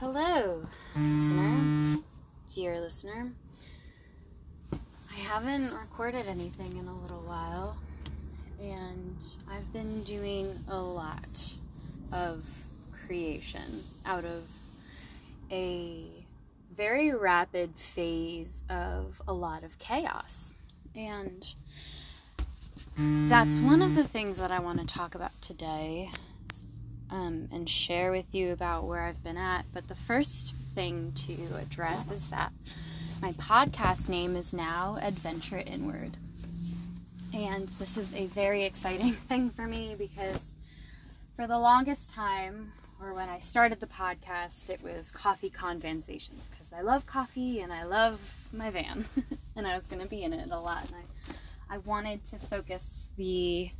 Hello, 0.00 0.66
listener, 0.96 1.98
dear 2.52 2.80
listener. 2.80 3.30
I 4.72 5.14
haven't 5.14 5.72
recorded 5.72 6.26
anything 6.26 6.76
in 6.76 6.88
a 6.88 6.94
little 6.94 7.22
while, 7.22 7.76
and 8.60 9.16
I've 9.48 9.72
been 9.72 10.02
doing 10.02 10.58
a 10.68 10.80
lot 10.80 11.54
of 12.12 12.64
creation 13.06 13.84
out 14.04 14.24
of 14.24 14.50
a 15.52 16.08
very 16.76 17.14
rapid 17.14 17.76
phase 17.76 18.64
of 18.68 19.22
a 19.28 19.32
lot 19.32 19.62
of 19.62 19.78
chaos. 19.78 20.54
And 20.96 21.54
that's 22.96 23.58
one 23.58 23.80
of 23.80 23.94
the 23.94 24.04
things 24.04 24.38
that 24.38 24.50
I 24.50 24.58
want 24.58 24.80
to 24.80 24.86
talk 24.86 25.14
about 25.14 25.40
today 25.40 26.10
um, 27.10 27.48
and 27.52 27.68
share 27.68 28.10
with 28.10 28.26
you 28.32 28.52
about 28.52 28.84
where 28.84 29.02
I've 29.02 29.22
been 29.22 29.36
at. 29.36 29.66
But 29.72 29.88
the 29.88 29.94
first 29.94 30.54
thing 30.74 31.12
to 31.26 31.56
address 31.60 32.10
is 32.10 32.26
that 32.30 32.52
my 33.20 33.32
podcast 33.32 34.08
name 34.08 34.36
is 34.36 34.52
now 34.52 34.98
Adventure 35.00 35.62
Inward. 35.64 36.16
And 37.32 37.68
this 37.78 37.96
is 37.96 38.12
a 38.12 38.26
very 38.26 38.64
exciting 38.64 39.12
thing 39.28 39.50
for 39.50 39.66
me 39.66 39.94
because 39.98 40.54
for 41.36 41.46
the 41.46 41.58
longest 41.58 42.12
time, 42.12 42.72
or 43.00 43.12
when 43.12 43.28
I 43.28 43.38
started 43.38 43.80
the 43.80 43.86
podcast, 43.86 44.68
it 44.68 44.82
was 44.82 45.10
coffee 45.10 45.50
conversations 45.50 46.48
because 46.50 46.72
I 46.72 46.80
love 46.80 47.06
coffee 47.06 47.60
and 47.60 47.72
I 47.72 47.84
love 47.84 48.20
my 48.52 48.70
van, 48.70 49.06
and 49.56 49.66
I 49.66 49.76
was 49.76 49.84
going 49.86 50.00
to 50.00 50.08
be 50.08 50.22
in 50.22 50.32
it 50.32 50.50
a 50.50 50.60
lot. 50.60 50.84
And 50.84 50.94
I, 50.94 51.74
I 51.74 51.78
wanted 51.78 52.24
to 52.26 52.38
focus 52.38 53.04
the 53.16 53.70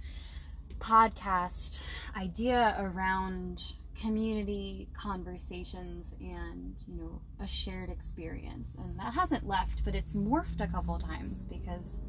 podcast 0.80 1.80
idea 2.16 2.76
around 2.78 3.74
community 4.00 4.88
conversations 4.92 6.14
and 6.20 6.74
you 6.88 7.00
know 7.00 7.20
a 7.40 7.46
shared 7.46 7.90
experience. 7.90 8.68
And 8.78 8.98
that 8.98 9.14
hasn't 9.14 9.46
left 9.46 9.84
but 9.84 9.94
it's 9.94 10.12
morphed 10.12 10.60
a 10.60 10.66
couple 10.66 10.98
times 10.98 11.46
because 11.46 12.00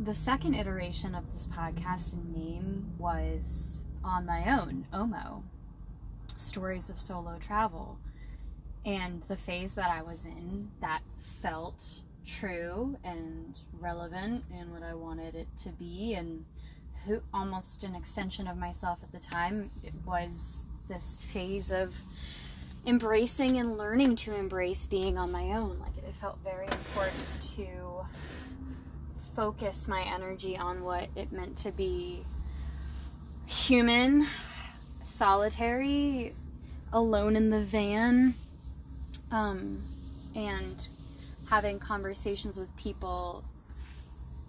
the 0.00 0.14
second 0.14 0.54
iteration 0.54 1.14
of 1.14 1.32
this 1.32 1.46
podcast 1.46 2.12
and 2.14 2.34
name 2.34 2.92
was 2.98 3.82
on 4.02 4.26
my 4.26 4.60
own 4.60 4.86
omo 4.92 5.42
stories 6.36 6.90
of 6.90 6.98
solo 6.98 7.38
travel. 7.38 7.98
And 8.84 9.22
the 9.28 9.36
phase 9.36 9.74
that 9.74 9.90
i 9.90 10.02
was 10.02 10.24
in 10.24 10.70
that 10.80 11.00
felt 11.42 12.00
true 12.26 12.96
and 13.04 13.54
relevant 13.78 14.44
and 14.52 14.72
what 14.72 14.82
i 14.82 14.94
wanted 14.94 15.34
it 15.34 15.46
to 15.58 15.68
be 15.68 16.14
and 16.14 16.44
who 17.06 17.20
almost 17.32 17.82
an 17.84 17.94
extension 17.94 18.46
of 18.46 18.56
myself 18.56 18.98
at 19.02 19.12
the 19.12 19.18
time 19.18 19.70
it 19.82 19.92
was 20.06 20.68
this 20.88 21.20
phase 21.20 21.70
of 21.70 21.94
embracing 22.86 23.58
and 23.58 23.76
learning 23.78 24.16
to 24.16 24.34
embrace 24.34 24.86
being 24.86 25.16
on 25.16 25.32
my 25.32 25.52
own. 25.52 25.78
Like 25.78 25.96
it 25.98 26.14
felt 26.20 26.38
very 26.44 26.66
important 26.66 27.24
to 27.56 28.06
focus 29.34 29.88
my 29.88 30.02
energy 30.02 30.56
on 30.56 30.84
what 30.84 31.08
it 31.16 31.32
meant 31.32 31.56
to 31.58 31.72
be 31.72 32.22
human 33.46 34.26
solitary 35.02 36.34
alone 36.92 37.36
in 37.36 37.50
the 37.50 37.60
van 37.60 38.34
um, 39.30 39.82
and 40.34 40.88
having 41.50 41.78
conversations 41.78 42.58
with 42.58 42.74
people 42.76 43.44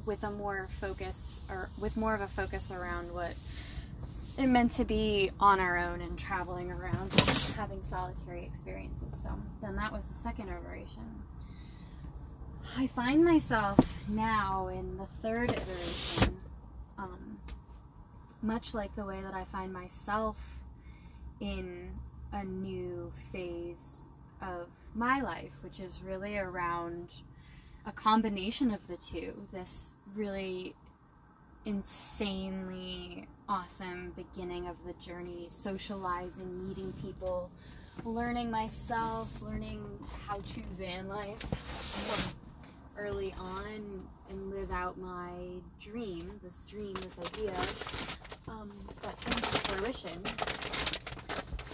with 0.05 0.23
a 0.23 0.31
more 0.31 0.67
focus 0.79 1.39
or 1.49 1.69
with 1.79 1.97
more 1.97 2.13
of 2.13 2.21
a 2.21 2.27
focus 2.27 2.71
around 2.71 3.13
what 3.13 3.33
it 4.37 4.47
meant 4.47 4.73
to 4.73 4.83
be 4.83 5.31
on 5.39 5.59
our 5.59 5.77
own 5.77 6.01
and 6.01 6.19
traveling 6.19 6.71
around 6.71 7.11
and 7.13 7.53
having 7.55 7.83
solitary 7.83 8.43
experiences. 8.43 9.21
So 9.21 9.29
then 9.61 9.75
that 9.77 9.91
was 9.91 10.03
the 10.05 10.13
second 10.13 10.49
iteration. 10.49 11.23
I 12.77 12.87
find 12.87 13.23
myself 13.23 13.79
now 14.09 14.67
in 14.67 14.97
the 14.97 15.05
third 15.21 15.51
iteration, 15.51 16.37
um, 16.97 17.37
much 18.41 18.73
like 18.73 18.95
the 18.95 19.05
way 19.05 19.21
that 19.21 19.33
I 19.33 19.45
find 19.45 19.71
myself 19.71 20.37
in 21.39 21.91
a 22.33 22.43
new 22.43 23.13
phase 23.31 24.15
of 24.41 24.67
my 24.93 25.21
life, 25.21 25.51
which 25.61 25.79
is 25.79 26.01
really 26.03 26.37
around 26.37 27.09
a 27.85 27.91
combination 27.91 28.71
of 28.71 28.87
the 28.87 28.97
two. 28.97 29.47
This 29.53 29.91
really 30.13 30.75
insanely 31.65 33.27
awesome 33.49 34.13
beginning 34.15 34.67
of 34.67 34.75
the 34.85 34.93
journey, 34.93 35.47
socializing, 35.49 36.67
meeting 36.67 36.93
people, 37.01 37.49
learning 38.03 38.51
myself, 38.51 39.29
learning 39.41 39.83
how 40.27 40.35
to 40.35 40.61
van 40.77 41.07
life 41.07 41.37
early 42.97 43.33
on 43.39 44.07
and 44.29 44.51
live 44.51 44.71
out 44.71 44.97
my 44.97 45.31
dream, 45.81 46.39
this 46.43 46.63
dream, 46.63 46.93
this 46.95 47.27
idea 47.33 47.53
um, 48.47 48.71
that 49.01 49.19
came 49.21 49.33
to 49.33 49.59
fruition. 49.71 50.21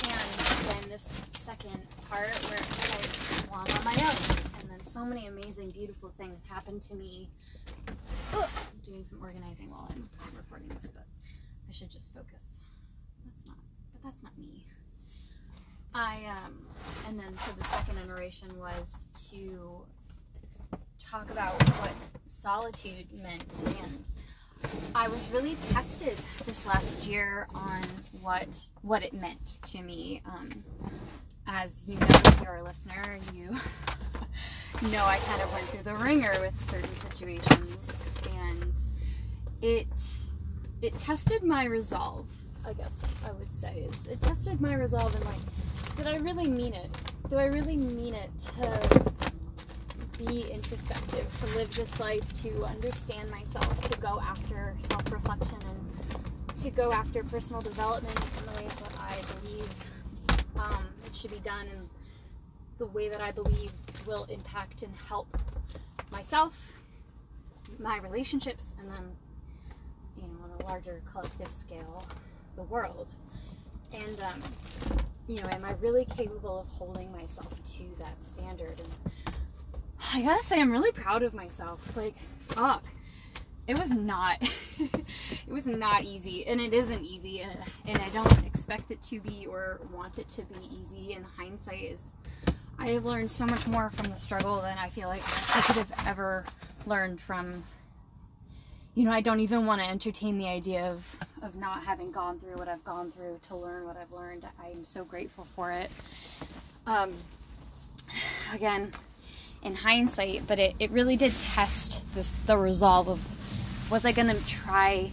And 0.04 0.68
then 0.68 0.90
this 0.90 1.04
second 1.40 1.82
part 2.10 2.30
where 2.50 2.60
I 3.54 3.64
am 3.64 3.78
on 3.78 3.84
my 3.84 3.94
own. 3.94 4.38
And 4.60 4.70
then 4.70 4.84
so 4.86 5.06
many 5.06 5.28
amazing, 5.28 5.72
beautiful 5.72 6.12
things 6.18 6.42
happened 6.50 6.82
to 6.84 6.96
me 6.96 7.30
Doing 8.86 9.06
some 9.06 9.20
organizing 9.22 9.70
while 9.70 9.88
I'm 9.92 10.36
recording 10.36 10.70
this, 10.70 10.92
but 10.92 11.06
I 11.70 11.72
should 11.72 11.92
just 11.92 12.14
focus. 12.14 12.60
That's 13.26 13.46
not, 13.46 13.58
but 13.94 14.04
that's 14.04 14.24
not 14.24 14.38
me. 14.38 14.66
I, 15.94 16.24
um, 16.46 16.66
and 17.08 17.20
then 17.20 17.38
so 17.38 17.52
the 17.58 17.64
second 17.66 17.98
iteration 18.04 18.58
was 18.58 19.08
to 19.32 19.86
talk 21.00 21.30
about 21.30 21.62
what 21.80 21.92
solitude 22.26 23.08
meant 23.14 23.44
and 23.66 24.06
I 24.94 25.08
was 25.08 25.28
really 25.30 25.56
tested 25.70 26.18
this 26.46 26.66
last 26.66 27.08
year 27.08 27.48
on 27.54 27.82
what 28.22 28.48
what 28.82 29.04
it 29.04 29.14
meant 29.14 29.60
to 29.64 29.82
me. 29.82 30.22
Um, 30.26 30.64
as 31.48 31.84
you 31.88 31.96
know, 31.96 32.08
if 32.10 32.42
you're 32.42 32.56
a 32.56 32.64
listener, 32.64 33.20
you 33.34 33.50
know 34.90 35.04
I 35.06 35.18
kind 35.26 35.42
of 35.42 35.52
went 35.52 35.68
through 35.70 35.84
the 35.84 35.96
wringer 35.96 36.38
with 36.40 36.54
certain 36.70 36.96
situations 36.96 37.78
it 39.62 39.88
it 40.82 40.98
tested 40.98 41.44
my 41.44 41.66
resolve. 41.66 42.28
I 42.66 42.74
guess 42.74 42.94
I 43.26 43.32
would 43.32 43.54
say 43.56 43.88
is 43.90 44.08
it 44.08 44.22
tested 44.22 44.62
my 44.62 44.74
resolve 44.76 45.16
and 45.16 45.26
like, 45.26 45.40
did 45.96 46.08
I 46.08 46.18
really 46.18 46.50
mean 46.50 46.74
it? 46.74 46.90
Do 47.30 47.38
I 47.38 47.46
really 47.46 47.78
mean 47.78 48.14
it 48.14 48.30
to 48.58 49.14
be 50.18 50.42
introspective, 50.52 51.26
to 51.40 51.58
live 51.58 51.74
this 51.74 52.00
life, 52.00 52.42
to 52.44 52.66
understand 52.66 53.32
myself, 53.32 53.90
to 53.90 54.00
go 54.00 54.20
after 54.20 54.76
self-reflection 54.82 55.58
and 55.68 56.58
to 56.62 56.70
go 56.70 56.92
after 56.92 57.24
personal 57.24 57.62
development 57.62 58.20
in 58.38 58.54
the 58.54 58.62
ways 58.62 58.76
that 58.76 58.94
I 59.00 59.18
believe 59.42 59.70
um, 60.56 60.86
it 61.06 61.16
should 61.16 61.32
be 61.32 61.40
done 61.40 61.68
and 61.68 61.90
the 62.78 62.86
way 62.88 63.10
that 63.10 63.22
I 63.22 63.32
believe 63.32 63.72
will 64.06 64.26
impact 64.26 64.84
and 64.84 64.94
help 65.08 65.38
myself, 66.12 66.74
my 67.80 67.98
relationships, 67.98 68.74
and 68.80 68.90
then 68.90 69.12
larger 70.64 71.02
collective 71.12 71.52
scale, 71.52 72.06
the 72.56 72.64
world. 72.64 73.10
And, 73.94 74.20
um, 74.22 74.42
you 75.28 75.42
know, 75.42 75.50
am 75.50 75.66
I 75.66 75.72
really 75.74 76.06
capable 76.06 76.62
of 76.62 76.68
holding 76.68 77.12
myself 77.12 77.54
to 77.78 77.84
that 78.00 78.16
standard? 78.26 78.80
And 78.80 79.36
I 80.14 80.22
gotta 80.22 80.44
say, 80.44 80.60
I'm 80.60 80.72
really 80.72 80.92
proud 80.92 81.24
of 81.24 81.34
myself. 81.34 81.96
Like, 81.96 82.16
fuck. 82.48 82.84
It 83.68 83.78
was 83.78 83.92
not, 83.92 84.42
it 84.80 85.06
was 85.48 85.66
not 85.66 86.04
easy, 86.04 86.48
and 86.48 86.60
it 86.60 86.74
isn't 86.74 87.06
easy, 87.06 87.42
and, 87.42 87.58
and 87.86 88.00
I 88.00 88.10
don't 88.10 88.46
expect 88.46 88.90
it 88.92 89.02
to 89.04 89.22
be 89.22 89.46
or 89.46 89.80
want 89.94 90.18
it 90.18 90.28
to 90.30 90.42
be 90.42 90.60
easy. 90.82 91.14
And 91.14 91.24
hindsight, 91.38 91.84
is 91.84 92.02
I 92.80 92.90
have 92.90 93.06
learned 93.06 93.30
so 93.30 93.46
much 93.46 93.68
more 93.68 93.92
from 93.92 94.10
the 94.10 94.16
struggle 94.16 94.60
than 94.62 94.78
I 94.78 94.90
feel 94.90 95.08
like 95.08 95.24
I 95.56 95.62
could 95.62 95.76
have 95.76 95.94
ever 96.08 96.46
learned 96.88 97.22
from 97.22 97.64
you 98.96 99.06
know, 99.06 99.12
I 99.12 99.22
don't 99.22 99.40
even 99.40 99.66
want 99.66 99.82
to 99.82 99.88
entertain 99.88 100.38
the 100.38 100.48
idea 100.48 100.92
of, 100.92 101.16
of 101.42 101.56
not 101.56 101.86
having 101.86 102.12
gone 102.12 102.40
through 102.40 102.56
what 102.56 102.68
I've 102.68 102.84
gone 102.84 103.12
through 103.12 103.40
to 103.44 103.56
learn 103.56 103.86
what 103.86 103.96
I've 103.98 104.12
learned. 104.12 104.46
I'm 104.62 104.84
so 104.84 105.06
grateful 105.06 105.46
for 105.46 105.72
it. 105.72 105.90
Um, 106.86 107.14
again, 108.54 108.94
in 109.64 109.76
hindsight, 109.76 110.48
but 110.48 110.60
it, 110.60 110.76
it 110.80 110.92
really 110.92 111.16
did 111.16 111.40
test 111.40 112.02
this 112.16 112.34
the 112.48 112.58
resolve 112.58 113.08
of 113.08 113.92
was 113.92 114.06
I 114.06 114.12
gonna 114.12 114.40
try 114.48 115.12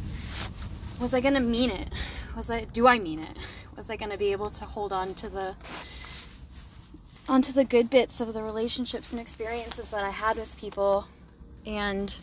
was 1.00 1.12
I 1.12 1.20
gonna 1.20 1.40
mean 1.40 1.70
it? 1.70 1.92
Was 2.34 2.50
I 2.50 2.64
do 2.64 2.86
I 2.86 2.98
mean 2.98 3.20
it? 3.20 3.36
Was 3.76 3.90
I 3.90 3.96
gonna 3.96 4.16
be 4.16 4.32
able 4.32 4.50
to 4.50 4.64
hold 4.64 4.92
on 4.92 5.14
to 5.14 5.28
the 5.28 5.54
onto 7.28 7.52
the 7.52 7.64
good 7.64 7.90
bits 7.90 8.20
of 8.20 8.32
the 8.32 8.42
relationships 8.42 9.12
and 9.12 9.20
experiences 9.20 9.88
that 9.88 10.02
I 10.02 10.10
had 10.10 10.36
with 10.38 10.56
people 10.56 11.06
and 11.66 12.14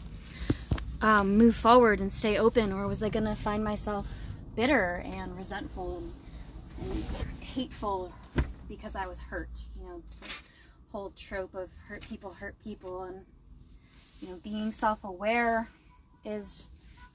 um, 1.06 1.38
move 1.38 1.56
forward 1.56 2.00
and 2.02 2.12
stay 2.12 2.36
open, 2.36 2.74
or 2.74 2.88
was 2.88 3.04
I 3.04 3.10
going 3.10 3.25
to 3.25 3.36
find 3.36 3.63
myself 3.63 4.07
bitter 4.56 5.04
and 5.06 5.38
resentful 5.38 6.02
and, 6.81 6.92
and 6.92 7.04
hateful 7.42 8.12
because 8.68 8.96
I 8.96 9.06
was 9.06 9.19
hurt. 9.19 9.68
You 9.80 9.86
know, 9.86 10.04
the 10.19 10.28
whole 10.92 11.13
trope 11.16 11.54
of 11.54 11.69
hurt 11.88 12.02
people 12.02 12.34
hurt 12.34 12.56
people, 12.63 13.04
and 13.04 13.24
you 14.19 14.30
know, 14.30 14.40
being 14.44 14.72
self-aware 14.72 15.69
is 16.25 16.72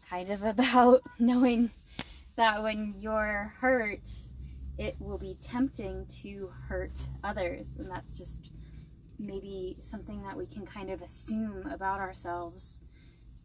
kind 0.08 0.30
of 0.30 0.42
about 0.44 1.02
knowing 1.18 1.72
that 2.36 2.62
when 2.62 2.94
you're 2.96 3.54
hurt, 3.58 4.08
it 4.78 4.94
will 5.00 5.18
be 5.18 5.36
tempting 5.42 6.06
to 6.22 6.52
hurt 6.68 7.08
others, 7.24 7.76
and 7.76 7.90
that's 7.90 8.16
just 8.16 8.52
maybe 9.18 9.78
something 9.82 10.22
that 10.22 10.36
we 10.36 10.46
can 10.46 10.64
kind 10.64 10.90
of 10.90 11.02
assume 11.02 11.66
about 11.66 11.98
ourselves 11.98 12.82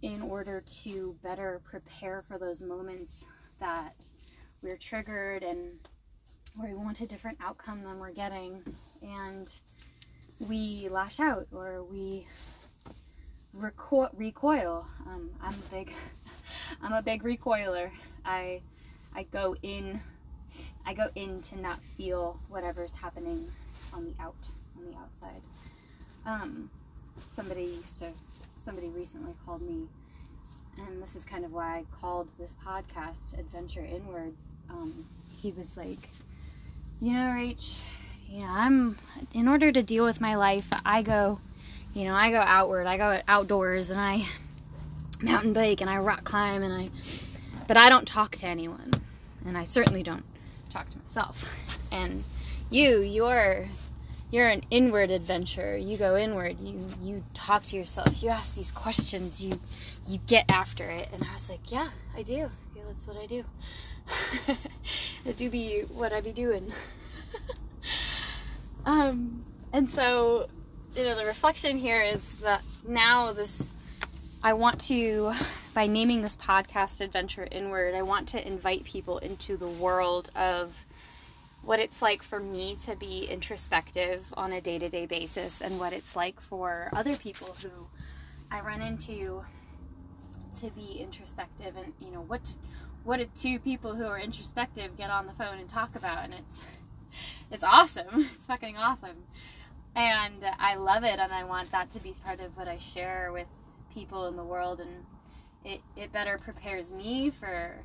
in 0.05 0.21
order 0.21 0.63
to 0.83 1.15
better 1.23 1.59
prepare 1.65 2.23
for 2.27 2.37
those 2.37 2.61
moments 2.61 3.25
that 3.59 3.95
we're 4.61 4.77
triggered 4.77 5.41
and 5.41 5.79
where 6.55 6.69
we 6.69 6.77
want 6.77 7.01
a 7.01 7.07
different 7.07 7.39
outcome 7.41 7.83
than 7.83 7.97
we're 7.97 8.11
getting. 8.11 8.61
And 9.01 9.51
we 10.37 10.89
lash 10.91 11.19
out 11.19 11.47
or 11.51 11.83
we 11.83 12.27
reco- 13.57 14.11
recoil. 14.13 14.85
Um, 15.07 15.31
i'm 15.41 15.55
a 15.55 15.75
big 15.75 15.91
i'm 16.83 16.93
a 16.93 17.01
big 17.01 17.23
recoiler. 17.23 17.91
I 18.23 18.61
i 19.15 19.23
go 19.23 19.55
in 19.63 19.99
i 20.85 20.93
go 20.93 21.09
in 21.15 21.41
to 21.43 21.59
not 21.59 21.79
feel 21.97 22.39
whatever's 22.47 22.93
happening 22.93 23.51
on 23.91 24.05
the 24.05 24.13
out 24.21 24.35
on 24.77 24.85
the 24.85 24.97
outside. 24.99 25.41
Um, 26.27 26.69
somebody 27.35 27.63
used 27.63 27.97
to 27.99 28.11
somebody 28.65 28.89
recently 28.89 29.33
called 29.45 29.61
me 29.61 29.87
and 30.77 31.01
this 31.01 31.15
is 31.15 31.23
kind 31.23 31.45
of 31.45 31.53
why 31.53 31.77
i 31.77 31.85
called 31.95 32.27
this 32.39 32.55
podcast 32.65 33.37
adventure 33.37 33.85
inward. 33.85 34.33
Um, 34.69 35.05
he 35.41 35.51
was 35.51 35.77
like 35.77 36.09
you 36.99 37.13
know 37.13 37.19
rach 37.19 37.79
you 38.27 38.39
know 38.39 38.49
i'm 38.49 38.97
in 39.33 39.47
order 39.47 39.71
to 39.71 39.83
deal 39.83 40.03
with 40.03 40.19
my 40.19 40.35
life 40.35 40.69
i 40.83 41.03
go 41.03 41.39
you 41.93 42.05
know 42.05 42.15
i 42.15 42.31
go 42.31 42.39
outward. 42.39 42.87
I 42.87 42.97
go 42.97 43.21
outdoors 43.27 43.91
and 43.91 44.01
i 44.01 44.25
mountain 45.21 45.53
bike 45.53 45.79
and 45.79 45.89
i 45.89 45.97
rock 45.97 46.23
climb 46.23 46.63
and 46.63 46.73
i 46.73 46.89
but 47.67 47.77
i 47.77 47.87
don't 47.87 48.07
talk 48.07 48.35
to 48.37 48.47
anyone 48.47 48.91
and 49.45 49.55
i 49.55 49.63
certainly 49.63 50.01
don't 50.01 50.25
talk 50.75 50.89
to 50.89 50.97
myself. 50.97 51.47
And 51.91 52.23
you 52.69 52.99
you're 52.99 53.67
you're 54.35 54.49
an 54.49 54.63
inward 54.69 55.11
adventurer. 55.11 55.77
You 55.77 55.95
go 55.95 56.17
inward. 56.17 56.59
You 56.59 56.89
you 57.01 57.23
talk 57.33 57.63
to 57.67 57.77
yourself. 57.77 58.21
You 58.21 58.27
ask 58.27 58.53
these 58.53 58.69
questions. 58.69 59.41
You 59.41 59.61
you 60.05 60.17
get 60.27 60.43
after 60.49 60.89
it. 60.89 61.07
And 61.13 61.23
I 61.23 61.31
was 61.31 61.49
like, 61.49 61.71
yeah, 61.71 61.91
I 62.17 62.21
do. 62.21 62.49
Yeah, 62.75 62.83
that's 62.85 63.07
what 63.07 63.15
I 63.15 63.27
do. 63.27 63.45
that 65.23 65.37
do 65.37 65.49
be 65.49 65.83
what 65.83 66.11
I 66.11 66.19
be 66.19 66.33
doing. 66.33 66.73
um, 68.85 69.45
and 69.71 69.89
so, 69.89 70.49
you 70.97 71.03
know, 71.05 71.15
the 71.15 71.25
reflection 71.25 71.77
here 71.77 72.01
is 72.01 72.35
that 72.41 72.61
now 72.85 73.31
this, 73.31 73.73
I 74.43 74.51
want 74.51 74.81
to, 74.81 75.33
by 75.73 75.87
naming 75.87 76.23
this 76.23 76.35
podcast 76.35 76.99
Adventure 76.99 77.47
Inward, 77.49 77.95
I 77.95 78.01
want 78.01 78.27
to 78.29 78.45
invite 78.45 78.83
people 78.83 79.17
into 79.19 79.55
the 79.55 79.69
world 79.69 80.29
of 80.35 80.85
what 81.65 81.79
it's 81.79 82.01
like 82.01 82.21
for 82.21 82.39
me 82.39 82.75
to 82.75 82.95
be 82.95 83.25
introspective 83.25 84.31
on 84.37 84.51
a 84.51 84.61
day 84.61 84.77
to 84.77 84.87
day 84.87 85.05
basis 85.05 85.61
and 85.61 85.79
what 85.79 85.93
it's 85.93 86.15
like 86.15 86.39
for 86.39 86.89
other 86.93 87.15
people 87.15 87.55
who 87.61 87.87
I 88.51 88.61
run 88.61 88.81
into 88.81 89.43
to 90.61 90.69
be 90.69 90.99
introspective 90.99 91.75
and 91.75 91.93
you 91.99 92.11
know 92.11 92.21
what 92.21 92.55
what 93.03 93.17
do 93.17 93.27
two 93.35 93.59
people 93.59 93.95
who 93.95 94.05
are 94.05 94.19
introspective 94.19 94.97
get 94.97 95.09
on 95.09 95.27
the 95.27 95.33
phone 95.33 95.59
and 95.59 95.69
talk 95.69 95.95
about? 95.95 96.25
And 96.25 96.33
it's 96.33 96.61
it's 97.51 97.63
awesome. 97.63 98.29
It's 98.35 98.45
fucking 98.45 98.77
awesome. 98.77 99.23
And 99.95 100.43
I 100.59 100.75
love 100.75 101.03
it 101.03 101.19
and 101.19 101.31
I 101.31 101.45
want 101.45 101.71
that 101.71 101.89
to 101.91 101.99
be 101.99 102.13
part 102.23 102.41
of 102.41 102.57
what 102.57 102.67
I 102.67 102.77
share 102.77 103.31
with 103.31 103.47
people 103.93 104.27
in 104.27 104.35
the 104.35 104.43
world 104.43 104.81
and 104.81 105.05
it, 105.63 105.81
it 105.95 106.11
better 106.11 106.37
prepares 106.37 106.91
me 106.91 107.31
for 107.31 107.77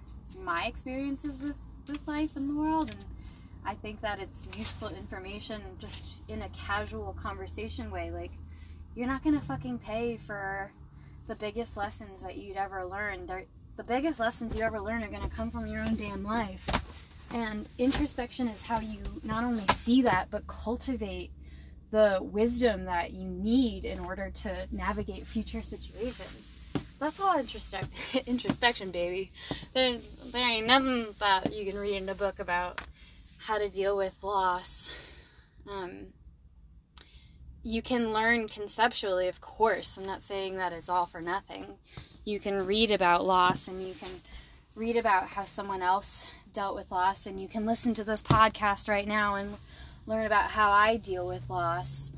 my 0.42 0.64
experiences 0.64 1.40
with, 1.40 1.54
with 1.86 2.00
life 2.06 2.36
in 2.36 2.48
the 2.48 2.54
world 2.54 2.90
and 2.90 3.04
I 3.64 3.74
think 3.74 4.00
that 4.00 4.20
it's 4.20 4.48
useful 4.56 4.88
information 4.88 5.62
just 5.78 6.18
in 6.28 6.42
a 6.42 6.48
casual 6.50 7.16
conversation 7.20 7.90
way. 7.90 8.10
Like, 8.10 8.32
you're 8.94 9.06
not 9.06 9.22
gonna 9.22 9.40
fucking 9.40 9.78
pay 9.78 10.16
for 10.16 10.72
the 11.26 11.34
biggest 11.34 11.76
lessons 11.76 12.22
that 12.22 12.36
you'd 12.36 12.56
ever 12.56 12.84
learn. 12.84 13.26
They're, 13.26 13.44
the 13.76 13.84
biggest 13.84 14.18
lessons 14.18 14.54
you 14.54 14.62
ever 14.62 14.80
learn 14.80 15.04
are 15.04 15.10
gonna 15.10 15.28
come 15.28 15.50
from 15.50 15.66
your 15.66 15.82
own 15.82 15.96
damn 15.96 16.24
life. 16.24 16.66
And 17.30 17.68
introspection 17.78 18.48
is 18.48 18.62
how 18.62 18.80
you 18.80 18.98
not 19.22 19.44
only 19.44 19.64
see 19.76 20.02
that, 20.02 20.28
but 20.30 20.46
cultivate 20.46 21.30
the 21.90 22.18
wisdom 22.20 22.84
that 22.84 23.12
you 23.12 23.28
need 23.28 23.84
in 23.84 24.00
order 24.00 24.30
to 24.30 24.66
navigate 24.70 25.26
future 25.26 25.62
situations. 25.62 26.52
That's 26.98 27.18
all 27.18 27.36
introspe- 27.36 27.88
introspection, 28.26 28.90
baby. 28.90 29.32
There's 29.74 30.02
there 30.32 30.48
ain't 30.48 30.66
nothing 30.66 31.14
that 31.18 31.52
you 31.52 31.70
can 31.70 31.80
read 31.80 31.96
in 31.96 32.08
a 32.08 32.14
book 32.14 32.38
about 32.38 32.80
how 33.46 33.58
to 33.58 33.68
deal 33.68 33.96
with 33.96 34.14
loss. 34.22 34.90
Um, 35.68 36.08
you 37.62 37.82
can 37.82 38.12
learn 38.12 38.48
conceptually, 38.48 39.28
of 39.28 39.40
course. 39.40 39.96
I'm 39.96 40.06
not 40.06 40.22
saying 40.22 40.56
that 40.56 40.72
it's 40.72 40.88
all 40.88 41.06
for 41.06 41.20
nothing. 41.20 41.78
You 42.24 42.40
can 42.40 42.66
read 42.66 42.90
about 42.90 43.24
loss 43.24 43.68
and 43.68 43.86
you 43.86 43.94
can 43.94 44.20
read 44.74 44.96
about 44.96 45.28
how 45.28 45.44
someone 45.44 45.82
else 45.82 46.26
dealt 46.52 46.74
with 46.74 46.90
loss, 46.90 47.26
and 47.26 47.40
you 47.40 47.48
can 47.48 47.64
listen 47.66 47.94
to 47.94 48.04
this 48.04 48.22
podcast 48.22 48.88
right 48.88 49.06
now 49.06 49.34
and 49.36 49.56
learn 50.06 50.26
about 50.26 50.52
how 50.52 50.70
I 50.70 50.96
deal 50.96 51.26
with 51.26 51.48
loss. 51.48 52.12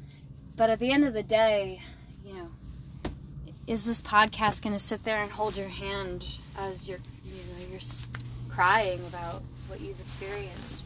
But 0.56 0.70
at 0.70 0.78
the 0.78 0.90
end 0.90 1.04
of 1.04 1.12
the 1.12 1.22
day, 1.22 1.82
you 2.24 2.34
know, 2.34 2.48
is 3.66 3.84
this 3.84 4.02
podcast 4.02 4.62
going 4.62 4.74
to 4.74 4.78
sit 4.78 5.04
there 5.04 5.22
and 5.22 5.30
hold 5.32 5.56
your 5.56 5.68
hand 5.68 6.24
as 6.56 6.88
you're, 6.88 6.98
you 7.24 7.32
know, 7.32 7.66
you're 7.70 7.80
crying 8.48 9.00
about 9.06 9.42
what 9.68 9.80
you've 9.80 10.00
experienced? 10.00 10.81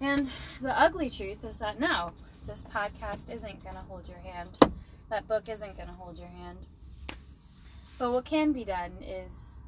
And 0.00 0.30
the 0.60 0.78
ugly 0.78 1.10
truth 1.10 1.44
is 1.44 1.58
that 1.58 1.80
no, 1.80 2.12
this 2.46 2.64
podcast 2.64 3.30
isn't 3.32 3.62
going 3.62 3.74
to 3.74 3.82
hold 3.82 4.08
your 4.08 4.18
hand. 4.18 4.50
That 5.10 5.26
book 5.26 5.48
isn't 5.48 5.76
going 5.76 5.88
to 5.88 5.94
hold 5.94 6.18
your 6.18 6.28
hand. 6.28 6.58
But 7.98 8.12
what 8.12 8.24
can 8.24 8.52
be 8.52 8.64
done 8.64 8.92
is 9.02 9.58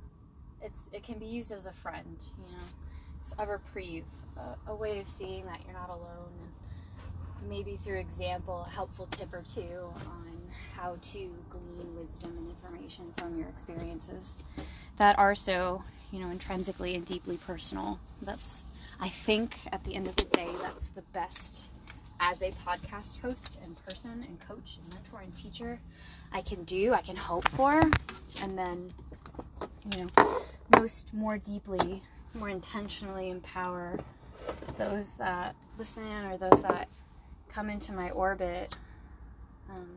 it's 0.62 0.85
it 0.93 1.03
can 1.03 1.19
be 1.19 1.27
used 1.27 1.50
as 1.50 1.67
a 1.67 1.73
friend, 1.73 2.17
you 2.38 2.53
know. 2.53 2.62
It's 3.21 3.32
a 3.38 3.47
reprieve, 3.47 4.05
a, 4.37 4.71
a 4.71 4.75
way 4.75 5.00
of 5.00 5.09
seeing 5.09 5.47
that 5.47 5.61
you're 5.65 5.75
not 5.75 5.88
alone 5.88 6.32
and 7.41 7.49
maybe 7.49 7.79
through 7.82 7.99
example, 7.99 8.65
a 8.67 8.70
helpful 8.70 9.06
tip 9.10 9.32
or 9.32 9.43
two 9.55 9.93
on 10.06 10.30
how 10.81 10.96
to 11.03 11.31
glean 11.51 11.96
wisdom 11.96 12.37
and 12.39 12.49
information 12.49 13.13
from 13.17 13.39
your 13.39 13.49
experiences 13.49 14.37
that 14.96 15.19
are 15.19 15.34
so, 15.34 15.82
you 16.10 16.19
know, 16.19 16.31
intrinsically 16.31 16.94
and 16.94 17.05
deeply 17.05 17.37
personal. 17.37 17.99
That's 18.22 18.67
I 18.99 19.08
think 19.08 19.56
at 19.72 19.84
the 19.84 19.94
end 19.94 20.06
of 20.06 20.17
the 20.17 20.25
day, 20.25 20.51
that's 20.63 20.89
the 20.89 21.03
best 21.03 21.65
as 22.19 22.43
a 22.43 22.53
podcast 22.67 23.20
host 23.20 23.56
and 23.63 23.77
person 23.87 24.25
and 24.27 24.39
coach 24.46 24.79
and 24.82 24.94
mentor 24.94 25.20
and 25.20 25.37
teacher 25.37 25.81
I 26.32 26.43
can 26.43 26.65
do, 26.65 26.93
I 26.93 27.01
can 27.01 27.17
hope 27.17 27.49
for. 27.49 27.81
And 28.41 28.56
then, 28.56 28.93
you 29.93 30.06
know, 30.17 30.43
most 30.79 31.13
more 31.13 31.39
deeply, 31.39 32.03
more 32.34 32.49
intentionally 32.49 33.31
empower 33.31 33.99
those 34.79 35.10
that 35.13 35.55
listen 35.79 36.05
or 36.05 36.37
those 36.37 36.63
that 36.63 36.89
come 37.49 37.69
into 37.69 37.93
my 37.93 38.10
orbit 38.10 38.77
um, 39.69 39.89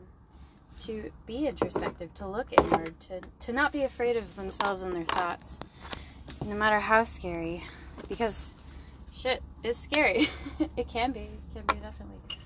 to 0.80 1.12
be 1.26 1.48
introspective, 1.48 2.14
to 2.16 2.28
look 2.28 2.48
inward, 2.52 3.00
to, 3.02 3.22
to 3.42 3.54
not 3.54 3.72
be 3.72 3.84
afraid 3.84 4.18
of 4.18 4.36
themselves 4.36 4.84
and 4.84 4.96
their 4.96 5.06
thoughts, 5.06 5.60
no 6.46 6.56
matter 6.56 6.80
how 6.80 7.04
scary. 7.04 7.64
Because 8.10 8.54
shit 9.14 9.42
is 9.64 9.78
scary. 9.78 10.28
it 10.78 10.88
can 10.88 11.12
be. 11.12 11.30
It 11.56 11.56
can 11.56 11.66
be 11.68 11.82
definitely. 11.82 12.40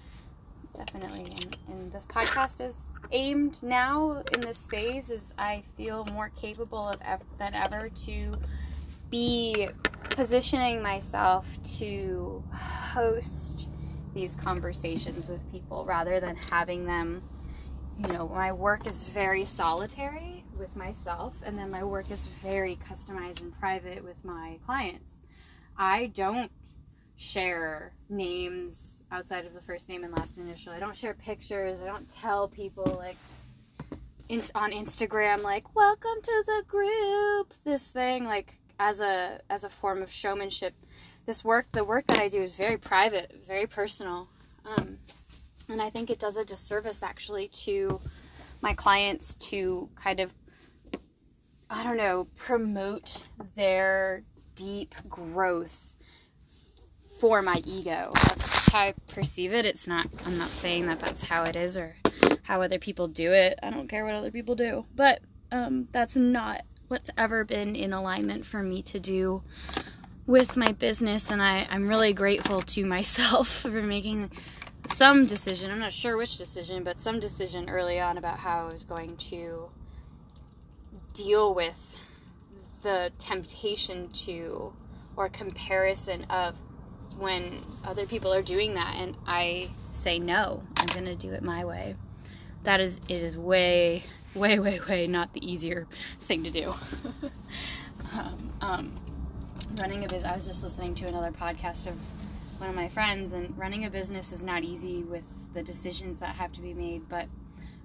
Definitely. 0.75 1.25
And, 1.41 1.57
and 1.69 1.91
this 1.91 2.05
podcast 2.05 2.61
is 2.61 2.95
aimed 3.11 3.61
now 3.63 4.23
in 4.33 4.41
this 4.41 4.65
phase 4.67 5.09
as 5.09 5.33
I 5.37 5.63
feel 5.75 6.05
more 6.05 6.29
capable 6.39 6.89
of 6.89 6.99
ev- 7.01 7.23
than 7.39 7.55
ever 7.55 7.89
to 8.05 8.35
be 9.09 9.69
positioning 10.11 10.81
myself 10.81 11.47
to 11.77 12.43
host 12.53 13.67
these 14.13 14.35
conversations 14.35 15.29
with 15.29 15.51
people 15.51 15.85
rather 15.85 16.19
than 16.19 16.35
having 16.35 16.85
them 16.85 17.23
you 17.99 18.13
know 18.13 18.27
my 18.27 18.51
work 18.51 18.85
is 18.85 19.03
very 19.03 19.43
solitary 19.45 20.43
with 20.57 20.75
myself 20.75 21.33
and 21.43 21.57
then 21.57 21.69
my 21.69 21.83
work 21.83 22.11
is 22.11 22.27
very 22.43 22.77
customized 22.89 23.41
and 23.41 23.57
private 23.59 24.03
with 24.03 24.23
my 24.23 24.57
clients 24.65 25.21
I 25.77 26.07
don't 26.07 26.51
share 27.17 27.93
names 28.09 29.03
outside 29.11 29.45
of 29.45 29.53
the 29.53 29.61
first 29.61 29.89
name 29.89 30.03
and 30.03 30.15
last 30.15 30.37
initial. 30.37 30.73
I 30.73 30.79
don't 30.79 30.95
share 30.95 31.13
pictures. 31.13 31.79
I 31.81 31.85
don't 31.85 32.09
tell 32.09 32.47
people 32.47 32.95
like 32.97 33.17
in, 34.29 34.43
on 34.55 34.71
Instagram 34.71 35.41
like 35.41 35.75
welcome 35.75 36.21
to 36.21 36.43
the 36.45 36.63
group 36.67 37.53
this 37.63 37.89
thing 37.89 38.25
like 38.25 38.57
as 38.79 39.01
a 39.01 39.39
as 39.49 39.63
a 39.63 39.69
form 39.69 40.01
of 40.01 40.11
showmanship. 40.11 40.73
this 41.25 41.43
work, 41.43 41.67
the 41.71 41.83
work 41.83 42.07
that 42.07 42.19
I 42.19 42.27
do 42.29 42.41
is 42.41 42.53
very 42.53 42.77
private, 42.77 43.43
very 43.47 43.67
personal. 43.67 44.29
Um, 44.65 44.97
and 45.69 45.81
I 45.81 45.89
think 45.89 46.09
it 46.09 46.19
does 46.19 46.35
a 46.35 46.45
disservice 46.45 47.03
actually 47.03 47.47
to 47.49 47.99
my 48.61 48.73
clients 48.73 49.33
to 49.35 49.89
kind 49.95 50.19
of, 50.19 50.33
I 51.69 51.83
don't 51.83 51.97
know, 51.97 52.27
promote 52.35 53.23
their 53.55 54.23
deep 54.55 54.95
growth 55.09 55.95
for 57.19 57.41
my 57.41 57.61
ego. 57.65 58.11
That's 58.13 58.69
how 58.69 58.79
I 58.79 58.93
perceive 59.07 59.53
it. 59.53 59.65
It's 59.65 59.87
not, 59.87 60.07
I'm 60.25 60.37
not 60.37 60.49
saying 60.49 60.87
that 60.87 60.99
that's 60.99 61.23
how 61.23 61.43
it 61.43 61.55
is 61.55 61.77
or 61.77 61.95
how 62.43 62.61
other 62.61 62.79
people 62.79 63.07
do 63.07 63.33
it. 63.33 63.59
I 63.61 63.69
don't 63.69 63.87
care 63.87 64.05
what 64.05 64.15
other 64.15 64.31
people 64.31 64.55
do. 64.55 64.85
But 64.95 65.21
um, 65.51 65.87
that's 65.91 66.15
not 66.15 66.63
what's 66.87 67.09
ever 67.17 67.43
been 67.43 67.75
in 67.75 67.91
alignment 67.91 68.45
for 68.45 68.63
me 68.63 68.81
to 68.83 68.99
do 68.99 69.43
with 70.25 70.55
my 70.55 70.71
business. 70.71 71.29
And 71.29 71.41
I, 71.41 71.67
I'm 71.69 71.87
really 71.87 72.13
grateful 72.13 72.61
to 72.61 72.85
myself 72.97 73.47
for 73.47 73.81
making 73.81 74.31
some 74.93 75.25
decision. 75.25 75.71
I'm 75.71 75.79
not 75.79 75.93
sure 75.93 76.17
which 76.17 76.37
decision, 76.37 76.83
but 76.83 76.99
some 76.99 77.19
decision 77.19 77.69
early 77.69 77.99
on 77.99 78.17
about 78.17 78.39
how 78.39 78.67
I 78.67 78.71
was 78.71 78.83
going 78.83 79.17
to 79.17 79.69
deal 81.13 81.53
with 81.53 82.03
the 82.83 83.11
temptation 83.17 84.09
to 84.09 84.73
or 85.15 85.29
comparison 85.29 86.23
of 86.25 86.55
when 87.17 87.63
other 87.83 88.05
people 88.05 88.31
are 88.31 88.43
doing 88.43 88.75
that 88.75 88.95
and 88.97 89.17
I 89.25 89.71
say 89.91 90.19
no, 90.19 90.63
I'm 90.77 90.85
going 90.87 91.05
to 91.05 91.15
do 91.15 91.33
it 91.33 91.43
my 91.43 91.65
way. 91.65 91.95
That 92.63 92.79
is 92.79 93.01
it 93.07 93.23
is 93.23 93.35
way 93.35 94.03
way 94.35 94.59
way 94.59 94.79
way 94.87 95.07
not 95.07 95.33
the 95.33 95.45
easier 95.45 95.87
thing 96.21 96.43
to 96.43 96.51
do. 96.51 96.75
um, 98.13 98.53
um, 98.61 98.99
running 99.75 100.03
a 100.03 100.07
business 100.07 100.31
I 100.31 100.35
was 100.35 100.45
just 100.45 100.63
listening 100.63 100.93
to 100.95 101.07
another 101.07 101.31
podcast 101.31 101.87
of 101.87 101.97
one 102.59 102.69
of 102.69 102.75
my 102.75 102.89
friends 102.89 103.33
and 103.33 103.57
running 103.57 103.85
a 103.85 103.89
business 103.89 104.31
is 104.31 104.41
not 104.41 104.63
easy 104.63 105.03
with 105.03 105.23
the 105.53 105.61
decisions 105.61 106.19
that 106.19 106.35
have 106.35 106.51
to 106.53 106.61
be 106.61 106.73
made, 106.73 107.07
but 107.07 107.27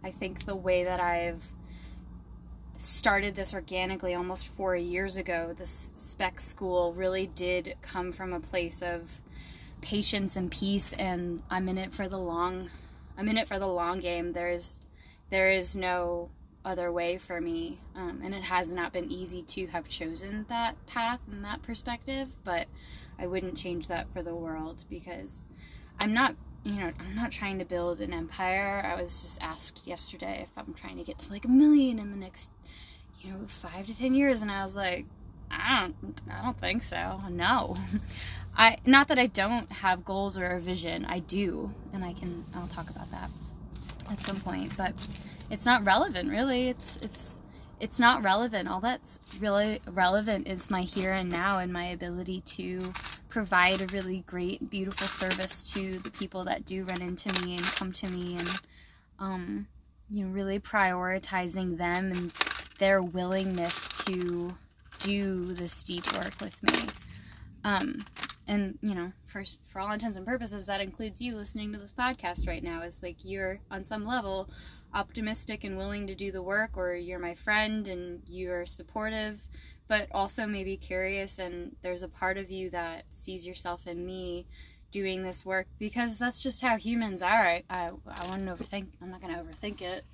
I 0.02 0.10
think 0.10 0.44
the 0.44 0.56
way 0.56 0.84
that 0.84 1.00
I've 1.00 1.42
started 2.78 3.34
this 3.34 3.54
organically 3.54 4.14
almost 4.14 4.48
four 4.48 4.74
years 4.74 5.16
ago, 5.16 5.54
this 5.56 5.92
spec 5.94 6.40
school 6.40 6.92
really 6.94 7.26
did 7.26 7.76
come 7.82 8.12
from 8.12 8.32
a 8.32 8.40
place 8.40 8.82
of 8.82 9.20
patience 9.80 10.36
and 10.36 10.50
peace 10.50 10.92
and 10.92 11.42
I'm 11.50 11.68
in 11.68 11.76
it 11.76 11.92
for 11.92 12.08
the 12.08 12.18
long 12.18 12.70
I'm 13.18 13.28
in 13.28 13.36
it 13.36 13.48
for 13.48 13.58
the 13.58 13.66
long 13.66 14.00
game. 14.00 14.32
There's 14.32 14.80
there 15.30 15.50
is 15.50 15.76
no 15.76 16.30
other 16.64 16.92
way 16.92 17.18
for 17.18 17.40
me. 17.40 17.80
Um, 17.94 18.20
and 18.24 18.34
it 18.34 18.44
has 18.44 18.68
not 18.68 18.92
been 18.92 19.10
easy 19.10 19.42
to 19.42 19.66
have 19.68 19.88
chosen 19.88 20.46
that 20.48 20.84
path 20.86 21.20
and 21.30 21.44
that 21.44 21.62
perspective, 21.62 22.36
but 22.44 22.66
I 23.18 23.26
wouldn't 23.26 23.56
change 23.56 23.88
that 23.88 24.08
for 24.08 24.22
the 24.22 24.34
world 24.34 24.84
because 24.88 25.48
I'm 25.98 26.14
not 26.14 26.36
you 26.64 26.74
know, 26.74 26.92
I'm 27.00 27.16
not 27.16 27.32
trying 27.32 27.58
to 27.58 27.64
build 27.64 28.00
an 28.00 28.14
empire. 28.14 28.82
I 28.84 29.00
was 29.00 29.20
just 29.20 29.42
asked 29.42 29.84
yesterday 29.84 30.42
if 30.44 30.50
I'm 30.56 30.74
trying 30.74 30.96
to 30.96 31.02
get 31.02 31.18
to 31.20 31.30
like 31.30 31.44
a 31.44 31.48
million 31.48 31.98
in 31.98 32.12
the 32.12 32.16
next 32.16 32.50
you 33.20 33.32
know, 33.32 33.40
five 33.46 33.86
to 33.86 33.96
ten 33.96 34.14
years, 34.14 34.42
and 34.42 34.50
I 34.50 34.62
was 34.62 34.76
like, 34.76 35.06
I 35.50 35.92
don't, 36.02 36.20
I 36.30 36.42
don't 36.42 36.58
think 36.58 36.82
so. 36.82 37.20
No, 37.30 37.76
I 38.56 38.78
not 38.84 39.08
that 39.08 39.18
I 39.18 39.26
don't 39.26 39.70
have 39.70 40.04
goals 40.04 40.38
or 40.38 40.46
a 40.46 40.60
vision. 40.60 41.04
I 41.04 41.20
do, 41.20 41.72
and 41.92 42.04
I 42.04 42.12
can. 42.12 42.44
I'll 42.54 42.68
talk 42.68 42.90
about 42.90 43.10
that 43.10 43.30
at 44.10 44.20
some 44.20 44.40
point, 44.40 44.76
but 44.76 44.94
it's 45.50 45.66
not 45.66 45.84
relevant 45.84 46.30
really. 46.30 46.68
It's 46.68 46.98
it's 47.02 47.38
it's 47.80 47.98
not 47.98 48.22
relevant. 48.22 48.68
All 48.68 48.80
that's 48.80 49.18
really 49.40 49.80
relevant 49.90 50.46
is 50.46 50.70
my 50.70 50.82
here 50.82 51.12
and 51.12 51.28
now 51.28 51.58
and 51.58 51.72
my 51.72 51.86
ability 51.86 52.40
to 52.42 52.92
provide 53.28 53.80
a 53.80 53.86
really 53.86 54.22
great, 54.26 54.70
beautiful 54.70 55.08
service 55.08 55.64
to 55.72 55.98
the 55.98 56.10
people 56.10 56.44
that 56.44 56.64
do 56.64 56.84
run 56.84 57.02
into 57.02 57.32
me 57.42 57.56
and 57.56 57.64
come 57.64 57.92
to 57.92 58.08
me 58.08 58.36
and 58.36 58.48
um, 59.18 59.66
you 60.08 60.24
know, 60.24 60.32
really 60.32 60.60
prioritizing 60.60 61.76
them 61.78 62.12
and 62.12 62.32
their 62.78 63.02
willingness 63.02 63.88
to 64.04 64.54
do 64.98 65.52
this 65.54 65.82
deep 65.82 66.12
work 66.12 66.34
with 66.40 66.62
me. 66.62 66.86
Um, 67.64 68.04
and 68.46 68.78
you 68.82 68.94
know, 68.94 69.12
for 69.26 69.44
for 69.70 69.80
all 69.80 69.92
intents 69.92 70.16
and 70.16 70.26
purposes, 70.26 70.66
that 70.66 70.80
includes 70.80 71.20
you 71.20 71.34
listening 71.34 71.72
to 71.72 71.78
this 71.78 71.92
podcast 71.92 72.46
right 72.46 72.62
now. 72.62 72.82
Is 72.82 73.02
like 73.02 73.24
you're 73.24 73.60
on 73.70 73.84
some 73.84 74.06
level 74.06 74.50
optimistic 74.94 75.64
and 75.64 75.76
willing 75.76 76.06
to 76.06 76.14
do 76.14 76.32
the 76.32 76.42
work, 76.42 76.76
or 76.76 76.94
you're 76.94 77.18
my 77.18 77.34
friend 77.34 77.86
and 77.88 78.22
you're 78.28 78.66
supportive, 78.66 79.40
but 79.88 80.08
also 80.12 80.46
maybe 80.46 80.76
curious. 80.76 81.38
And 81.38 81.76
there's 81.82 82.02
a 82.02 82.08
part 82.08 82.38
of 82.38 82.50
you 82.50 82.70
that 82.70 83.04
sees 83.10 83.46
yourself 83.46 83.86
in 83.86 84.04
me 84.06 84.46
doing 84.90 85.22
this 85.22 85.44
work 85.44 85.66
because 85.78 86.18
that's 86.18 86.42
just 86.42 86.60
how 86.60 86.76
humans 86.76 87.22
are. 87.22 87.46
I 87.46 87.64
I, 87.70 87.90
I 88.06 88.30
wouldn't 88.30 88.48
overthink. 88.48 88.88
I'm 89.00 89.10
not 89.10 89.20
gonna 89.20 89.42
overthink 89.42 89.80
it, 89.80 90.04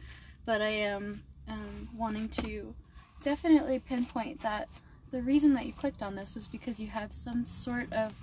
but 0.47 0.63
I 0.63 0.69
am 0.69 1.23
um, 1.49 1.89
wanting 1.97 2.29
to 2.31 2.75
definitely 3.23 3.79
pinpoint 3.79 4.41
that 4.43 4.69
the 5.11 5.23
reason 5.23 5.55
that 5.55 5.67
you 5.67 5.73
clicked 5.73 6.03
on 6.03 6.15
this 6.15 6.35
was 6.35 6.47
because 6.47 6.79
you 6.79 6.89
have 6.89 7.13
some 7.13 7.45
sort 7.45 7.93
of 7.93 8.15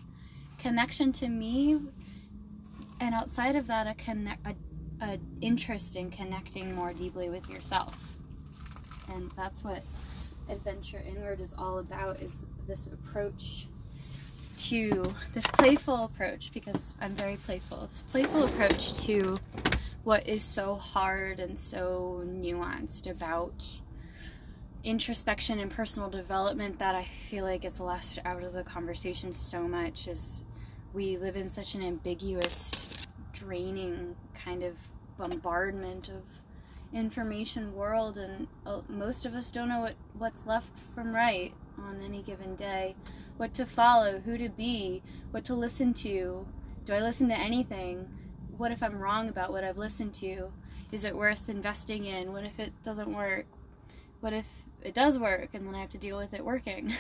connection 0.58 1.12
to 1.12 1.28
me 1.28 1.80
and 3.00 3.14
outside 3.14 3.56
of 3.56 3.68
that 3.68 3.88
a 3.88 3.94
connect 3.94 4.46
a, 4.46 4.56
a 5.02 5.20
interest 5.42 5.96
in 5.96 6.10
connecting 6.12 6.76
more 6.76 6.94
deeply 6.94 7.30
with 7.30 7.50
yourself. 7.50 7.98
And 9.14 9.32
that's 9.36 9.64
what 9.64 9.84
adventure 10.50 11.04
inward 11.08 11.42
is 11.42 11.54
all 11.58 11.80
about 11.80 12.22
is 12.22 12.46
this 12.68 12.88
approach 12.88 13.68
to 14.58 15.14
this 15.34 15.46
playful 15.48 16.06
approach 16.06 16.52
because 16.54 16.96
i'm 17.02 17.16
very 17.16 17.36
playful. 17.36 17.90
This 17.92 18.04
playful 18.04 18.46
approach 18.46 18.94
to 19.06 19.38
what 20.04 20.28
is 20.28 20.44
so 20.44 20.76
hard 20.76 21.40
and 21.40 21.60
so 21.60 22.24
nuanced 22.26 23.10
about 23.10 23.66
introspection 24.84 25.58
and 25.58 25.72
personal 25.72 26.12
development 26.12 26.78
that 26.78 26.94
I 26.94 27.06
feel 27.30 27.44
like 27.44 27.62
gets 27.62 27.80
left 27.80 28.20
out 28.24 28.44
of 28.44 28.54
the 28.54 28.64
conversation 28.64 29.34
so 29.34 29.68
much 29.68 30.08
is 30.08 30.44
we 30.94 31.18
live 31.18 31.36
in 31.36 31.50
such 31.50 31.74
an 31.74 31.82
ambiguous, 31.82 32.85
draining 33.36 34.16
kind 34.34 34.64
of 34.64 34.76
bombardment 35.18 36.10
of 36.10 36.24
information 36.94 37.76
world 37.76 38.18
and 38.18 38.48
uh, 38.66 38.82
most 38.88 39.26
of 39.26 39.34
us 39.34 39.52
don't 39.52 39.70
know 39.70 39.82
what, 39.82 39.96
what's 40.18 40.46
left 40.46 40.70
from 40.94 41.14
right 41.14 41.54
on 41.78 42.02
any 42.02 42.22
given 42.22 42.56
day 42.56 42.96
what 43.38 43.54
to 43.54 43.66
follow 43.66 44.20
who 44.20 44.38
to 44.38 44.48
be 44.48 45.04
what 45.32 45.44
to 45.44 45.54
listen 45.54 45.94
to 45.94 46.48
do 46.86 46.94
i 46.94 47.00
listen 47.00 47.28
to 47.28 47.38
anything 47.38 48.08
what 48.58 48.72
if 48.72 48.82
I'm 48.82 49.00
wrong 49.00 49.30
about 49.30 49.52
what 49.52 49.64
I've 49.64 49.78
listened 49.78 50.14
to? 50.16 50.52
Is 50.92 51.06
it 51.06 51.16
worth 51.16 51.50
investing 51.50 52.06
in? 52.06 52.32
What 52.32 52.44
if 52.44 52.60
it 52.60 52.74
doesn't 52.84 53.14
work? 53.14 53.46
What 54.20 54.34
if 54.34 54.46
it 54.82 54.94
does 54.94 55.20
work 55.20 55.50
and 55.54 55.68
then 55.68 55.76
I 55.76 55.82
have 55.82 55.90
to 55.90 55.98
deal 55.98 56.18
with 56.18 56.34
it 56.34 56.46
working? 56.46 56.94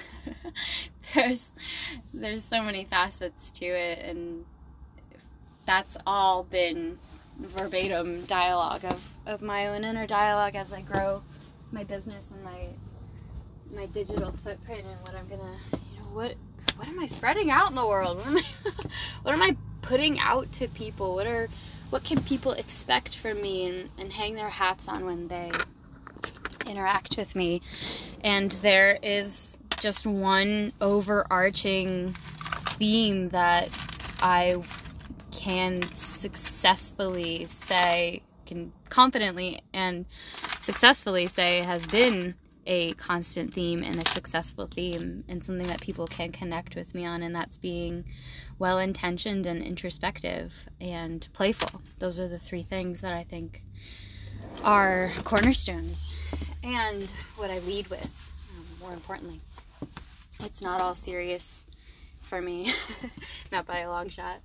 there's 1.15 1.51
there's 2.13 2.43
so 2.43 2.61
many 2.61 2.83
facets 2.83 3.49
to 3.51 3.65
it 3.65 3.99
and 3.99 4.45
that's 5.65 5.97
all 6.05 6.43
been 6.43 6.99
verbatim 7.37 8.25
dialogue 8.25 8.85
of, 8.85 9.09
of 9.25 9.41
my 9.41 9.67
own 9.67 9.83
inner 9.83 10.07
dialogue 10.07 10.55
as 10.55 10.71
I 10.71 10.81
grow 10.81 11.23
my 11.71 11.83
business 11.83 12.29
and 12.31 12.43
my 12.43 12.67
my 13.73 13.87
digital 13.87 14.31
footprint 14.43 14.85
and 14.85 15.01
what 15.01 15.15
I'm 15.15 15.27
gonna 15.27 15.57
you 15.91 15.99
know 15.99 16.07
what 16.13 16.35
what 16.77 16.87
am 16.87 16.99
I 16.99 17.05
spreading 17.05 17.49
out 17.49 17.69
in 17.69 17.75
the 17.75 17.85
world? 17.85 18.21
What 18.25 18.33
am 18.35 18.41
I 18.41 18.85
what 19.23 19.33
am 19.33 19.41
I 19.41 19.57
putting 19.81 20.19
out 20.19 20.51
to 20.53 20.67
people? 20.67 21.15
What 21.15 21.27
are 21.27 21.49
what 21.89 22.03
can 22.03 22.21
people 22.21 22.51
expect 22.53 23.15
from 23.15 23.41
me 23.41 23.65
and, 23.65 23.89
and 23.97 24.13
hang 24.13 24.35
their 24.35 24.49
hats 24.49 24.87
on 24.87 25.05
when 25.05 25.27
they 25.27 25.51
interact 26.67 27.17
with 27.17 27.35
me? 27.35 27.61
And 28.23 28.51
there 28.51 28.97
is 29.01 29.57
just 29.79 30.05
one 30.05 30.73
overarching 30.81 32.15
theme 32.77 33.29
that 33.29 33.69
I 34.21 34.63
can 35.35 35.83
successfully 35.95 37.45
say, 37.65 38.23
can 38.45 38.71
confidently 38.89 39.59
and 39.73 40.05
successfully 40.59 41.27
say 41.27 41.59
has 41.59 41.85
been 41.85 42.35
a 42.65 42.93
constant 42.93 43.53
theme 43.53 43.83
and 43.83 44.01
a 44.01 44.09
successful 44.09 44.67
theme 44.67 45.23
and 45.27 45.43
something 45.43 45.67
that 45.67 45.81
people 45.81 46.07
can 46.07 46.31
connect 46.31 46.75
with 46.75 46.95
me 46.95 47.05
on, 47.05 47.21
and 47.21 47.35
that's 47.35 47.57
being 47.57 48.05
well 48.57 48.79
intentioned 48.79 49.45
and 49.45 49.61
introspective 49.61 50.53
and 50.79 51.27
playful. 51.33 51.81
Those 51.99 52.19
are 52.19 52.27
the 52.27 52.39
three 52.39 52.63
things 52.63 53.01
that 53.01 53.13
I 53.13 53.23
think 53.23 53.61
are 54.63 55.11
cornerstones 55.23 56.11
and 56.63 57.11
what 57.35 57.51
I 57.51 57.59
lead 57.59 57.87
with, 57.89 58.31
um, 58.55 58.65
more 58.79 58.93
importantly. 58.93 59.41
It's 60.39 60.61
not 60.61 60.81
all 60.81 60.95
serious 60.95 61.65
for 62.21 62.41
me, 62.41 62.73
not 63.51 63.65
by 63.67 63.79
a 63.79 63.89
long 63.89 64.09
shot. 64.09 64.39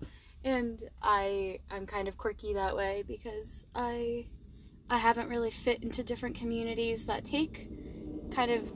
And 0.44 0.82
I 1.02 1.60
I'm 1.70 1.86
kind 1.86 2.08
of 2.08 2.16
quirky 2.16 2.54
that 2.54 2.76
way 2.76 3.04
because 3.06 3.66
I 3.74 4.26
I 4.88 4.98
haven't 4.98 5.28
really 5.28 5.50
fit 5.50 5.82
into 5.82 6.02
different 6.02 6.36
communities 6.36 7.06
that 7.06 7.24
take 7.24 7.68
kind 8.30 8.50
of 8.50 8.72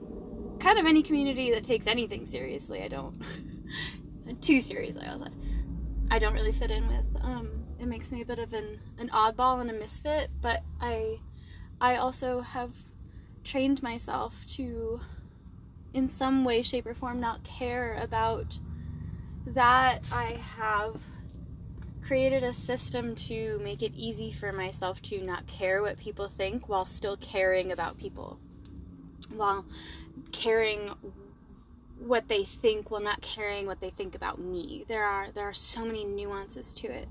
kind 0.61 0.79
of 0.79 0.87
any 0.87 1.03
community 1.03 1.51
that 1.53 1.65
takes 1.65 1.87
anything 1.87 2.27
seriously. 2.27 2.83
I 2.83 2.89
don't 2.89 3.17
too 4.41 4.61
seriously. 4.61 5.03
I 5.07 5.13
was 5.13 5.23
like, 5.23 5.33
I 6.11 6.19
don't 6.19 6.35
really 6.35 6.53
fit 6.53 6.71
in 6.71 6.87
with. 6.89 7.23
Um, 7.23 7.65
it 7.79 7.87
makes 7.87 8.13
me 8.13 8.23
a 8.23 8.25
bit 8.25 8.39
of 8.39 8.53
an 8.53 8.81
an 8.99 9.09
oddball 9.09 9.61
and 9.61 9.71
a 9.71 9.75
misfit, 9.75 10.31
but 10.41 10.63
I 10.81 11.21
I 11.81 11.97
also 11.97 12.41
have 12.41 12.73
trained 13.43 13.83
myself 13.83 14.45
to 14.55 15.01
in 15.93 16.09
some 16.09 16.45
way 16.45 16.63
shape 16.63 16.87
or 16.87 16.95
form 16.95 17.21
not 17.21 17.45
care 17.45 17.99
about 18.03 18.59
that 19.47 20.03
I 20.11 20.39
have 20.57 21.01
created 22.07 22.43
a 22.43 22.53
system 22.53 23.15
to 23.15 23.59
make 23.63 23.83
it 23.83 23.93
easy 23.97 24.31
for 24.31 24.53
myself 24.53 25.01
to 25.01 25.23
not 25.23 25.47
care 25.47 25.81
what 25.83 25.99
people 25.99 26.29
think 26.29 26.69
while 26.69 26.85
still 26.85 27.17
caring 27.17 27.73
about 27.73 27.99
people. 27.99 28.39
While 29.31 29.65
caring 30.33 30.91
what 31.99 32.29
they 32.29 32.45
think 32.45 32.91
while 32.91 33.01
not 33.01 33.23
caring 33.23 33.67
what 33.67 33.81
they 33.81 33.91
think 33.91 34.15
about 34.15 34.39
me. 34.39 34.85
There 34.89 35.05
are 35.05 35.29
there 35.33 35.49
are 35.49 35.55
so 35.55 35.85
many 35.85 36.05
nuances 36.05 36.73
to 36.75 36.89
it. 36.89 37.09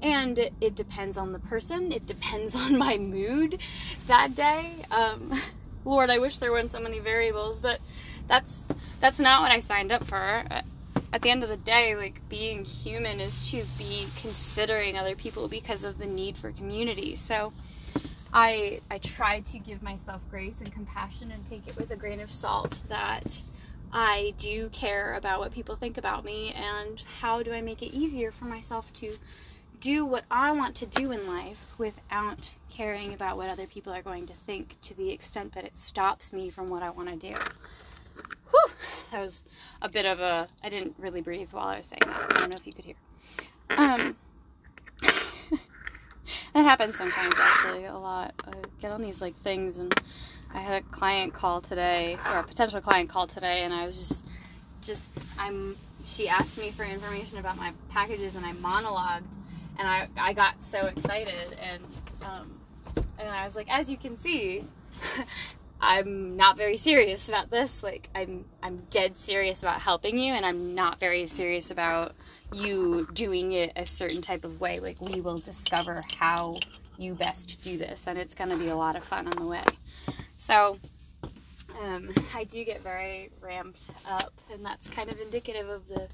And 0.00 0.38
it, 0.38 0.52
it 0.60 0.76
depends 0.76 1.18
on 1.18 1.32
the 1.32 1.40
person. 1.40 1.90
It 1.90 2.06
depends 2.06 2.54
on 2.54 2.78
my 2.78 2.96
mood 2.96 3.58
that 4.06 4.34
day. 4.34 4.84
Um, 4.90 5.40
Lord, 5.84 6.10
I 6.10 6.18
wish 6.18 6.38
there 6.38 6.52
weren't 6.52 6.72
so 6.72 6.80
many 6.80 6.98
variables, 7.00 7.60
but 7.60 7.80
that's 8.28 8.64
that's 9.00 9.18
not 9.18 9.42
what 9.42 9.50
I 9.50 9.60
signed 9.60 9.90
up 9.90 10.06
for 10.06 10.44
at 11.12 11.22
the 11.22 11.30
end 11.30 11.42
of 11.42 11.48
the 11.48 11.56
day, 11.56 11.94
like 11.96 12.20
being 12.28 12.64
human 12.64 13.20
is 13.20 13.48
to 13.50 13.64
be 13.78 14.08
considering 14.20 14.96
other 14.96 15.14
people 15.14 15.48
because 15.48 15.84
of 15.84 15.98
the 15.98 16.06
need 16.06 16.36
for 16.36 16.52
community. 16.52 17.16
So 17.16 17.52
I 18.32 18.80
I 18.90 18.98
try 18.98 19.40
to 19.40 19.58
give 19.58 19.82
myself 19.82 20.20
grace 20.30 20.56
and 20.58 20.72
compassion 20.72 21.30
and 21.30 21.48
take 21.48 21.66
it 21.66 21.76
with 21.76 21.90
a 21.90 21.96
grain 21.96 22.20
of 22.20 22.30
salt 22.30 22.78
that 22.88 23.42
I 23.90 24.34
do 24.36 24.68
care 24.68 25.14
about 25.14 25.40
what 25.40 25.52
people 25.52 25.76
think 25.76 25.96
about 25.96 26.24
me 26.24 26.52
and 26.52 27.02
how 27.20 27.42
do 27.42 27.52
I 27.52 27.62
make 27.62 27.82
it 27.82 27.94
easier 27.94 28.30
for 28.30 28.44
myself 28.44 28.92
to 28.94 29.16
do 29.80 30.04
what 30.04 30.24
I 30.30 30.50
want 30.52 30.74
to 30.76 30.86
do 30.86 31.10
in 31.12 31.26
life 31.26 31.66
without 31.78 32.52
caring 32.68 33.14
about 33.14 33.36
what 33.36 33.48
other 33.48 33.66
people 33.66 33.92
are 33.92 34.02
going 34.02 34.26
to 34.26 34.34
think 34.46 34.76
to 34.82 34.94
the 34.94 35.10
extent 35.10 35.54
that 35.54 35.64
it 35.64 35.76
stops 35.76 36.32
me 36.32 36.50
from 36.50 36.68
what 36.68 36.82
I 36.82 36.90
want 36.90 37.08
to 37.08 37.16
do. 37.16 37.40
Whew, 38.50 38.70
that 39.10 39.20
was 39.20 39.42
a 39.82 39.88
bit 39.88 40.06
of 40.06 40.20
a. 40.20 40.48
I 40.62 40.68
didn't 40.68 40.94
really 40.98 41.20
breathe 41.20 41.52
while 41.52 41.68
I 41.68 41.78
was 41.78 41.86
saying 41.86 42.00
that. 42.06 42.32
I 42.32 42.40
don't 42.40 42.50
know 42.50 42.58
if 42.58 42.66
you 42.66 42.72
could 42.72 42.84
hear. 42.84 42.94
Um, 43.76 44.16
that 46.54 46.62
happens 46.62 46.96
sometimes, 46.96 47.34
actually, 47.38 47.84
a 47.84 47.96
lot. 47.96 48.34
I 48.46 48.52
get 48.80 48.90
on 48.90 49.02
these 49.02 49.20
like 49.20 49.36
things, 49.42 49.78
and 49.78 49.94
I 50.52 50.60
had 50.60 50.82
a 50.82 50.86
client 50.86 51.34
call 51.34 51.60
today, 51.60 52.18
or 52.30 52.38
a 52.38 52.44
potential 52.44 52.80
client 52.80 53.08
call 53.08 53.26
today, 53.26 53.62
and 53.64 53.72
I 53.72 53.84
was 53.84 54.08
just, 54.08 54.24
just 54.82 55.12
I'm. 55.38 55.76
She 56.06 56.28
asked 56.28 56.56
me 56.56 56.70
for 56.70 56.84
information 56.84 57.38
about 57.38 57.58
my 57.58 57.72
packages, 57.90 58.34
and 58.34 58.46
I 58.46 58.52
monologued, 58.52 59.24
and 59.78 59.86
I 59.86 60.08
I 60.16 60.32
got 60.32 60.54
so 60.64 60.86
excited, 60.86 61.56
and 61.60 61.82
um, 62.22 62.60
and 63.18 63.28
I 63.28 63.44
was 63.44 63.54
like, 63.54 63.68
as 63.70 63.90
you 63.90 63.96
can 63.96 64.18
see. 64.18 64.64
I'm 65.80 66.36
not 66.36 66.56
very 66.56 66.76
serious 66.76 67.28
about 67.28 67.50
this. 67.50 67.82
Like 67.82 68.08
I'm 68.14 68.44
I'm 68.62 68.82
dead 68.90 69.16
serious 69.16 69.62
about 69.62 69.80
helping 69.80 70.18
you 70.18 70.32
and 70.32 70.44
I'm 70.44 70.74
not 70.74 70.98
very 70.98 71.26
serious 71.26 71.70
about 71.70 72.14
you 72.52 73.06
doing 73.12 73.52
it 73.52 73.72
a 73.76 73.86
certain 73.86 74.22
type 74.22 74.44
of 74.44 74.60
way. 74.60 74.80
Like 74.80 75.00
we 75.00 75.20
will 75.20 75.38
discover 75.38 76.02
how 76.18 76.58
you 76.96 77.14
best 77.14 77.62
do 77.62 77.78
this 77.78 78.04
and 78.06 78.18
it's 78.18 78.34
going 78.34 78.50
to 78.50 78.56
be 78.56 78.68
a 78.68 78.76
lot 78.76 78.96
of 78.96 79.04
fun 79.04 79.28
on 79.28 79.36
the 79.36 79.46
way. 79.46 79.64
So 80.36 80.78
um, 81.80 82.10
I 82.34 82.44
do 82.44 82.64
get 82.64 82.82
very 82.82 83.30
ramped 83.40 83.90
up 84.08 84.32
and 84.52 84.64
that's 84.64 84.88
kind 84.88 85.10
of 85.10 85.20
indicative 85.20 85.68
of 85.68 85.86
the 85.88 86.08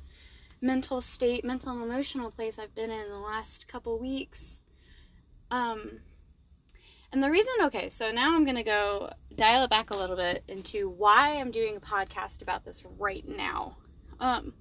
mental 0.60 1.00
state, 1.00 1.44
mental 1.44 1.72
and 1.72 1.82
emotional 1.82 2.30
place 2.30 2.58
I've 2.58 2.74
been 2.74 2.90
in 2.90 3.08
the 3.08 3.18
last 3.18 3.66
couple 3.66 3.98
weeks. 3.98 4.60
Um, 5.50 6.00
and 7.12 7.22
the 7.22 7.30
reason, 7.30 7.52
okay, 7.62 7.90
so 7.90 8.10
now 8.10 8.34
I'm 8.34 8.44
going 8.44 8.56
to 8.56 8.64
go 8.64 9.10
dial 9.36 9.64
it 9.64 9.70
back 9.70 9.90
a 9.90 9.96
little 9.96 10.16
bit 10.16 10.42
into 10.48 10.88
why 10.88 11.36
I'm 11.36 11.50
doing 11.50 11.76
a 11.76 11.80
podcast 11.80 12.42
about 12.42 12.64
this 12.64 12.84
right 12.98 13.26
now. 13.26 13.76
Um, 14.20 14.52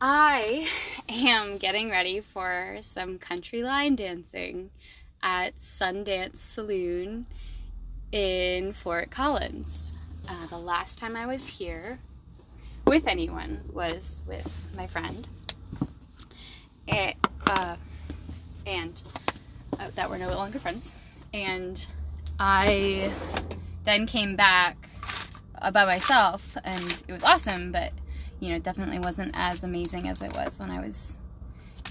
I 0.00 0.68
am 1.08 1.58
getting 1.58 1.90
ready 1.90 2.20
for 2.20 2.78
some 2.80 3.18
country 3.18 3.62
line 3.62 3.96
dancing 3.96 4.70
at 5.22 5.58
Sundance 5.58 6.38
Saloon 6.38 7.26
in 8.12 8.72
Fort 8.72 9.10
Collins. 9.10 9.92
Uh, 10.28 10.46
the 10.46 10.58
last 10.58 10.98
time 10.98 11.16
I 11.16 11.26
was 11.26 11.46
here 11.46 11.98
with 12.86 13.06
anyone 13.06 13.60
was 13.72 14.22
with 14.26 14.48
my 14.76 14.86
friend. 14.86 15.26
It, 16.86 17.16
uh, 17.46 17.76
and 18.66 19.02
uh, 19.78 19.90
that 19.94 20.08
were 20.08 20.18
no 20.18 20.30
longer 20.30 20.58
friends. 20.58 20.94
And 21.32 21.86
I 22.38 23.12
then 23.84 24.06
came 24.06 24.36
back 24.36 24.76
uh, 25.60 25.70
by 25.70 25.84
myself, 25.84 26.56
and 26.64 27.02
it 27.06 27.12
was 27.12 27.24
awesome, 27.24 27.72
but 27.72 27.92
you 28.40 28.50
know, 28.50 28.58
definitely 28.58 28.98
wasn't 28.98 29.32
as 29.34 29.64
amazing 29.64 30.08
as 30.08 30.20
it 30.20 30.32
was 30.32 30.58
when 30.58 30.70
I 30.70 30.80
was 30.80 31.16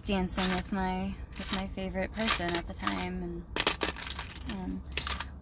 dancing 0.05 0.53
with 0.53 0.71
my 0.71 1.13
with 1.37 1.51
my 1.53 1.67
favorite 1.67 2.13
person 2.13 2.55
at 2.55 2.67
the 2.67 2.73
time. 2.73 3.23
And 3.23 3.43
um, 4.51 4.81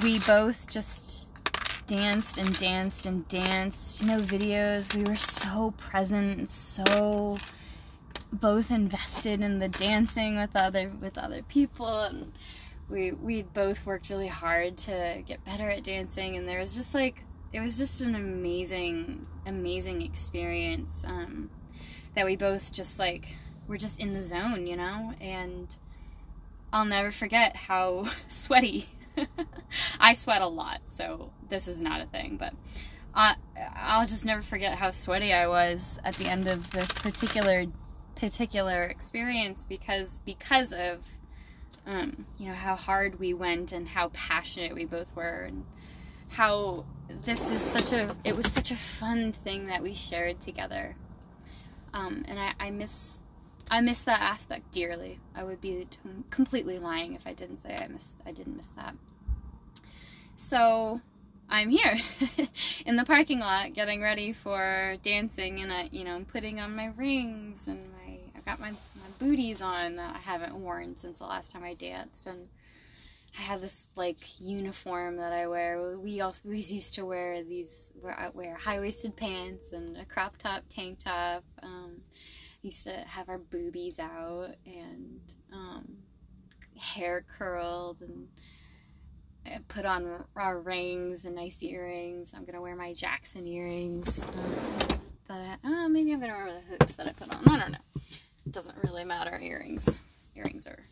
we 0.01 0.19
both 0.19 0.69
just 0.69 1.25
danced 1.87 2.37
and 2.37 2.57
danced 2.57 3.05
and 3.05 3.27
danced. 3.27 4.03
No 4.03 4.21
videos. 4.21 4.95
We 4.95 5.03
were 5.03 5.15
so 5.15 5.73
present, 5.77 6.49
so 6.49 7.37
both 8.31 8.71
invested 8.71 9.41
in 9.41 9.59
the 9.59 9.67
dancing 9.67 10.37
with 10.37 10.55
other 10.55 10.91
with 11.01 11.17
other 11.17 11.41
people 11.43 12.01
and 12.01 12.31
we 12.91 13.13
we 13.13 13.41
both 13.41 13.85
worked 13.85 14.09
really 14.09 14.27
hard 14.27 14.77
to 14.77 15.23
get 15.25 15.43
better 15.45 15.69
at 15.69 15.83
dancing 15.83 16.35
and 16.35 16.47
there 16.47 16.59
was 16.59 16.75
just 16.75 16.93
like 16.93 17.23
it 17.53 17.61
was 17.61 17.77
just 17.77 18.01
an 18.01 18.13
amazing 18.15 19.25
amazing 19.45 20.01
experience 20.01 21.03
um, 21.07 21.49
that 22.15 22.25
we 22.25 22.35
both 22.35 22.71
just 22.71 22.99
like 22.99 23.37
were 23.67 23.77
just 23.77 23.99
in 23.99 24.13
the 24.13 24.21
zone 24.21 24.67
you 24.67 24.75
know? 24.75 25.13
And 25.19 25.75
I'll 26.73 26.85
never 26.85 27.11
forget 27.11 27.55
how 27.55 28.05
sweaty. 28.27 28.89
I 29.99 30.13
sweat 30.13 30.41
a 30.41 30.47
lot 30.47 30.81
so 30.87 31.31
this 31.49 31.67
is 31.67 31.81
not 31.81 32.01
a 32.01 32.05
thing 32.05 32.37
but 32.37 32.53
I, 33.13 33.35
I'll 33.75 34.07
just 34.07 34.23
never 34.23 34.41
forget 34.41 34.77
how 34.77 34.91
sweaty 34.91 35.33
I 35.33 35.47
was 35.47 35.99
at 36.03 36.15
the 36.15 36.25
end 36.25 36.47
of 36.47 36.71
this 36.71 36.91
particular 36.93 37.65
particular 38.15 38.83
experience 38.83 39.65
because 39.65 40.21
because 40.25 40.71
of 40.71 40.99
um, 41.91 42.25
you 42.37 42.47
know 42.47 42.53
how 42.53 42.75
hard 42.75 43.19
we 43.19 43.33
went 43.33 43.71
and 43.73 43.89
how 43.89 44.09
passionate 44.09 44.73
we 44.73 44.85
both 44.85 45.13
were 45.13 45.41
and 45.41 45.65
how 46.29 46.85
this 47.25 47.51
is 47.51 47.61
such 47.61 47.91
a 47.91 48.15
it 48.23 48.35
was 48.35 48.49
such 48.49 48.71
a 48.71 48.75
fun 48.77 49.33
thing 49.33 49.67
that 49.67 49.83
we 49.83 49.93
shared 49.93 50.39
together. 50.39 50.95
Um, 51.93 52.23
and 52.29 52.39
I, 52.39 52.53
I 52.59 52.71
miss 52.71 53.23
I 53.69 53.81
miss 53.81 53.99
that 53.99 54.21
aspect 54.21 54.71
dearly. 54.71 55.19
I 55.35 55.43
would 55.43 55.59
be 55.59 55.87
completely 56.29 56.79
lying 56.79 57.13
if 57.13 57.21
I 57.25 57.33
didn't 57.33 57.57
say 57.57 57.77
I 57.77 57.87
miss 57.87 58.15
I 58.25 58.31
didn't 58.31 58.55
miss 58.55 58.67
that. 58.77 58.95
So 60.35 61.01
I'm 61.49 61.69
here 61.69 61.99
in 62.85 62.95
the 62.95 63.03
parking 63.03 63.39
lot 63.39 63.73
getting 63.73 64.01
ready 64.01 64.31
for 64.31 64.95
dancing 65.03 65.59
and 65.59 65.73
I 65.73 65.89
you 65.91 66.05
know 66.05 66.15
I'm 66.15 66.25
putting 66.25 66.61
on 66.61 66.73
my 66.73 66.93
rings 66.95 67.67
and 67.67 67.91
my 67.91 68.17
I've 68.33 68.45
got 68.45 68.61
my, 68.61 68.71
my 68.71 68.77
booties 69.21 69.61
on 69.61 69.97
that 69.97 70.15
I 70.15 70.19
haven't 70.19 70.55
worn 70.55 70.97
since 70.97 71.19
the 71.19 71.25
last 71.25 71.51
time 71.51 71.63
I 71.63 71.75
danced, 71.75 72.25
and 72.25 72.47
I 73.37 73.43
have 73.43 73.61
this 73.61 73.85
like 73.95 74.17
uniform 74.39 75.17
that 75.17 75.31
I 75.31 75.47
wear. 75.47 75.97
We 75.97 76.21
also 76.21 76.41
we 76.43 76.59
used 76.59 76.95
to 76.95 77.05
wear 77.05 77.43
these 77.43 77.91
where 77.99 78.19
I 78.19 78.29
wear 78.29 78.55
high 78.55 78.79
waisted 78.79 79.15
pants 79.15 79.71
and 79.71 79.95
a 79.97 80.05
crop 80.05 80.37
top 80.37 80.63
tank 80.69 80.99
top. 81.03 81.43
Um, 81.61 82.01
used 82.61 82.83
to 82.83 82.91
have 83.07 83.29
our 83.29 83.37
boobies 83.39 83.97
out 83.99 84.55
and 84.65 85.19
um, 85.51 85.97
hair 86.77 87.25
curled 87.37 88.01
and 88.01 88.27
put 89.67 89.85
on 89.85 90.25
our 90.35 90.59
rings 90.59 91.25
and 91.25 91.35
nice 91.35 91.61
earrings. 91.61 92.31
I'm 92.35 92.45
gonna 92.45 92.61
wear 92.61 92.75
my 92.75 92.93
Jackson 92.93 93.47
earrings. 93.47 94.19
Um, 94.19 94.99
that 95.27 95.59
I, 95.63 95.85
uh, 95.85 95.87
maybe 95.89 96.11
I'm 96.11 96.19
gonna 96.19 96.33
wear 96.33 96.53
the 96.53 96.71
hoops 96.71 96.93
that 96.93 97.07
I 97.07 97.13
put 97.13 97.33
on. 97.33 97.41
I 97.47 97.59
don't 97.59 97.71
know 97.71 97.90
doesn't 98.51 98.77
really 98.83 99.05
matter. 99.05 99.39
Earrings, 99.41 99.99
earrings 100.35 100.67
are 100.67 100.85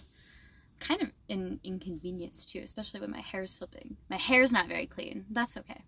kind 0.80 1.02
of 1.02 1.10
an 1.30 1.60
inconvenience 1.64 2.46
too, 2.46 2.62
especially 2.64 3.02
when 3.02 3.12
my 3.12 3.22
hair's 3.22 3.54
flipping. 3.56 3.98
My 4.10 4.18
hair's 4.18 4.52
not 4.52 4.68
very 4.68 4.86
clean. 4.86 5.26
That's 5.30 5.58
okay. 5.58 5.84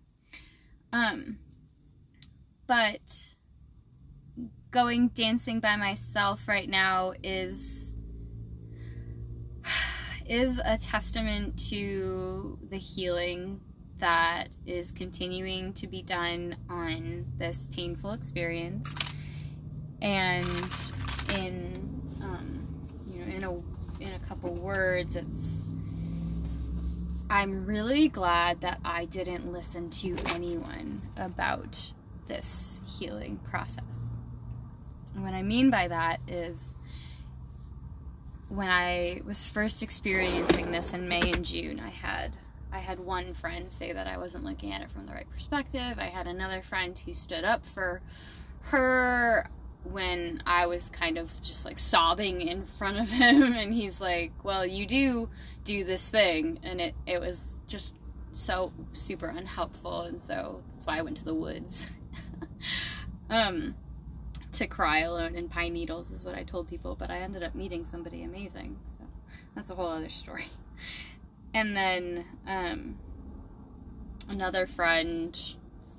Um, 0.92 1.38
but 2.66 3.00
going 4.70 5.08
dancing 5.08 5.60
by 5.60 5.76
myself 5.76 6.46
right 6.48 6.68
now 6.68 7.12
is 7.22 7.94
is 10.26 10.60
a 10.64 10.78
testament 10.78 11.58
to 11.70 12.58
the 12.70 12.78
healing 12.78 13.60
that 13.98 14.48
is 14.66 14.92
continuing 14.92 15.72
to 15.74 15.86
be 15.86 16.02
done 16.02 16.56
on 16.68 17.26
this 17.38 17.68
painful 17.72 18.12
experience 18.12 18.94
And 20.02 20.70
in 21.32 22.18
um, 22.22 22.66
you 23.06 23.24
know 23.24 23.36
in 23.36 23.44
a 23.44 24.04
in 24.04 24.14
a 24.14 24.18
couple 24.20 24.52
words, 24.52 25.16
it's 25.16 25.64
I'm 27.30 27.64
really 27.64 28.08
glad 28.08 28.60
that 28.60 28.80
I 28.84 29.06
didn't 29.06 29.50
listen 29.50 29.90
to 29.90 30.16
anyone 30.26 31.02
about 31.16 31.92
this 32.28 32.80
healing 32.84 33.38
process. 33.38 34.14
And 35.14 35.22
what 35.22 35.34
I 35.34 35.42
mean 35.42 35.70
by 35.70 35.88
that 35.88 36.20
is 36.28 36.76
when 38.48 38.68
I 38.68 39.22
was 39.24 39.44
first 39.44 39.82
experiencing 39.82 40.72
this 40.72 40.92
in 40.92 41.08
May 41.08 41.20
and 41.20 41.44
June, 41.44 41.80
I 41.80 41.90
had 41.90 42.36
I 42.70 42.78
had 42.78 43.00
one 43.00 43.34
friend 43.34 43.70
say 43.70 43.92
that 43.92 44.06
I 44.06 44.16
wasn't 44.16 44.44
looking 44.44 44.72
at 44.72 44.82
it 44.82 44.90
from 44.90 45.06
the 45.06 45.12
right 45.12 45.30
perspective. 45.30 45.98
I 45.98 46.06
had 46.06 46.26
another 46.26 46.62
friend 46.62 46.98
who 46.98 47.12
stood 47.14 47.44
up 47.44 47.64
for 47.66 48.00
her 48.64 49.48
when 49.84 50.42
I 50.46 50.66
was 50.66 50.88
kind 50.90 51.18
of 51.18 51.40
just 51.42 51.64
like 51.64 51.78
sobbing 51.78 52.40
in 52.40 52.64
front 52.64 52.98
of 52.98 53.10
him 53.22 53.42
and 53.42 53.74
he's 53.74 54.00
like, 54.00 54.32
"Well, 54.42 54.66
you 54.66 54.86
do 54.86 55.28
do 55.64 55.84
this 55.84 56.08
thing." 56.08 56.60
And 56.62 56.80
it 56.80 56.94
it 57.06 57.20
was 57.20 57.60
just 57.66 57.92
so 58.32 58.72
super 58.94 59.26
unhelpful 59.26 60.02
and 60.02 60.22
so 60.22 60.62
that's 60.72 60.86
why 60.86 60.98
I 60.98 61.02
went 61.02 61.18
to 61.18 61.24
the 61.24 61.34
woods. 61.34 61.86
um 63.30 63.74
to 64.52 64.66
cry 64.66 65.00
alone 65.00 65.34
in 65.34 65.48
pine 65.48 65.72
needles 65.72 66.12
is 66.12 66.24
what 66.24 66.34
I 66.34 66.42
told 66.42 66.68
people, 66.68 66.94
but 66.94 67.10
I 67.10 67.18
ended 67.18 67.42
up 67.42 67.54
meeting 67.54 67.84
somebody 67.84 68.22
amazing. 68.22 68.78
So 68.96 69.04
that's 69.54 69.70
a 69.70 69.74
whole 69.74 69.88
other 69.88 70.10
story. 70.10 70.46
And 71.54 71.76
then 71.76 72.24
um, 72.46 72.96
another 74.26 74.66
friend 74.66 75.38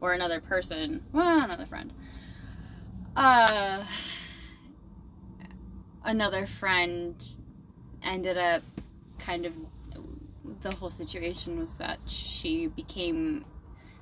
or 0.02 0.12
another 0.12 0.42
person, 0.42 1.04
well, 1.12 1.44
another 1.44 1.68
friend. 1.68 1.94
Uh, 3.16 3.84
another 6.04 6.48
friend 6.48 7.24
ended 8.02 8.38
up 8.38 8.64
kind 9.20 9.46
of 9.46 9.54
the 10.62 10.72
whole 10.76 10.90
situation 10.90 11.60
was 11.60 11.78
that 11.78 12.00
she 12.06 12.68
became 12.68 13.46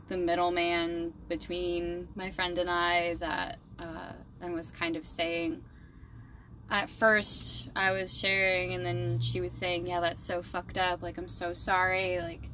the 0.07 0.17
middleman 0.17 1.13
between 1.27 2.07
my 2.15 2.29
friend 2.29 2.57
and 2.57 2.69
I 2.69 3.15
that 3.15 3.59
uh, 3.79 4.13
and 4.41 4.53
was 4.53 4.71
kind 4.71 4.95
of 4.95 5.05
saying 5.05 5.63
at 6.71 6.89
first 6.89 7.67
I 7.75 7.91
was 7.91 8.17
sharing 8.17 8.73
and 8.73 8.85
then 8.85 9.19
she 9.19 9.41
was 9.41 9.51
saying, 9.51 9.87
Yeah, 9.87 9.99
that's 9.99 10.25
so 10.25 10.41
fucked 10.41 10.77
up. 10.77 11.03
Like, 11.03 11.17
I'm 11.17 11.27
so 11.27 11.53
sorry. 11.53 12.19
Like, 12.19 12.49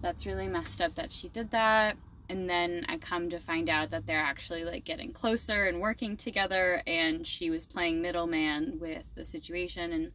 that's 0.00 0.24
really 0.24 0.48
messed 0.48 0.80
up 0.80 0.94
that 0.94 1.12
she 1.12 1.28
did 1.28 1.50
that. 1.50 1.96
And 2.28 2.48
then 2.48 2.84
I 2.88 2.98
come 2.98 3.30
to 3.30 3.38
find 3.38 3.70
out 3.70 3.90
that 3.90 4.06
they're 4.06 4.18
actually 4.18 4.64
like 4.64 4.84
getting 4.84 5.12
closer 5.12 5.64
and 5.64 5.80
working 5.80 6.16
together, 6.16 6.82
and 6.86 7.26
she 7.26 7.48
was 7.48 7.64
playing 7.64 8.02
middleman 8.02 8.78
with 8.78 9.04
the 9.14 9.24
situation. 9.24 9.92
And 9.92 10.12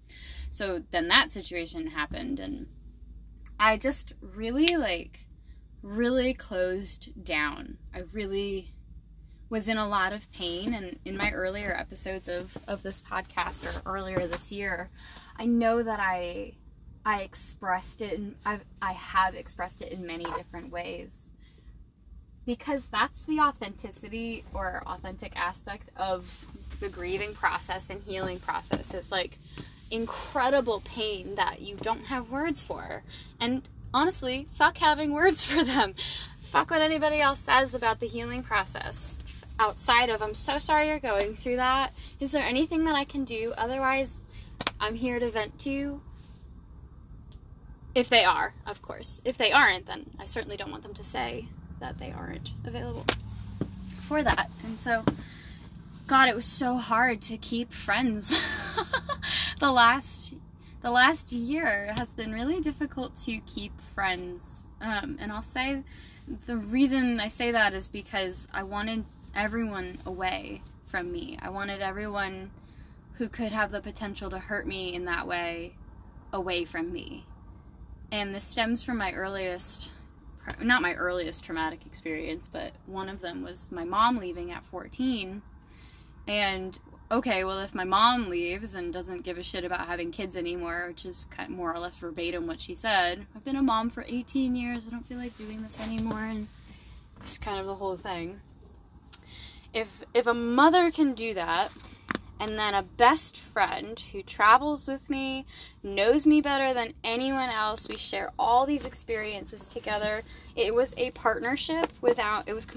so 0.52 0.84
then 0.92 1.08
that 1.08 1.32
situation 1.32 1.88
happened, 1.88 2.40
and 2.40 2.68
I 3.60 3.78
just 3.78 4.14
really 4.22 4.78
like 4.78 5.26
really 5.82 6.34
closed 6.34 7.26
down. 7.26 7.78
I 7.94 8.04
really 8.12 8.74
was 9.54 9.68
in 9.68 9.78
a 9.78 9.88
lot 9.88 10.12
of 10.14 10.32
pain 10.32 10.74
and 10.74 10.98
in 11.06 11.16
my 11.16 11.30
earlier 11.30 11.76
episodes 11.78 12.28
of, 12.28 12.58
of 12.68 12.82
this 12.82 13.00
podcast 13.00 13.64
or 13.64 13.82
earlier 13.86 14.26
this 14.26 14.52
year 14.52 14.90
i 15.38 15.46
know 15.46 15.84
that 15.84 16.00
i 16.00 16.52
i 17.06 17.22
expressed 17.22 18.02
it 18.02 18.18
and 18.18 18.34
I've, 18.44 18.66
i 18.82 18.94
have 18.94 19.36
expressed 19.36 19.84
it 19.84 19.92
in 19.92 20.08
many 20.08 20.24
different 20.24 20.72
ways 20.72 21.23
because 22.46 22.88
that's 22.88 23.22
the 23.24 23.40
authenticity 23.40 24.44
or 24.54 24.84
authentic 24.86 25.36
aspect 25.36 25.90
of 25.96 26.46
the 26.80 26.90
grieving 26.90 27.34
process 27.34 27.90
and 27.90 28.04
healing 28.04 28.40
process 28.40 28.94
is 28.94 29.12
like 29.12 29.38
incredible 29.90 30.82
pain 30.84 31.36
that 31.36 31.62
you 31.62 31.76
don't 31.76 32.06
have 32.06 32.32
words 32.32 32.64
for 32.64 33.04
and 33.40 33.70
honestly 33.94 34.48
fuck 34.54 34.78
having 34.78 35.14
words 35.14 35.46
for 35.46 35.64
them 35.64 35.94
fuck 36.42 36.72
what 36.72 36.82
anybody 36.82 37.22
else 37.22 37.40
says 37.40 37.74
about 37.76 38.00
the 38.00 38.08
healing 38.08 38.44
process 38.44 39.20
outside 39.60 40.10
of 40.10 40.22
I'm 40.22 40.36
so 40.36 40.60
sorry 40.60 40.88
you're 40.88 41.00
going 41.00 41.36
through 41.36 41.58
that. 41.58 41.94
Is 42.20 42.32
there 42.32 42.44
anything 42.44 42.86
that 42.86 42.96
I 42.96 43.04
can 43.04 43.24
do? 43.24 43.54
Otherwise, 43.58 44.22
I'm 44.80 44.96
here 44.96 45.20
to 45.20 45.30
vent 45.30 45.60
to 45.60 45.70
you. 45.70 46.02
If 47.96 48.10
they 48.10 48.24
are, 48.24 48.54
of 48.66 48.82
course. 48.82 49.22
If 49.24 49.38
they 49.38 49.52
aren't, 49.52 49.86
then 49.86 50.10
I 50.20 50.26
certainly 50.26 50.58
don't 50.58 50.72
want 50.72 50.84
them 50.84 50.96
to 50.96 51.04
say 51.04 51.46
that 51.84 52.00
they 52.00 52.14
aren't 52.14 52.52
available 52.64 53.06
for 54.00 54.24
that. 54.24 54.50
And 54.64 54.80
so, 54.80 55.04
God, 56.08 56.30
it 56.30 56.36
was 56.36 56.46
so 56.46 56.78
hard 56.78 57.22
to 57.24 57.38
keep 57.38 57.74
friends. 57.74 58.34
the 59.60 59.70
last 59.70 60.34
the 60.82 60.92
last 60.92 61.32
year 61.34 61.94
has 61.98 62.14
been 62.14 62.32
really 62.32 62.62
difficult 62.62 63.18
to 63.26 63.40
keep 63.40 63.80
friends. 63.82 64.66
Um, 64.80 65.18
and 65.20 65.32
I'll 65.32 65.42
say 65.42 65.84
the 66.46 66.56
reason 66.56 67.20
I 67.20 67.28
say 67.28 67.52
that 67.52 67.74
is 67.74 67.90
because 67.90 68.48
I 68.54 68.64
wanted 68.64 69.04
everyone 69.36 70.00
away 70.06 70.62
from 70.86 71.12
me. 71.12 71.38
I 71.42 71.50
wanted 71.50 71.82
everyone 71.82 72.52
who 73.14 73.28
could 73.28 73.52
have 73.52 73.72
the 73.72 73.82
potential 73.82 74.30
to 74.30 74.40
hurt 74.40 74.66
me 74.66 74.94
in 74.94 75.06
that 75.06 75.28
way 75.28 75.74
away 76.32 76.64
from 76.64 76.94
me. 76.94 77.26
And 78.10 78.34
this 78.34 78.44
stems 78.44 78.84
from 78.84 78.98
my 78.98 79.12
earliest, 79.12 79.92
not 80.62 80.82
my 80.82 80.94
earliest 80.94 81.44
traumatic 81.44 81.86
experience, 81.86 82.48
but 82.48 82.74
one 82.86 83.10
of 83.10 83.22
them 83.22 83.44
was 83.44 83.72
my 83.72 83.84
mom 83.84 84.18
leaving 84.18 84.52
at 84.52 84.66
14. 84.66 85.42
And 86.28 86.80
okay, 87.12 87.44
well, 87.44 87.60
if 87.60 87.74
my 87.74 87.84
mom 87.84 88.30
leaves 88.30 88.76
and 88.76 88.92
doesn't 88.92 89.24
give 89.24 89.38
a 89.38 89.44
shit 89.44 89.64
about 89.64 89.88
having 89.88 90.12
kids 90.12 90.36
anymore, 90.36 90.86
which 90.88 91.06
is 91.06 91.26
kind 91.26 91.50
of 91.52 91.56
more 91.56 91.74
or 91.74 91.80
less 91.80 91.98
verbatim 91.98 92.48
what 92.48 92.62
she 92.62 92.76
said, 92.76 93.28
I've 93.36 93.44
been 93.46 93.56
a 93.56 93.64
mom 93.64 93.90
for 93.90 94.06
18 94.08 94.56
years, 94.56 94.88
I 94.88 94.92
don't 94.92 95.08
feel 95.08 95.18
like 95.18 95.38
doing 95.38 95.64
this 95.64 95.80
anymore, 95.80 96.24
and 96.24 96.48
just 97.22 97.42
kind 97.42 97.60
of 97.60 97.66
the 97.66 97.76
whole 97.76 97.98
thing 97.98 98.42
if 99.74 100.04
if 100.14 100.28
a 100.28 100.34
mother 100.34 100.92
can 100.92 101.14
do 101.14 101.34
that 101.34 101.74
and 102.44 102.60
then 102.60 102.74
a 102.74 102.84
best 102.84 103.38
friend 103.38 103.98
who 104.12 104.22
travels 104.22 104.86
with 104.86 105.10
me, 105.10 105.46
knows 105.82 106.28
me 106.28 106.42
better 106.42 106.74
than 106.74 106.94
anyone 107.02 107.50
else. 107.50 107.88
We 107.88 107.96
share 107.96 108.32
all 108.38 108.66
these 108.66 108.86
experiences 108.86 109.66
together. 109.66 110.24
It 110.54 110.76
was 110.76 110.94
a 110.98 111.12
partnership 111.12 111.94
without 112.02 112.50
it 112.50 112.54
was 112.54 112.68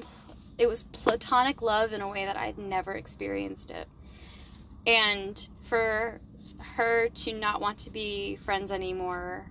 it 0.56 0.68
was 0.68 0.84
platonic 0.84 1.62
love 1.62 1.92
in 1.92 2.00
a 2.00 2.08
way 2.08 2.24
that 2.24 2.36
I'd 2.36 2.56
never 2.56 2.92
experienced 2.92 3.72
it. 3.72 3.88
And 4.86 5.48
for 5.64 6.20
her 6.76 7.08
to 7.08 7.32
not 7.32 7.60
want 7.60 7.78
to 7.78 7.90
be 7.90 8.36
friends 8.36 8.70
anymore 8.70 9.46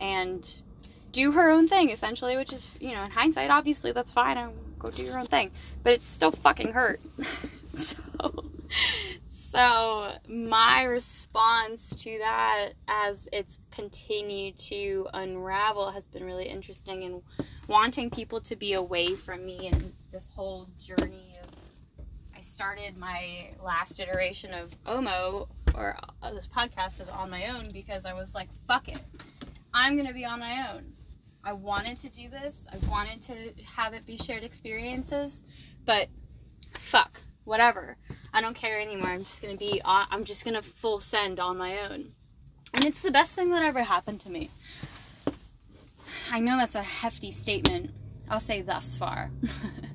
and 0.00 0.54
do 1.12 1.32
her 1.32 1.50
own 1.50 1.68
thing 1.68 1.90
essentially, 1.90 2.38
which 2.38 2.54
is, 2.54 2.68
you 2.80 2.92
know, 2.92 3.02
in 3.02 3.10
hindsight 3.10 3.50
obviously 3.50 3.92
that's 3.92 4.12
fine. 4.12 4.38
I'm 4.38 4.52
go 4.78 4.88
do 4.88 5.04
your 5.04 5.18
own 5.18 5.26
thing. 5.26 5.50
But 5.82 5.92
it 5.92 6.02
still 6.10 6.30
fucking 6.30 6.72
hurt. 6.72 7.02
so, 7.78 8.44
so 9.52 10.12
my 10.26 10.84
response 10.84 11.90
to 11.90 12.18
that 12.18 12.70
as 12.88 13.28
it's 13.32 13.58
continued 13.70 14.56
to 14.56 15.06
unravel 15.12 15.90
has 15.90 16.06
been 16.06 16.24
really 16.24 16.48
interesting 16.48 17.04
and 17.04 17.22
wanting 17.68 18.08
people 18.08 18.40
to 18.40 18.56
be 18.56 18.72
away 18.72 19.06
from 19.06 19.44
me 19.44 19.68
and 19.70 19.92
this 20.10 20.30
whole 20.34 20.68
journey 20.80 21.36
of 21.42 21.50
I 22.34 22.40
started 22.40 22.96
my 22.96 23.50
last 23.62 24.00
iteration 24.00 24.54
of 24.54 24.70
Omo 24.84 25.48
or 25.74 25.98
uh, 26.22 26.32
this 26.32 26.48
podcast 26.48 27.02
is 27.02 27.08
on 27.08 27.28
my 27.28 27.48
own 27.48 27.70
because 27.72 28.06
I 28.06 28.14
was 28.14 28.34
like, 28.34 28.48
fuck 28.66 28.88
it. 28.88 28.98
I'm 29.74 29.96
going 29.96 30.08
to 30.08 30.14
be 30.14 30.24
on 30.24 30.40
my 30.40 30.72
own. 30.72 30.92
I 31.44 31.52
wanted 31.52 32.00
to 32.00 32.08
do 32.08 32.28
this. 32.28 32.66
I 32.72 32.84
wanted 32.88 33.22
to 33.22 33.62
have 33.76 33.92
it 33.92 34.06
be 34.06 34.16
shared 34.16 34.44
experiences, 34.44 35.44
but 35.84 36.08
fuck, 36.78 37.20
whatever. 37.44 37.96
I 38.32 38.40
don't 38.40 38.54
care 38.54 38.80
anymore. 38.80 39.08
I'm 39.08 39.24
just 39.24 39.42
gonna 39.42 39.56
be. 39.56 39.80
I'm 39.84 40.24
just 40.24 40.44
gonna 40.44 40.62
full 40.62 41.00
send 41.00 41.38
on 41.38 41.56
my 41.58 41.78
own, 41.78 42.12
and 42.72 42.84
it's 42.84 43.02
the 43.02 43.10
best 43.10 43.32
thing 43.32 43.50
that 43.50 43.62
ever 43.62 43.82
happened 43.82 44.20
to 44.22 44.30
me. 44.30 44.50
I 46.30 46.40
know 46.40 46.56
that's 46.56 46.76
a 46.76 46.82
hefty 46.82 47.30
statement. 47.30 47.90
I'll 48.28 48.40
say 48.40 48.62
thus 48.62 48.94
far, 48.94 49.30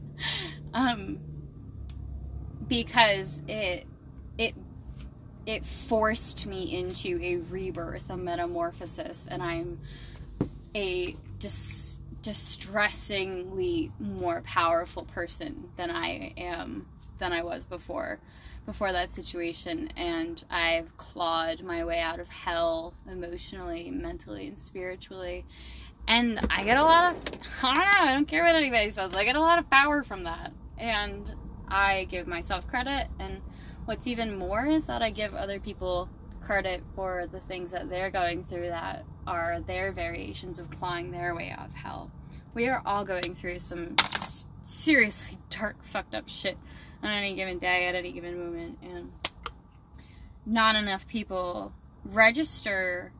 um, 0.74 1.20
because 2.68 3.42
it 3.48 3.88
it 4.38 4.54
it 5.48 5.66
forced 5.66 6.46
me 6.46 6.78
into 6.78 7.20
a 7.22 7.38
rebirth, 7.38 8.10
a 8.10 8.18
metamorphosis, 8.18 9.26
and 9.30 9.42
I'm 9.42 9.80
a 10.76 11.16
dis- 11.40 12.00
distressingly 12.22 13.92
more 14.00 14.42
powerful 14.42 15.06
person 15.06 15.70
than 15.78 15.90
I 15.90 16.34
am 16.38 16.86
than 17.18 17.34
I 17.34 17.44
was 17.44 17.66
before 17.66 18.20
before 18.68 18.92
that 18.92 19.12
situation 19.12 19.90
and 19.96 20.44
I've 20.50 20.96
clawed 20.98 21.64
my 21.64 21.86
way 21.86 22.02
out 22.02 22.20
of 22.20 22.28
hell 22.28 22.94
emotionally, 23.10 23.90
mentally 23.90 24.50
and 24.50 24.58
spiritually. 24.58 25.46
And 26.06 26.46
I 26.50 26.66
get 26.66 26.78
a 26.78 26.84
lot 26.84 27.16
of 27.16 27.40
I 27.64 27.74
don't 27.74 27.86
know, 27.86 28.12
I 28.12 28.14
don't 28.14 28.28
care 28.28 28.44
what 28.44 28.56
anybody 28.56 28.92
says. 28.92 29.16
I 29.16 29.24
get 29.24 29.38
a 29.38 29.42
lot 29.42 29.58
of 29.58 29.70
power 29.70 30.04
from 30.04 30.26
that. 30.26 30.52
And 30.78 31.34
I 31.70 32.08
give 32.10 32.28
myself 32.28 32.68
credit 32.68 33.08
and 33.20 33.42
what's 33.86 34.06
even 34.06 34.38
more 34.38 34.66
is 34.66 34.84
that 34.86 35.02
I 35.02 35.12
give 35.12 35.34
other 35.34 35.62
people 35.62 36.10
credit 36.42 36.84
for 36.94 37.26
the 37.32 37.40
things 37.40 37.72
that 37.72 37.90
they're 37.90 38.12
going 38.12 38.44
through 38.46 38.68
that 38.68 39.06
are 39.26 39.62
their 39.62 39.94
variations 39.94 40.60
of 40.60 40.70
clawing 40.70 41.12
their 41.12 41.34
way 41.34 41.52
out 41.58 41.68
of 41.68 41.74
hell. 41.74 42.12
We 42.54 42.68
are 42.68 42.82
all 42.86 43.06
going 43.06 43.34
through 43.34 43.60
some 43.60 43.96
seriously 44.64 45.38
dark, 45.50 45.84
fucked 45.84 46.14
up 46.14 46.28
shit 46.28 46.58
on 47.04 47.10
any 47.10 47.36
given 47.36 47.60
day, 47.60 47.88
at 47.88 47.96
any 47.96 48.12
given 48.12 48.38
moment, 48.38 48.78
and 48.82 49.12
not 50.46 50.76
enough 50.76 51.08
people 51.08 51.74
register 52.04 53.12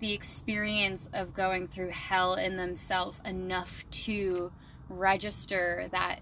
the 0.00 0.12
experience 0.12 1.08
of 1.12 1.34
going 1.34 1.66
through 1.66 1.90
hell 1.90 2.34
in 2.34 2.56
themselves 2.56 3.18
enough 3.24 3.84
to 3.90 4.52
register 4.88 5.88
that 5.90 6.20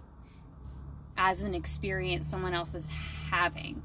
as 1.17 1.43
an 1.43 1.55
experience 1.55 2.29
someone 2.29 2.55
else 2.55 2.75
is 2.75 2.89
having. 3.31 3.83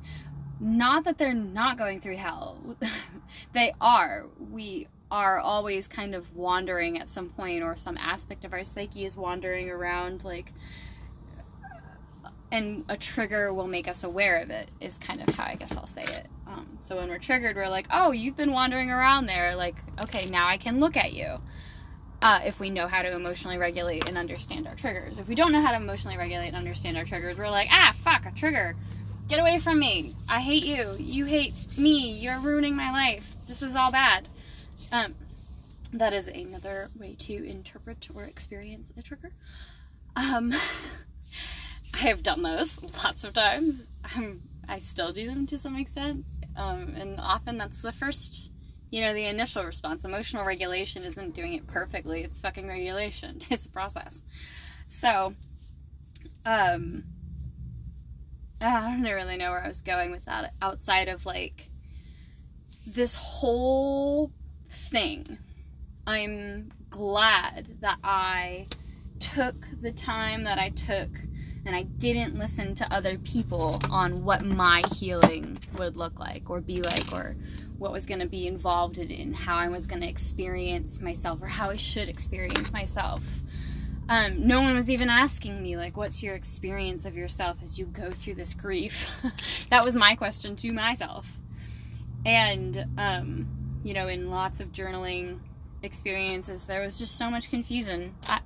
Not 0.59 1.05
that 1.05 1.17
they're 1.17 1.33
not 1.33 1.77
going 1.77 2.01
through 2.01 2.17
hell, 2.17 2.77
they 3.53 3.73
are. 3.79 4.25
We 4.51 4.87
are 5.09 5.39
always 5.39 5.87
kind 5.87 6.13
of 6.13 6.35
wandering 6.35 6.99
at 6.99 7.09
some 7.09 7.29
point, 7.29 7.63
or 7.63 7.75
some 7.75 7.97
aspect 7.97 8.45
of 8.45 8.53
our 8.53 8.63
psyche 8.63 9.05
is 9.05 9.15
wandering 9.15 9.69
around, 9.69 10.23
like, 10.23 10.53
and 12.51 12.83
a 12.89 12.97
trigger 12.97 13.53
will 13.53 13.67
make 13.67 13.87
us 13.87 14.03
aware 14.03 14.41
of 14.41 14.49
it, 14.49 14.69
is 14.79 14.97
kind 14.97 15.21
of 15.21 15.35
how 15.35 15.45
I 15.45 15.55
guess 15.55 15.75
I'll 15.75 15.85
say 15.85 16.03
it. 16.03 16.27
Um, 16.47 16.77
so 16.79 16.97
when 16.97 17.09
we're 17.09 17.19
triggered, 17.19 17.55
we're 17.55 17.69
like, 17.69 17.87
oh, 17.91 18.11
you've 18.11 18.35
been 18.35 18.51
wandering 18.51 18.89
around 18.89 19.27
there. 19.27 19.55
Like, 19.55 19.75
okay, 20.03 20.27
now 20.29 20.47
I 20.47 20.57
can 20.57 20.79
look 20.79 20.97
at 20.97 21.13
you. 21.13 21.39
Uh, 22.21 22.41
if 22.43 22.59
we 22.59 22.69
know 22.69 22.87
how 22.87 23.01
to 23.01 23.11
emotionally 23.15 23.57
regulate 23.57 24.09
and 24.09 24.17
understand 24.17 24.67
our 24.67 24.75
triggers. 24.75 25.19
If 25.19 25.27
we 25.27 25.35
don't 25.35 25.53
know 25.53 25.61
how 25.61 25.71
to 25.71 25.77
emotionally 25.77 26.17
regulate 26.17 26.47
and 26.47 26.57
understand 26.57 26.97
our 26.97 27.05
triggers, 27.05 27.37
we're 27.37 27.49
like, 27.49 27.69
ah, 27.71 27.93
fuck, 27.95 28.25
a 28.25 28.31
trigger. 28.31 28.75
Get 29.29 29.39
away 29.39 29.59
from 29.59 29.79
me. 29.79 30.15
I 30.27 30.41
hate 30.41 30.65
you. 30.65 30.95
You 30.99 31.25
hate 31.25 31.53
me. 31.77 32.11
You're 32.11 32.39
ruining 32.39 32.75
my 32.75 32.91
life. 32.91 33.35
This 33.47 33.61
is 33.61 33.75
all 33.75 33.91
bad. 33.91 34.27
Um, 34.91 35.15
that 35.93 36.13
is 36.13 36.27
another 36.27 36.89
way 36.97 37.15
to 37.19 37.47
interpret 37.47 38.09
or 38.13 38.23
experience 38.23 38.91
a 38.97 39.01
trigger. 39.01 39.31
Um, 40.15 40.53
I 41.99 42.03
have 42.03 42.23
done 42.23 42.43
those 42.43 42.81
lots 43.03 43.25
of 43.25 43.33
times. 43.33 43.89
I'm, 44.15 44.41
I 44.69 44.79
still 44.79 45.11
do 45.11 45.27
them 45.27 45.45
to 45.47 45.59
some 45.59 45.75
extent. 45.75 46.23
Um, 46.55 46.95
and 46.95 47.19
often 47.19 47.57
that's 47.57 47.81
the 47.81 47.91
first, 47.91 48.51
you 48.89 49.01
know, 49.01 49.13
the 49.13 49.25
initial 49.25 49.65
response. 49.65 50.05
Emotional 50.05 50.45
regulation 50.45 51.03
isn't 51.03 51.35
doing 51.35 51.53
it 51.55 51.67
perfectly, 51.67 52.23
it's 52.23 52.39
fucking 52.39 52.67
regulation. 52.67 53.39
It's 53.49 53.65
a 53.65 53.69
process. 53.69 54.23
So, 54.87 55.33
um, 56.45 57.03
I 58.61 58.91
don't 58.91 59.03
really 59.03 59.35
know 59.35 59.51
where 59.51 59.63
I 59.63 59.67
was 59.67 59.81
going 59.81 60.11
with 60.11 60.23
that 60.25 60.53
outside 60.61 61.09
of 61.09 61.25
like 61.25 61.69
this 62.87 63.15
whole 63.15 64.31
thing. 64.69 65.37
I'm 66.07 66.71
glad 66.89 67.81
that 67.81 67.99
I 68.05 68.67
took 69.19 69.67
the 69.81 69.91
time 69.91 70.45
that 70.45 70.57
I 70.57 70.69
took 70.69 71.09
and 71.65 71.75
I 71.75 71.83
didn't 71.83 72.35
listen 72.35 72.75
to 72.75 72.93
other 72.93 73.17
people 73.17 73.81
on 73.89 74.23
what 74.23 74.43
my 74.43 74.83
healing 74.95 75.59
would 75.77 75.97
look 75.97 76.19
like 76.19 76.49
or 76.49 76.61
be 76.61 76.81
like 76.81 77.11
or 77.11 77.35
what 77.77 77.91
was 77.91 78.05
going 78.05 78.19
to 78.19 78.27
be 78.27 78.47
involved 78.47 78.97
in 78.97 79.33
how 79.33 79.55
I 79.57 79.69
was 79.69 79.87
going 79.87 80.01
to 80.01 80.07
experience 80.07 81.01
myself 81.01 81.41
or 81.41 81.47
how 81.47 81.69
I 81.69 81.77
should 81.77 82.09
experience 82.09 82.71
myself. 82.73 83.23
Um, 84.09 84.47
no 84.47 84.61
one 84.61 84.75
was 84.75 84.89
even 84.89 85.09
asking 85.09 85.61
me 85.61 85.77
like 85.77 85.95
what's 85.95 86.23
your 86.23 86.35
experience 86.35 87.05
of 87.05 87.15
yourself 87.15 87.57
as 87.63 87.77
you 87.77 87.85
go 87.85 88.11
through 88.11 88.35
this 88.35 88.53
grief? 88.53 89.07
That 89.69 89.85
was 89.85 89.95
my 89.95 90.15
question 90.15 90.55
to 90.57 90.73
myself. 90.73 91.39
And 92.25 92.85
um, 92.97 93.47
you 93.83 93.93
know 93.93 94.07
in 94.07 94.29
lots 94.29 94.59
of 94.59 94.71
journaling 94.71 95.39
experiences 95.83 96.65
there 96.65 96.81
was 96.81 96.97
just 96.97 97.17
so 97.17 97.29
much 97.29 97.49
confusion. 97.49 98.15
I, 98.27 98.39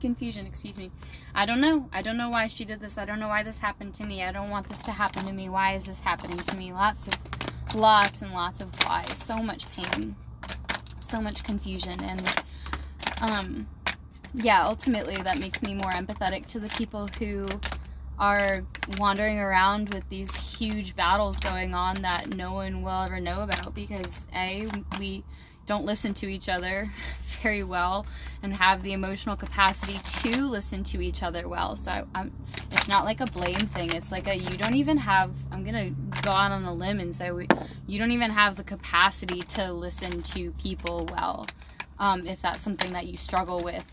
confusion, 0.00 0.46
excuse 0.46 0.78
me. 0.78 0.90
I 1.34 1.46
don't 1.46 1.60
know. 1.60 1.88
I 1.92 2.02
don't 2.02 2.16
know 2.16 2.30
why 2.30 2.48
she 2.48 2.64
did 2.64 2.80
this. 2.80 2.98
I 2.98 3.04
don't 3.04 3.20
know 3.20 3.28
why 3.28 3.42
this 3.42 3.58
happened 3.58 3.94
to 3.94 4.04
me. 4.04 4.22
I 4.22 4.32
don't 4.32 4.50
want 4.50 4.68
this 4.68 4.82
to 4.82 4.92
happen 4.92 5.26
to 5.26 5.32
me. 5.32 5.48
Why 5.48 5.74
is 5.74 5.86
this 5.86 6.00
happening 6.00 6.38
to 6.38 6.56
me? 6.56 6.72
Lots 6.72 7.08
of 7.08 7.14
lots 7.74 8.22
and 8.22 8.32
lots 8.32 8.60
of 8.60 8.72
whys. 8.84 9.18
So 9.22 9.38
much 9.38 9.66
pain. 9.70 10.16
So 11.00 11.20
much 11.20 11.44
confusion 11.44 12.02
and 12.02 12.42
um 13.20 13.68
yeah, 14.34 14.66
ultimately 14.66 15.16
that 15.16 15.38
makes 15.38 15.62
me 15.62 15.74
more 15.74 15.92
empathetic 15.92 16.46
to 16.46 16.60
the 16.60 16.68
people 16.68 17.08
who 17.18 17.48
are 18.18 18.64
wandering 18.98 19.38
around 19.38 19.92
with 19.92 20.08
these 20.08 20.34
huge 20.36 20.96
battles 20.96 21.38
going 21.38 21.74
on 21.74 21.96
that 22.02 22.34
no 22.34 22.52
one 22.52 22.82
will 22.82 23.02
ever 23.02 23.20
know 23.20 23.42
about 23.42 23.74
because 23.74 24.26
a 24.34 24.68
we 24.98 25.22
don't 25.66 25.84
listen 25.84 26.14
to 26.14 26.26
each 26.26 26.48
other 26.48 26.92
very 27.42 27.62
well 27.62 28.06
and 28.42 28.54
have 28.54 28.82
the 28.82 28.92
emotional 28.92 29.36
capacity 29.36 29.98
to 30.22 30.44
listen 30.44 30.84
to 30.84 31.00
each 31.00 31.22
other 31.22 31.48
well. 31.48 31.76
So 31.76 32.06
I'm, 32.14 32.32
it's 32.70 32.88
not 32.88 33.04
like 33.04 33.20
a 33.20 33.26
blame 33.26 33.66
thing. 33.68 33.92
It's 33.92 34.10
like 34.10 34.28
a 34.28 34.34
you 34.36 34.56
don't 34.56 34.74
even 34.74 34.98
have. 34.98 35.32
I'm 35.50 35.64
gonna 35.64 35.90
go 36.22 36.30
out 36.30 36.52
on 36.52 36.64
a 36.64 36.72
limb 36.72 37.00
and 37.00 37.14
say 37.14 37.30
we, 37.30 37.48
you 37.86 37.98
don't 37.98 38.12
even 38.12 38.30
have 38.30 38.56
the 38.56 38.64
capacity 38.64 39.42
to 39.42 39.72
listen 39.72 40.22
to 40.22 40.52
people 40.52 41.08
well. 41.10 41.46
Um, 41.98 42.26
if 42.26 42.42
that's 42.42 42.62
something 42.62 42.92
that 42.92 43.06
you 43.06 43.16
struggle 43.16 43.62
with, 43.62 43.84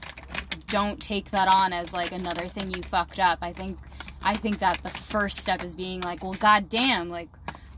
don't 0.67 1.01
take 1.01 1.31
that 1.31 1.47
on 1.47 1.71
as 1.71 1.93
like 1.93 2.12
another 2.12 2.47
thing 2.47 2.71
you 2.71 2.83
fucked 2.83 3.19
up. 3.19 3.39
I 3.41 3.53
think 3.53 3.77
I 4.21 4.36
think 4.38 4.59
that 4.59 4.81
the 4.83 4.89
first 4.89 5.39
step 5.39 5.63
is 5.63 5.75
being 5.75 6.01
like, 6.01 6.23
well, 6.23 6.33
goddamn, 6.33 7.09
like 7.09 7.29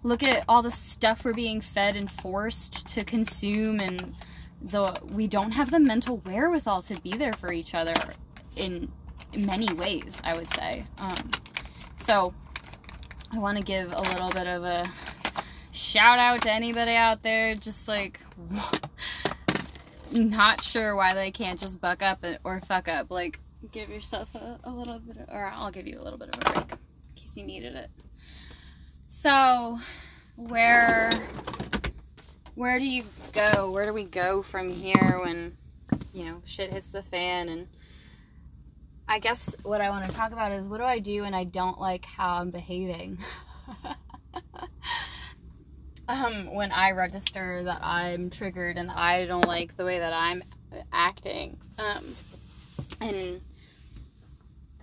look 0.05 0.21
at 0.21 0.45
all 0.47 0.61
the 0.61 0.69
stuff 0.69 1.25
we're 1.25 1.33
being 1.33 1.59
fed 1.59 1.95
and 1.95 2.11
forced 2.11 2.87
to 2.87 3.03
consume 3.03 3.79
and 3.79 4.13
the 4.61 4.95
we 5.03 5.27
don't 5.27 5.51
have 5.51 5.71
the 5.71 5.79
mental 5.79 6.17
wherewithal 6.17 6.83
to 6.83 7.01
be 7.01 7.13
there 7.13 7.33
for 7.33 7.51
each 7.51 7.73
other 7.73 7.95
in, 8.55 8.91
many 9.35 9.73
ways 9.73 10.15
i 10.23 10.35
would 10.35 10.49
say. 10.53 10.85
Um, 10.99 11.31
so 11.97 12.33
i 13.31 13.39
want 13.39 13.57
to 13.57 13.63
give 13.63 13.91
a 13.91 14.01
little 14.01 14.29
bit 14.29 14.45
of 14.45 14.63
a 14.63 14.89
shout 15.71 16.19
out 16.19 16.43
to 16.43 16.51
anybody 16.51 16.93
out 16.93 17.23
there 17.23 17.55
just 17.55 17.87
like 17.87 18.19
not 20.11 20.61
sure 20.61 20.95
why 20.95 21.15
they 21.15 21.31
can't 21.31 21.59
just 21.59 21.81
buck 21.81 22.03
up 22.03 22.23
or 22.43 22.61
fuck 22.61 22.87
up. 22.87 23.09
Like 23.09 23.39
give 23.71 23.89
yourself 23.89 24.33
a, 24.35 24.59
a 24.63 24.69
little 24.69 24.99
bit 24.99 25.17
of, 25.17 25.29
or 25.29 25.51
i'll 25.55 25.71
give 25.71 25.87
you 25.87 25.99
a 25.99 26.03
little 26.03 26.19
bit 26.19 26.29
of 26.29 26.39
a 26.39 26.53
break 26.53 26.71
in 26.71 26.77
case 27.15 27.35
you 27.35 27.43
needed 27.43 27.73
it 27.73 27.89
so, 29.21 29.79
where 30.35 31.11
where 32.55 32.79
do 32.79 32.85
you 32.85 33.05
go? 33.31 33.71
Where 33.71 33.85
do 33.85 33.93
we 33.93 34.03
go 34.03 34.41
from 34.41 34.69
here 34.69 35.19
when 35.23 35.57
you 36.13 36.25
know 36.25 36.41
shit 36.43 36.71
hits 36.71 36.87
the 36.87 37.01
fan? 37.01 37.49
And 37.49 37.67
I 39.07 39.19
guess 39.19 39.49
what 39.63 39.81
I 39.81 39.89
want 39.89 40.09
to 40.09 40.15
talk 40.15 40.31
about 40.31 40.51
is 40.51 40.67
what 40.67 40.77
do 40.77 40.83
I 40.83 40.99
do 40.99 41.21
when 41.21 41.33
I 41.33 41.45
don't 41.45 41.79
like 41.79 42.05
how 42.05 42.35
I'm 42.35 42.51
behaving? 42.51 43.17
um, 46.07 46.53
when 46.53 46.71
I 46.71 46.91
register 46.91 47.63
that 47.63 47.79
I'm 47.81 48.29
triggered 48.29 48.77
and 48.77 48.91
I 48.91 49.25
don't 49.25 49.47
like 49.47 49.77
the 49.77 49.85
way 49.85 49.99
that 49.99 50.13
I'm 50.13 50.43
acting. 50.91 51.57
Um, 51.79 52.15
and 52.99 53.41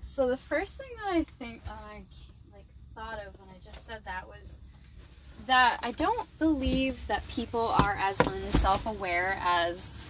so 0.01 0.29
the 0.29 0.37
first 0.37 0.79
thing 0.79 0.89
that 1.05 1.15
I 1.15 1.27
think 1.39 1.63
I 1.69 2.03
like 2.53 2.67
thought 2.95 3.21
of 3.27 3.35
said 3.93 4.05
that 4.07 4.27
was 4.27 4.39
that 5.47 5.79
I 5.83 5.93
don't 5.93 6.27
believe 6.39 7.07
that 7.09 7.29
people 7.29 7.75
are 7.79 7.95
as 8.01 8.19
unself 8.21 8.87
aware 8.87 9.37
as 9.43 10.07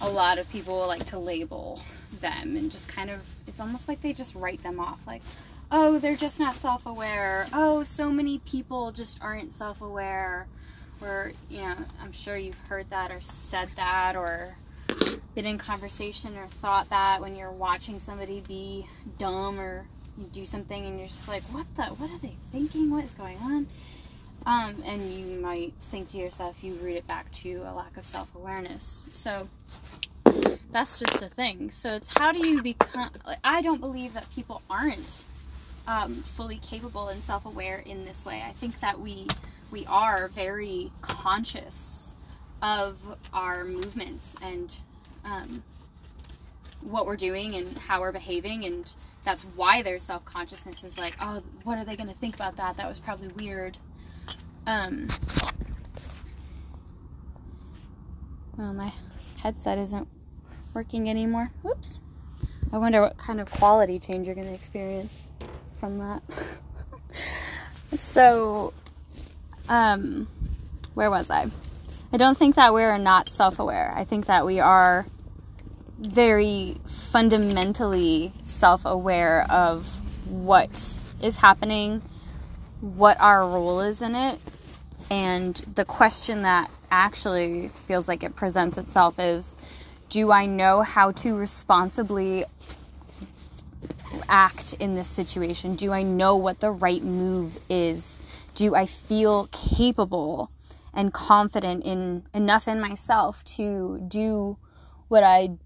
a 0.00 0.08
lot 0.08 0.38
of 0.38 0.48
people 0.48 0.86
like 0.86 1.04
to 1.06 1.18
label 1.18 1.80
them 2.20 2.54
and 2.54 2.70
just 2.70 2.86
kind 2.86 3.10
of 3.10 3.20
it's 3.48 3.60
almost 3.60 3.88
like 3.88 4.00
they 4.00 4.12
just 4.12 4.36
write 4.36 4.62
them 4.62 4.78
off 4.78 5.04
like 5.08 5.22
oh 5.72 5.98
they're 5.98 6.14
just 6.14 6.38
not 6.38 6.56
self-aware. 6.56 7.48
Oh 7.52 7.82
so 7.82 8.10
many 8.10 8.38
people 8.38 8.92
just 8.92 9.18
aren't 9.20 9.52
self-aware. 9.52 10.46
Or 11.00 11.32
you 11.50 11.62
know 11.62 11.74
i'm 12.00 12.12
sure 12.12 12.36
you've 12.36 12.58
heard 12.68 12.88
that 12.90 13.10
or 13.10 13.20
said 13.20 13.70
that 13.74 14.14
or 14.14 14.56
been 15.34 15.46
in 15.46 15.58
conversation 15.58 16.36
or 16.36 16.46
thought 16.46 16.90
that 16.90 17.20
when 17.20 17.34
you're 17.34 17.50
watching 17.50 17.98
somebody 17.98 18.40
be 18.40 18.86
dumb 19.18 19.58
or 19.58 19.86
you 20.18 20.24
do 20.32 20.44
something 20.44 20.84
and 20.86 20.98
you're 20.98 21.08
just 21.08 21.28
like, 21.28 21.42
what 21.44 21.66
the, 21.76 21.84
what 21.84 22.10
are 22.10 22.18
they 22.18 22.36
thinking? 22.52 22.90
What 22.90 23.04
is 23.04 23.14
going 23.14 23.38
on? 23.38 23.66
Um, 24.46 24.82
and 24.84 25.12
you 25.12 25.40
might 25.40 25.74
think 25.90 26.10
to 26.10 26.18
yourself, 26.18 26.56
you 26.62 26.74
root 26.74 26.96
it 26.96 27.06
back 27.06 27.32
to 27.32 27.62
a 27.66 27.72
lack 27.72 27.96
of 27.96 28.06
self 28.06 28.34
awareness. 28.34 29.04
So 29.12 29.48
that's 30.70 30.98
just 30.98 31.22
a 31.22 31.28
thing. 31.28 31.70
So 31.70 31.94
it's 31.94 32.10
how 32.18 32.32
do 32.32 32.46
you 32.46 32.62
become, 32.62 33.10
I 33.42 33.62
don't 33.62 33.80
believe 33.80 34.14
that 34.14 34.30
people 34.30 34.62
aren't 34.68 35.24
um, 35.86 36.22
fully 36.22 36.58
capable 36.58 37.08
and 37.08 37.22
self 37.24 37.46
aware 37.46 37.78
in 37.78 38.04
this 38.04 38.24
way. 38.24 38.42
I 38.46 38.52
think 38.52 38.80
that 38.80 39.00
we, 39.00 39.26
we 39.70 39.86
are 39.86 40.28
very 40.28 40.92
conscious 41.00 42.14
of 42.60 43.16
our 43.32 43.64
movements 43.64 44.34
and 44.42 44.76
um, 45.24 45.62
what 46.80 47.06
we're 47.06 47.16
doing 47.16 47.54
and 47.54 47.76
how 47.78 48.00
we're 48.00 48.12
behaving 48.12 48.64
and 48.64 48.92
that's 49.24 49.42
why 49.42 49.82
their 49.82 49.98
self 49.98 50.24
consciousness 50.24 50.84
is 50.84 50.98
like, 50.98 51.16
oh, 51.20 51.42
what 51.64 51.78
are 51.78 51.84
they 51.84 51.96
going 51.96 52.08
to 52.08 52.14
think 52.14 52.34
about 52.34 52.56
that? 52.56 52.76
That 52.76 52.88
was 52.88 53.00
probably 53.00 53.28
weird. 53.28 53.78
Um, 54.66 55.08
well, 58.56 58.72
my 58.72 58.92
headset 59.42 59.78
isn't 59.78 60.08
working 60.74 61.08
anymore. 61.08 61.50
Oops. 61.68 62.00
I 62.72 62.78
wonder 62.78 63.00
what 63.00 63.16
kind 63.16 63.40
of 63.40 63.50
quality 63.50 63.98
change 63.98 64.26
you're 64.26 64.34
going 64.34 64.48
to 64.48 64.54
experience 64.54 65.24
from 65.78 65.98
that. 65.98 66.22
so, 67.94 68.72
um, 69.68 70.28
where 70.94 71.10
was 71.10 71.30
I? 71.30 71.46
I 72.12 72.16
don't 72.16 72.36
think 72.36 72.56
that 72.56 72.72
we're 72.72 72.98
not 72.98 73.28
self 73.28 73.58
aware. 73.58 73.92
I 73.96 74.04
think 74.04 74.26
that 74.26 74.46
we 74.46 74.60
are 74.60 75.06
very 75.98 76.76
fundamentally 77.10 78.32
self 78.54 78.84
aware 78.84 79.46
of 79.50 80.00
what 80.28 80.98
is 81.20 81.36
happening, 81.36 82.02
what 82.80 83.20
our 83.20 83.46
role 83.46 83.80
is 83.80 84.00
in 84.00 84.14
it, 84.14 84.38
and 85.10 85.56
the 85.74 85.84
question 85.84 86.42
that 86.42 86.70
actually 86.90 87.68
feels 87.86 88.06
like 88.06 88.22
it 88.22 88.36
presents 88.36 88.78
itself 88.78 89.18
is 89.18 89.54
do 90.08 90.30
I 90.30 90.46
know 90.46 90.82
how 90.82 91.10
to 91.12 91.34
responsibly 91.34 92.44
act 94.28 94.74
in 94.74 94.94
this 94.94 95.08
situation? 95.08 95.74
Do 95.74 95.92
I 95.92 96.02
know 96.02 96.36
what 96.36 96.60
the 96.60 96.70
right 96.70 97.02
move 97.02 97.58
is? 97.68 98.20
Do 98.54 98.74
I 98.74 98.86
feel 98.86 99.48
capable 99.50 100.50
and 100.92 101.12
confident 101.12 101.84
in 101.84 102.24
enough 102.32 102.68
in 102.68 102.80
myself 102.80 103.44
to 103.56 104.04
do 104.06 104.56
what 105.08 105.24
I 105.24 105.56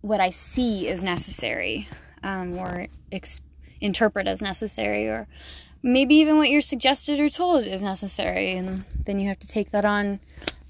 what 0.00 0.20
I 0.20 0.30
see 0.30 0.86
is 0.86 1.02
necessary 1.02 1.88
um, 2.22 2.56
or 2.58 2.86
ex- 3.12 3.40
interpret 3.80 4.26
as 4.26 4.40
necessary 4.42 5.06
or 5.06 5.28
maybe 5.82 6.14
even 6.16 6.36
what 6.38 6.50
you're 6.50 6.60
suggested 6.60 7.20
or 7.20 7.30
told 7.30 7.64
is 7.64 7.82
necessary 7.82 8.52
and 8.52 8.84
then 9.04 9.18
you 9.18 9.28
have 9.28 9.38
to 9.38 9.46
take 9.46 9.70
that 9.70 9.84
on 9.84 10.20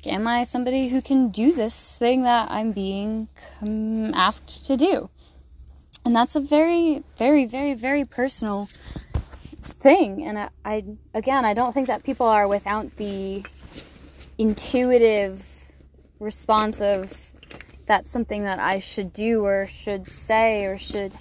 am 0.06 0.26
I 0.26 0.44
somebody 0.44 0.88
who 0.88 1.02
can 1.02 1.28
do 1.28 1.52
this 1.52 1.96
thing 1.96 2.22
that 2.22 2.50
I'm 2.50 2.72
being 2.72 3.28
um, 3.60 4.14
asked 4.14 4.64
to 4.66 4.76
do? 4.76 5.10
And 6.04 6.14
that's 6.14 6.36
a 6.36 6.40
very, 6.40 7.02
very, 7.16 7.44
very, 7.44 7.74
very 7.74 8.04
personal 8.04 8.68
thing. 9.62 10.24
And 10.24 10.38
I, 10.38 10.48
I, 10.64 10.84
again, 11.14 11.44
I 11.44 11.54
don't 11.54 11.72
think 11.72 11.88
that 11.88 12.04
people 12.04 12.26
are 12.26 12.46
without 12.46 12.96
the 12.96 13.44
intuitive 14.38 15.44
response 16.20 16.80
of 16.80 17.30
that's 17.86 18.10
something 18.10 18.44
that 18.44 18.58
I 18.58 18.78
should 18.78 19.12
do 19.12 19.44
or 19.44 19.66
should 19.66 20.10
say 20.10 20.64
or 20.64 20.78
should 20.78 21.14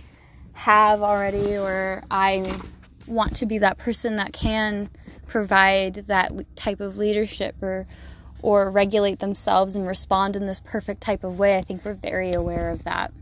have 0.57 1.03
already, 1.03 1.55
or 1.55 2.03
I 2.09 2.59
want 3.05 3.35
to 3.37 3.45
be 3.45 3.59
that 3.59 3.77
person 3.77 4.15
that 4.15 4.33
can 4.33 4.89
provide 5.27 6.05
that 6.07 6.31
type 6.55 6.79
of 6.79 6.97
leadership 6.97 7.61
or 7.61 7.85
or 8.41 8.69
regulate 8.69 9.19
themselves 9.19 9.75
and 9.75 9.87
respond 9.87 10.35
in 10.35 10.45
this 10.45 10.59
perfect 10.59 11.01
type 11.01 11.23
of 11.23 11.39
way. 11.39 11.57
I 11.57 11.61
think 11.61 11.83
we're 11.83 11.93
very 11.93 12.33
aware 12.33 12.69
of 12.69 12.83
that. 12.85 13.13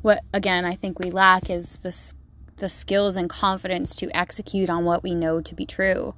What 0.00 0.20
again 0.32 0.64
I 0.64 0.76
think 0.76 0.98
we 0.98 1.10
lack 1.10 1.50
is 1.50 1.76
the 1.80 2.14
the 2.58 2.68
skills 2.68 3.16
and 3.16 3.28
confidence 3.28 3.94
to 3.96 4.16
execute 4.16 4.70
on 4.70 4.84
what 4.84 5.02
we 5.02 5.12
know 5.14 5.40
to 5.40 5.54
be 5.56 5.66
true 5.66 6.14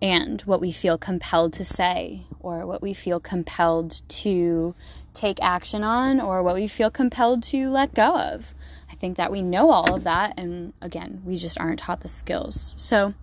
and 0.00 0.40
what 0.42 0.60
we 0.60 0.72
feel 0.72 0.96
compelled 0.96 1.52
to 1.52 1.64
say 1.66 2.22
or 2.40 2.66
what 2.66 2.80
we 2.80 2.94
feel 2.94 3.20
compelled 3.20 4.00
to 4.08 4.74
take 5.12 5.38
action 5.42 5.84
on 5.84 6.18
or 6.18 6.42
what 6.42 6.54
we 6.54 6.66
feel 6.66 6.90
compelled 6.90 7.42
to 7.42 7.68
let 7.68 7.92
go 7.94 8.16
of. 8.16 8.54
Think 9.00 9.16
that 9.16 9.32
we 9.32 9.42
know 9.42 9.70
all 9.70 9.94
of 9.94 10.04
that 10.04 10.38
and 10.38 10.72
again, 10.80 11.22
we 11.24 11.38
just 11.38 11.58
aren't 11.58 11.80
taught 11.80 12.02
the 12.02 12.08
skills. 12.08 12.74
So 12.76 13.14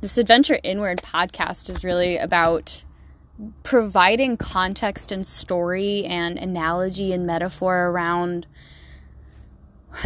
this 0.00 0.16
Adventure 0.16 0.58
Inward 0.62 1.02
podcast 1.02 1.68
is 1.68 1.84
really 1.84 2.16
about 2.16 2.84
providing 3.62 4.36
context 4.36 5.10
and 5.10 5.26
story 5.26 6.04
and 6.04 6.38
analogy 6.38 7.12
and 7.12 7.26
metaphor 7.26 7.86
around 7.86 8.46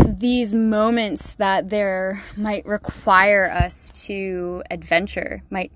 these 0.04 0.54
moments 0.54 1.34
that 1.34 1.70
there 1.70 2.22
might 2.36 2.66
require 2.66 3.48
us 3.48 3.90
to 4.06 4.62
adventure 4.70 5.42
might 5.50 5.70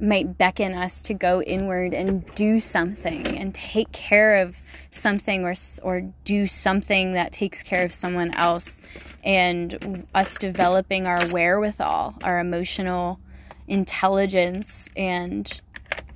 might 0.00 0.36
beckon 0.36 0.74
us 0.74 1.00
to 1.02 1.14
go 1.14 1.40
inward 1.42 1.94
and 1.94 2.26
do 2.34 2.58
something 2.58 3.26
and 3.38 3.54
take 3.54 3.92
care 3.92 4.42
of 4.42 4.60
something 4.90 5.44
or 5.44 5.54
or 5.82 6.12
do 6.24 6.46
something 6.46 7.12
that 7.12 7.32
takes 7.32 7.62
care 7.62 7.84
of 7.84 7.92
someone 7.92 8.32
else 8.34 8.80
and 9.22 10.06
us 10.14 10.36
developing 10.36 11.06
our 11.06 11.24
wherewithal 11.28 12.16
our 12.24 12.40
emotional 12.40 13.20
intelligence 13.68 14.88
and 14.96 15.60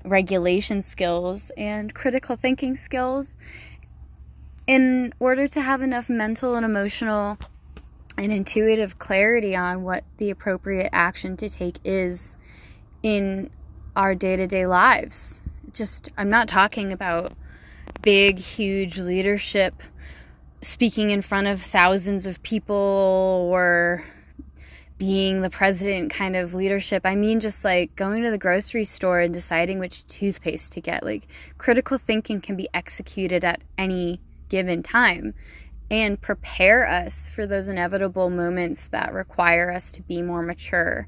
regulation 0.04 0.82
skills 0.82 1.50
and 1.56 1.94
critical 1.94 2.36
thinking 2.36 2.74
skills 2.74 3.38
in 4.66 5.12
order 5.20 5.46
to 5.46 5.60
have 5.60 5.80
enough 5.80 6.08
mental 6.08 6.56
and 6.56 6.64
emotional 6.64 7.38
and 8.18 8.32
intuitive 8.32 8.98
clarity 8.98 9.54
on 9.54 9.82
what 9.82 10.02
the 10.16 10.30
appropriate 10.30 10.88
action 10.92 11.36
to 11.36 11.48
take 11.48 11.78
is 11.84 12.36
in 13.02 13.50
our 13.96 14.14
day 14.14 14.36
to 14.36 14.46
day 14.46 14.66
lives. 14.66 15.40
Just, 15.72 16.10
I'm 16.16 16.30
not 16.30 16.48
talking 16.48 16.92
about 16.92 17.32
big, 18.02 18.38
huge 18.38 18.98
leadership 18.98 19.82
speaking 20.60 21.10
in 21.10 21.22
front 21.22 21.46
of 21.46 21.60
thousands 21.60 22.26
of 22.26 22.42
people 22.42 23.48
or 23.50 24.04
being 24.98 25.42
the 25.42 25.50
president 25.50 26.10
kind 26.10 26.36
of 26.36 26.54
leadership. 26.54 27.02
I 27.04 27.14
mean, 27.14 27.40
just 27.40 27.64
like 27.64 27.94
going 27.96 28.22
to 28.22 28.30
the 28.30 28.38
grocery 28.38 28.84
store 28.84 29.20
and 29.20 29.32
deciding 29.32 29.78
which 29.78 30.06
toothpaste 30.06 30.72
to 30.72 30.80
get. 30.80 31.02
Like, 31.04 31.26
critical 31.58 31.98
thinking 31.98 32.40
can 32.40 32.56
be 32.56 32.68
executed 32.72 33.44
at 33.44 33.62
any 33.76 34.20
given 34.48 34.82
time 34.82 35.34
and 35.90 36.20
prepare 36.20 36.86
us 36.86 37.26
for 37.26 37.46
those 37.46 37.68
inevitable 37.68 38.30
moments 38.30 38.88
that 38.88 39.12
require 39.12 39.70
us 39.70 39.92
to 39.92 40.02
be 40.02 40.22
more 40.22 40.42
mature. 40.42 41.06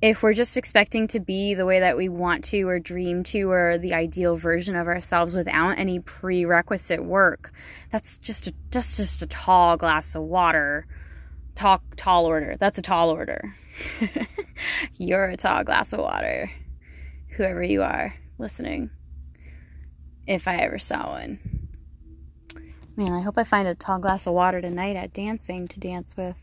If 0.00 0.22
we're 0.22 0.34
just 0.34 0.56
expecting 0.56 1.08
to 1.08 1.20
be 1.20 1.54
the 1.54 1.66
way 1.66 1.80
that 1.80 1.96
we 1.96 2.08
want 2.08 2.44
to 2.46 2.68
or 2.68 2.78
dream 2.78 3.24
to 3.24 3.50
or 3.50 3.78
the 3.78 3.94
ideal 3.94 4.36
version 4.36 4.76
of 4.76 4.86
ourselves 4.86 5.34
without 5.34 5.78
any 5.78 5.98
prerequisite 5.98 7.04
work, 7.04 7.52
that's 7.90 8.16
just 8.18 8.46
a, 8.46 8.54
just 8.70 8.96
just 8.96 9.22
a 9.22 9.26
tall 9.26 9.76
glass 9.76 10.14
of 10.14 10.22
water 10.22 10.86
Talk 11.58 11.82
tall 11.96 12.24
order. 12.24 12.56
That's 12.56 12.78
a 12.78 12.82
tall 12.82 13.10
order. 13.10 13.52
You're 14.96 15.24
a 15.24 15.36
tall 15.36 15.64
glass 15.64 15.92
of 15.92 15.98
water. 15.98 16.48
Whoever 17.30 17.64
you 17.64 17.82
are 17.82 18.14
listening. 18.38 18.90
If 20.24 20.46
I 20.46 20.58
ever 20.58 20.78
saw 20.78 21.10
one. 21.10 21.40
Man, 22.94 23.10
I 23.10 23.22
hope 23.22 23.36
I 23.36 23.42
find 23.42 23.66
a 23.66 23.74
tall 23.74 23.98
glass 23.98 24.28
of 24.28 24.34
water 24.34 24.60
tonight 24.60 24.94
at 24.94 25.12
dancing 25.12 25.66
to 25.66 25.80
dance 25.80 26.16
with. 26.16 26.36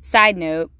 Side 0.00 0.36
note, 0.36 0.72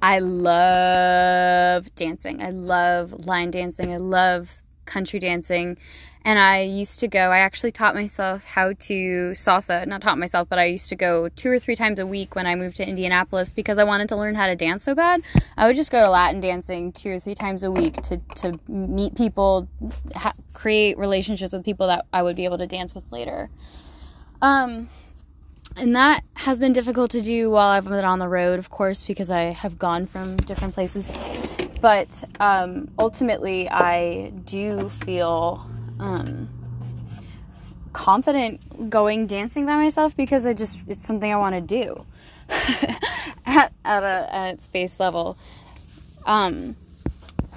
I 0.00 0.20
love 0.20 1.94
dancing. 1.94 2.42
I 2.42 2.50
love 2.50 3.26
line 3.26 3.50
dancing. 3.50 3.92
I 3.92 3.96
love 3.96 4.62
country 4.84 5.18
dancing. 5.18 5.76
And 6.24 6.38
I 6.38 6.60
used 6.60 6.98
to 7.00 7.08
go, 7.08 7.30
I 7.30 7.38
actually 7.38 7.72
taught 7.72 7.94
myself 7.94 8.44
how 8.44 8.72
to 8.72 9.30
salsa, 9.32 9.86
not 9.86 10.02
taught 10.02 10.18
myself, 10.18 10.48
but 10.48 10.58
I 10.58 10.66
used 10.66 10.88
to 10.90 10.96
go 10.96 11.28
two 11.28 11.50
or 11.50 11.58
three 11.58 11.76
times 11.76 11.98
a 11.98 12.06
week 12.06 12.34
when 12.34 12.46
I 12.46 12.54
moved 12.54 12.76
to 12.78 12.86
Indianapolis 12.86 13.52
because 13.52 13.78
I 13.78 13.84
wanted 13.84 14.08
to 14.10 14.16
learn 14.16 14.34
how 14.34 14.46
to 14.46 14.56
dance 14.56 14.82
so 14.82 14.94
bad. 14.94 15.22
I 15.56 15.66
would 15.66 15.76
just 15.76 15.90
go 15.90 16.04
to 16.04 16.10
Latin 16.10 16.40
dancing 16.40 16.92
two 16.92 17.10
or 17.10 17.20
three 17.20 17.34
times 17.34 17.64
a 17.64 17.70
week 17.70 18.02
to, 18.02 18.18
to 18.36 18.58
meet 18.68 19.16
people, 19.16 19.68
ha- 20.14 20.34
create 20.52 20.98
relationships 20.98 21.52
with 21.52 21.64
people 21.64 21.86
that 21.86 22.04
I 22.12 22.22
would 22.22 22.36
be 22.36 22.44
able 22.44 22.58
to 22.58 22.66
dance 22.66 22.94
with 22.94 23.04
later. 23.10 23.48
Um, 24.42 24.88
and 25.78 25.94
that 25.96 26.24
has 26.34 26.58
been 26.58 26.72
difficult 26.72 27.10
to 27.12 27.22
do 27.22 27.50
while 27.50 27.68
I've 27.68 27.84
been 27.84 28.04
on 28.04 28.18
the 28.18 28.28
road, 28.28 28.58
of 28.58 28.70
course, 28.70 29.04
because 29.06 29.30
I 29.30 29.42
have 29.44 29.78
gone 29.78 30.06
from 30.06 30.36
different 30.36 30.74
places. 30.74 31.14
But 31.80 32.08
um, 32.40 32.88
ultimately, 32.98 33.68
I 33.70 34.32
do 34.44 34.88
feel 34.88 35.64
um, 36.00 36.48
confident 37.92 38.90
going 38.90 39.26
dancing 39.26 39.66
by 39.66 39.76
myself 39.76 40.16
because 40.16 40.46
I 40.46 40.52
just 40.52 40.80
it's 40.88 41.04
something 41.04 41.32
I 41.32 41.36
want 41.36 41.54
to 41.54 41.60
do 41.60 42.04
at 43.46 43.72
at, 43.84 44.02
a, 44.02 44.34
at 44.34 44.54
its 44.54 44.66
base 44.66 44.98
level. 44.98 45.38
Um, 46.26 46.76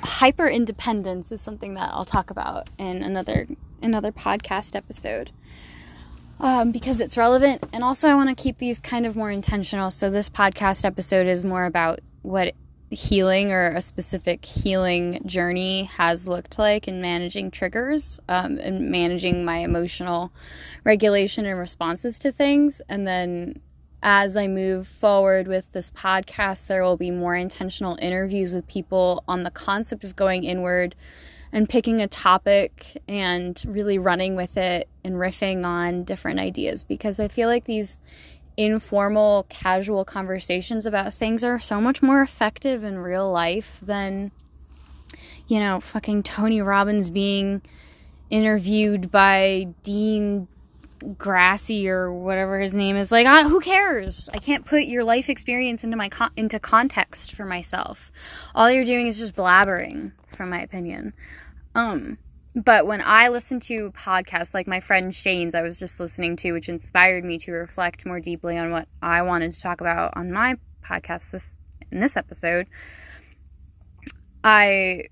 hyper 0.03 0.47
independence 0.47 1.31
is 1.31 1.41
something 1.41 1.73
that 1.73 1.91
I'll 1.93 2.05
talk 2.05 2.29
about 2.29 2.69
in 2.77 3.03
another 3.03 3.47
another 3.81 4.11
podcast 4.11 4.75
episode. 4.75 5.31
Um, 6.43 6.71
because 6.71 6.99
it's 7.01 7.17
relevant, 7.17 7.63
and 7.71 7.83
also 7.83 8.09
I 8.09 8.15
want 8.15 8.35
to 8.35 8.43
keep 8.43 8.57
these 8.57 8.79
kind 8.79 9.05
of 9.05 9.15
more 9.15 9.29
intentional. 9.29 9.91
So, 9.91 10.09
this 10.09 10.27
podcast 10.27 10.83
episode 10.83 11.27
is 11.27 11.43
more 11.43 11.65
about 11.65 11.99
what 12.23 12.55
healing 12.89 13.51
or 13.51 13.67
a 13.67 13.81
specific 13.81 14.43
healing 14.43 15.21
journey 15.25 15.83
has 15.83 16.27
looked 16.27 16.57
like 16.57 16.87
in 16.87 16.99
managing 16.99 17.51
triggers 17.51 18.19
um, 18.27 18.57
and 18.57 18.89
managing 18.89 19.45
my 19.45 19.57
emotional 19.57 20.31
regulation 20.83 21.45
and 21.45 21.59
responses 21.59 22.19
to 22.19 22.31
things. 22.31 22.81
And 22.89 23.07
then 23.07 23.61
as 24.03 24.35
I 24.35 24.47
move 24.47 24.87
forward 24.87 25.47
with 25.47 25.71
this 25.71 25.91
podcast, 25.91 26.67
there 26.67 26.81
will 26.81 26.97
be 26.97 27.11
more 27.11 27.35
intentional 27.35 27.97
interviews 28.01 28.53
with 28.53 28.67
people 28.67 29.23
on 29.27 29.43
the 29.43 29.51
concept 29.51 30.03
of 30.03 30.15
going 30.15 30.43
inward 30.43 30.95
and 31.53 31.69
picking 31.69 32.01
a 32.01 32.07
topic 32.07 32.97
and 33.07 33.61
really 33.65 33.97
running 33.97 34.35
with 34.35 34.57
it 34.57 34.89
and 35.03 35.15
riffing 35.15 35.65
on 35.65 36.03
different 36.03 36.39
ideas 36.39 36.83
because 36.83 37.19
I 37.19 37.27
feel 37.27 37.47
like 37.47 37.65
these 37.65 37.99
informal, 38.57 39.45
casual 39.49 40.05
conversations 40.05 40.85
about 40.85 41.13
things 41.13 41.43
are 41.43 41.59
so 41.59 41.81
much 41.81 42.01
more 42.01 42.21
effective 42.21 42.83
in 42.83 42.99
real 42.99 43.31
life 43.31 43.79
than, 43.81 44.31
you 45.47 45.59
know, 45.59 45.79
fucking 45.79 46.23
Tony 46.23 46.61
Robbins 46.61 47.09
being 47.09 47.61
interviewed 48.29 49.11
by 49.11 49.67
Dean 49.83 50.47
Grassy 51.17 51.89
or 51.89 52.13
whatever 52.13 52.59
his 52.59 52.73
name 52.73 52.95
is. 52.95 53.11
Like, 53.11 53.25
who 53.47 53.59
cares? 53.59 54.29
I 54.33 54.37
can't 54.37 54.65
put 54.65 54.83
your 54.83 55.03
life 55.03 55.29
experience 55.29 55.83
into 55.83 55.97
my 55.97 56.09
con- 56.09 56.31
into 56.35 56.59
context 56.59 57.33
for 57.33 57.45
myself. 57.45 58.11
All 58.53 58.69
you're 58.69 58.85
doing 58.85 59.07
is 59.07 59.17
just 59.17 59.35
blabbering, 59.35 60.11
from 60.27 60.51
my 60.51 60.61
opinion. 60.61 61.13
Um, 61.73 62.19
but 62.55 62.85
when 62.85 63.01
I 63.03 63.29
listen 63.29 63.59
to 63.61 63.91
podcasts 63.91 64.53
like 64.53 64.67
my 64.67 64.79
friend 64.79 65.13
Shane's, 65.13 65.55
I 65.55 65.61
was 65.61 65.79
just 65.79 65.99
listening 65.99 66.35
to, 66.37 66.51
which 66.51 66.67
inspired 66.67 67.23
me 67.23 67.37
to 67.39 67.51
reflect 67.51 68.05
more 68.05 68.19
deeply 68.19 68.57
on 68.57 68.71
what 68.71 68.87
I 69.01 69.21
wanted 69.21 69.53
to 69.53 69.61
talk 69.61 69.79
about 69.79 70.13
on 70.17 70.31
my 70.31 70.57
podcast 70.83 71.31
this 71.31 71.57
in 71.91 71.99
this 71.99 72.17
episode. 72.17 72.67
I 74.43 75.05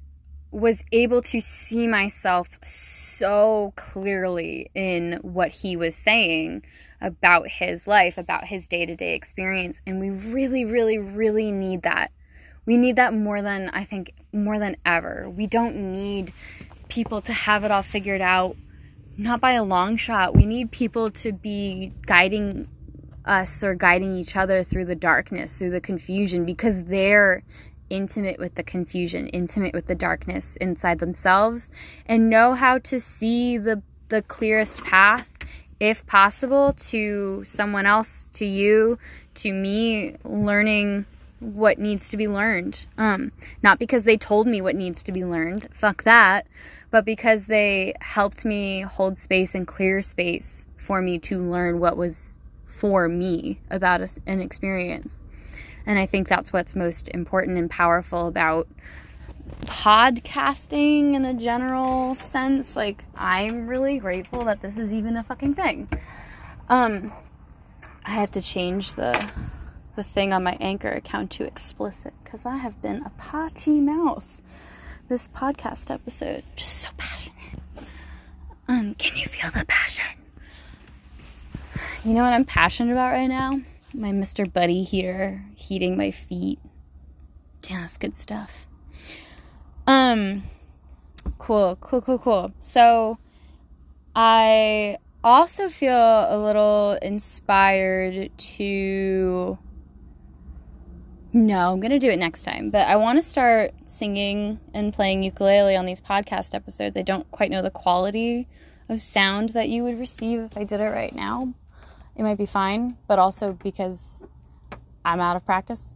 was 0.51 0.83
able 0.91 1.21
to 1.21 1.39
see 1.39 1.87
myself 1.87 2.57
so 2.63 3.73
clearly 3.75 4.69
in 4.73 5.19
what 5.21 5.51
he 5.51 5.75
was 5.75 5.95
saying 5.95 6.63
about 6.99 7.47
his 7.47 7.87
life, 7.87 8.17
about 8.17 8.45
his 8.45 8.67
day 8.67 8.85
to 8.85 8.95
day 8.95 9.15
experience. 9.15 9.81
And 9.85 9.99
we 9.99 10.09
really, 10.09 10.65
really, 10.65 10.97
really 10.97 11.51
need 11.51 11.83
that. 11.83 12.11
We 12.65 12.77
need 12.77 12.97
that 12.97 13.13
more 13.13 13.41
than, 13.41 13.69
I 13.69 13.83
think, 13.83 14.13
more 14.33 14.59
than 14.59 14.75
ever. 14.85 15.29
We 15.29 15.47
don't 15.47 15.75
need 15.75 16.33
people 16.89 17.21
to 17.21 17.33
have 17.33 17.63
it 17.63 17.71
all 17.71 17.83
figured 17.83 18.21
out, 18.21 18.55
not 19.17 19.39
by 19.39 19.53
a 19.53 19.63
long 19.63 19.95
shot. 19.95 20.35
We 20.35 20.45
need 20.45 20.71
people 20.71 21.09
to 21.11 21.31
be 21.31 21.93
guiding 22.05 22.67
us 23.25 23.63
or 23.63 23.75
guiding 23.75 24.15
each 24.15 24.35
other 24.35 24.63
through 24.63 24.85
the 24.85 24.95
darkness, 24.95 25.57
through 25.57 25.69
the 25.69 25.81
confusion, 25.81 26.45
because 26.45 26.85
they're 26.85 27.43
intimate 27.89 28.39
with 28.39 28.55
the 28.55 28.63
confusion, 28.63 29.27
intimate 29.29 29.73
with 29.73 29.85
the 29.85 29.95
darkness 29.95 30.55
inside 30.57 30.99
themselves, 30.99 31.71
and 32.05 32.29
know 32.29 32.53
how 32.53 32.77
to 32.79 32.99
see 32.99 33.57
the 33.57 33.81
the 34.09 34.21
clearest 34.23 34.83
path 34.83 35.29
if 35.79 36.05
possible 36.07 36.73
to 36.73 37.43
someone 37.45 37.85
else, 37.85 38.29
to 38.31 38.45
you, 38.45 38.97
to 39.35 39.53
me 39.53 40.15
learning 40.23 41.05
what 41.39 41.79
needs 41.79 42.09
to 42.09 42.17
be 42.17 42.27
learned. 42.27 42.85
Um, 42.97 43.31
not 43.63 43.79
because 43.79 44.03
they 44.03 44.17
told 44.17 44.47
me 44.47 44.61
what 44.61 44.75
needs 44.75 45.03
to 45.03 45.11
be 45.11 45.25
learned, 45.25 45.67
fuck 45.73 46.03
that, 46.03 46.47
but 46.91 47.05
because 47.05 47.45
they 47.45 47.93
helped 48.01 48.45
me 48.45 48.81
hold 48.81 49.17
space 49.17 49.55
and 49.55 49.65
clear 49.65 50.01
space 50.01 50.65
for 50.77 51.01
me 51.01 51.19
to 51.19 51.39
learn 51.39 51.79
what 51.79 51.97
was 51.97 52.37
for 52.65 53.07
me 53.07 53.59
about 53.69 54.01
a, 54.01 54.09
an 54.25 54.39
experience. 54.41 55.21
And 55.85 55.97
I 55.97 56.05
think 56.05 56.27
that's 56.27 56.53
what's 56.53 56.75
most 56.75 57.09
important 57.09 57.57
and 57.57 57.69
powerful 57.69 58.27
about 58.27 58.67
podcasting 59.65 61.15
in 61.15 61.25
a 61.25 61.33
general 61.33 62.13
sense. 62.15 62.75
Like, 62.75 63.05
I'm 63.15 63.67
really 63.67 63.97
grateful 63.97 64.43
that 64.45 64.61
this 64.61 64.77
is 64.77 64.93
even 64.93 65.17
a 65.17 65.23
fucking 65.23 65.55
thing. 65.55 65.89
Um, 66.67 67.11
I 68.05 68.11
have 68.11 68.31
to 68.31 68.41
change 68.41 68.93
the 68.93 69.31
the 69.99 70.03
thing 70.05 70.31
on 70.31 70.41
my 70.41 70.55
anchor 70.61 70.87
account 70.87 71.29
to 71.29 71.43
explicit 71.43 72.13
because 72.23 72.45
I 72.45 72.55
have 72.55 72.81
been 72.81 73.03
a 73.05 73.09
potty 73.17 73.81
mouth 73.81 74.39
this 75.09 75.27
podcast 75.27 75.91
episode. 75.91 76.41
Just 76.55 76.77
so 76.77 76.89
passionate. 76.95 77.59
Um, 78.69 78.95
can 78.95 79.17
you 79.17 79.25
feel 79.25 79.51
the 79.51 79.65
passion? 79.65 80.05
You 82.05 82.13
know 82.13 82.23
what 82.23 82.31
I'm 82.31 82.45
passionate 82.45 82.93
about 82.93 83.11
right 83.11 83.27
now? 83.27 83.59
my 83.93 84.11
Mr. 84.11 84.49
Buddy 84.49 84.83
here 84.83 85.43
heating 85.55 85.97
my 85.97 86.11
feet. 86.11 86.59
Damn, 87.61 87.81
that's 87.81 87.97
good 87.97 88.15
stuff. 88.15 88.65
Um, 89.85 90.43
cool, 91.39 91.77
cool, 91.81 91.99
cool, 91.99 92.19
cool. 92.19 92.53
So, 92.57 93.17
I 94.15 94.97
also 95.25 95.67
feel 95.67 95.91
a 95.91 96.39
little 96.41 96.97
inspired 97.01 98.31
to. 98.37 99.57
No, 101.31 101.73
I'm 101.73 101.79
going 101.79 101.91
to 101.91 101.99
do 101.99 102.09
it 102.09 102.17
next 102.17 102.43
time. 102.43 102.71
But 102.71 102.87
I 102.87 102.95
want 102.95 103.17
to 103.17 103.21
start 103.21 103.71
singing 103.85 104.59
and 104.73 104.93
playing 104.93 105.23
ukulele 105.23 105.75
on 105.75 105.85
these 105.85 106.01
podcast 106.01 106.55
episodes. 106.55 106.97
I 106.97 107.03
don't 107.03 107.29
quite 107.31 107.51
know 107.51 107.61
the 107.61 107.69
quality 107.69 108.47
of 108.89 109.01
sound 109.01 109.49
that 109.49 109.69
you 109.69 109.83
would 109.83 109.99
receive 109.99 110.39
if 110.39 110.57
I 110.57 110.63
did 110.63 110.79
it 110.79 110.89
right 110.89 111.13
now, 111.13 111.53
it 112.15 112.23
might 112.23 112.37
be 112.37 112.47
fine, 112.47 112.97
but 113.07 113.19
also 113.19 113.53
because 113.53 114.27
I'm 115.05 115.19
out 115.19 115.35
of 115.35 115.45
practice. 115.45 115.95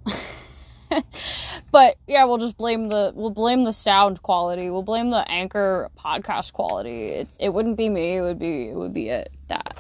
but 1.72 1.98
yeah, 2.08 2.24
we'll 2.26 2.38
just 2.38 2.56
blame 2.56 2.90
the 2.90 3.12
we'll 3.16 3.32
blame 3.32 3.64
the 3.64 3.74
sound 3.74 4.22
quality. 4.22 4.70
We'll 4.70 4.84
blame 4.84 5.10
the 5.10 5.30
anchor 5.30 5.90
podcast 5.98 6.54
quality. 6.54 7.10
It 7.10 7.30
it 7.40 7.50
wouldn't 7.54 7.78
be 7.78 7.90
me. 7.90 8.18
It 8.18 8.22
would 8.22 8.40
be 8.40 8.70
it 8.70 8.76
would 8.76 8.94
be 8.94 9.10
it 9.10 9.32
that. 9.48 9.76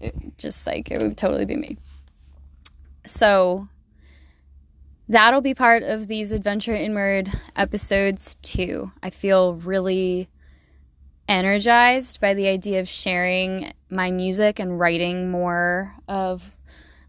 It, 0.00 0.36
just 0.36 0.66
like 0.66 0.90
it 0.90 1.00
would 1.00 1.16
totally 1.16 1.44
be 1.44 1.54
me. 1.54 1.76
So 3.06 3.68
that'll 5.12 5.42
be 5.42 5.54
part 5.54 5.82
of 5.82 6.08
these 6.08 6.32
adventure 6.32 6.72
inward 6.72 7.30
episodes 7.54 8.36
too. 8.36 8.90
I 9.02 9.10
feel 9.10 9.54
really 9.56 10.30
energized 11.28 12.18
by 12.18 12.32
the 12.32 12.48
idea 12.48 12.80
of 12.80 12.88
sharing 12.88 13.72
my 13.90 14.10
music 14.10 14.58
and 14.58 14.80
writing 14.80 15.30
more 15.30 15.92
of 16.08 16.56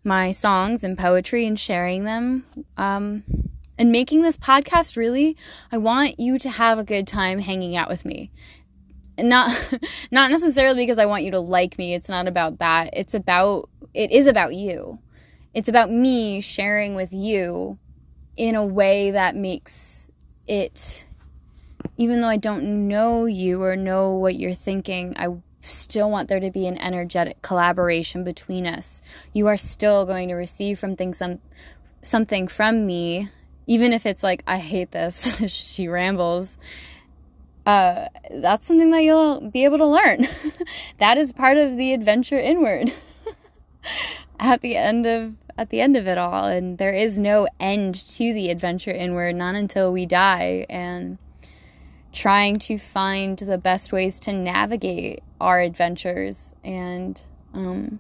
my 0.04 0.34
songs 0.34 0.84
and 0.84 0.98
poetry 0.98 1.48
and 1.48 1.58
sharing 1.58 2.04
them. 2.04 2.46
Um, 2.76 3.24
and 3.80 3.90
making 3.90 4.22
this 4.22 4.38
podcast 4.38 4.98
really, 4.98 5.38
I 5.72 5.78
want 5.78 6.20
you 6.20 6.38
to 6.40 6.50
have 6.50 6.80
a 6.80 6.84
good 6.84 7.08
time 7.08 7.40
hanging 7.40 7.76
out 7.78 7.88
with 7.88 8.04
me. 8.04 8.32
Not 9.18 9.50
not 10.12 10.30
necessarily 10.30 10.84
because 10.84 11.00
I 11.00 11.06
want 11.06 11.24
you 11.24 11.32
to 11.32 11.40
like 11.40 11.78
me. 11.78 11.94
It's 11.94 12.10
not 12.10 12.28
about 12.28 12.60
that. 12.60 12.90
It's 12.92 13.14
about 13.14 13.70
it 13.94 14.12
is 14.12 14.28
about 14.28 14.56
you. 14.56 15.00
It's 15.54 15.70
about 15.70 15.90
me 15.90 16.42
sharing 16.42 16.96
with 16.96 17.14
you 17.14 17.80
in 18.36 18.56
a 18.56 18.66
way 18.66 19.12
that 19.12 19.36
makes 19.36 20.10
it 20.48 21.06
even 21.98 22.22
though 22.22 22.28
I 22.28 22.38
don't 22.38 22.88
know 22.88 23.26
you 23.26 23.62
or 23.62 23.76
know 23.76 24.12
what 24.12 24.36
you're 24.36 24.54
thinking, 24.54 25.14
I 25.18 25.28
still 25.62 26.10
want 26.10 26.28
there 26.28 26.40
to 26.40 26.52
be 26.52 26.68
an 26.68 26.78
energetic 26.80 27.42
collaboration 27.42 28.24
between 28.24 28.66
us. 28.66 29.02
You 29.32 29.48
are 29.48 29.58
still 29.58 30.06
going 30.06 30.30
to 30.30 30.36
receive 30.36 30.80
from 30.80 30.96
things 30.96 31.18
some 31.18 31.40
something 32.02 32.48
from 32.48 32.86
me, 32.86 33.30
even 33.68 33.94
if 33.94 34.06
it's 34.06 34.24
like 34.24 34.44
I 34.48 34.58
hate 34.58 34.92
this. 34.92 35.36
she 35.52 35.88
rambles. 35.88 36.58
Uh, 37.66 38.08
that's 38.30 38.66
something 38.66 38.92
that 38.92 39.04
you'll 39.04 39.50
be 39.50 39.64
able 39.64 39.78
to 39.78 39.86
learn. 39.86 40.28
that 40.98 41.18
is 41.18 41.32
part 41.32 41.58
of 41.58 41.78
the 41.78 41.94
adventure 41.94 42.38
inward. 42.38 42.94
at 44.40 44.62
the 44.62 44.76
end 44.76 45.06
of 45.06 45.34
at 45.58 45.70
the 45.70 45.82
end 45.82 45.96
of 45.96 46.08
it 46.08 46.18
all, 46.18 46.46
and 46.46 46.78
there 46.78 46.94
is 46.94 47.18
no 47.18 47.48
end 47.60 47.96
to 47.96 48.34
the 48.34 48.50
adventure 48.50 48.92
inward, 48.92 49.36
not 49.36 49.56
until 49.56 49.92
we 49.92 50.06
die, 50.06 50.66
and 50.70 51.18
trying 52.12 52.60
to 52.60 52.78
find 52.78 53.38
the 53.40 53.58
best 53.58 53.92
ways 53.92 54.20
to 54.20 54.32
navigate 54.32 55.22
our 55.42 55.60
adventures 55.60 56.54
and 56.64 57.24
um, 57.54 58.00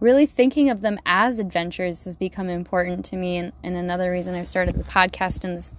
really 0.00 0.26
thinking 0.26 0.68
of 0.68 0.82
them 0.82 0.98
as 1.06 1.38
adventures 1.38 2.04
has 2.04 2.14
become 2.14 2.48
important 2.48 3.04
to 3.06 3.16
me 3.16 3.38
and, 3.38 3.52
and 3.62 3.74
another 3.74 4.12
reason 4.12 4.34
i've 4.34 4.46
started 4.46 4.74
the 4.76 4.84
podcast 4.84 5.44
and 5.44 5.56
this 5.56 5.72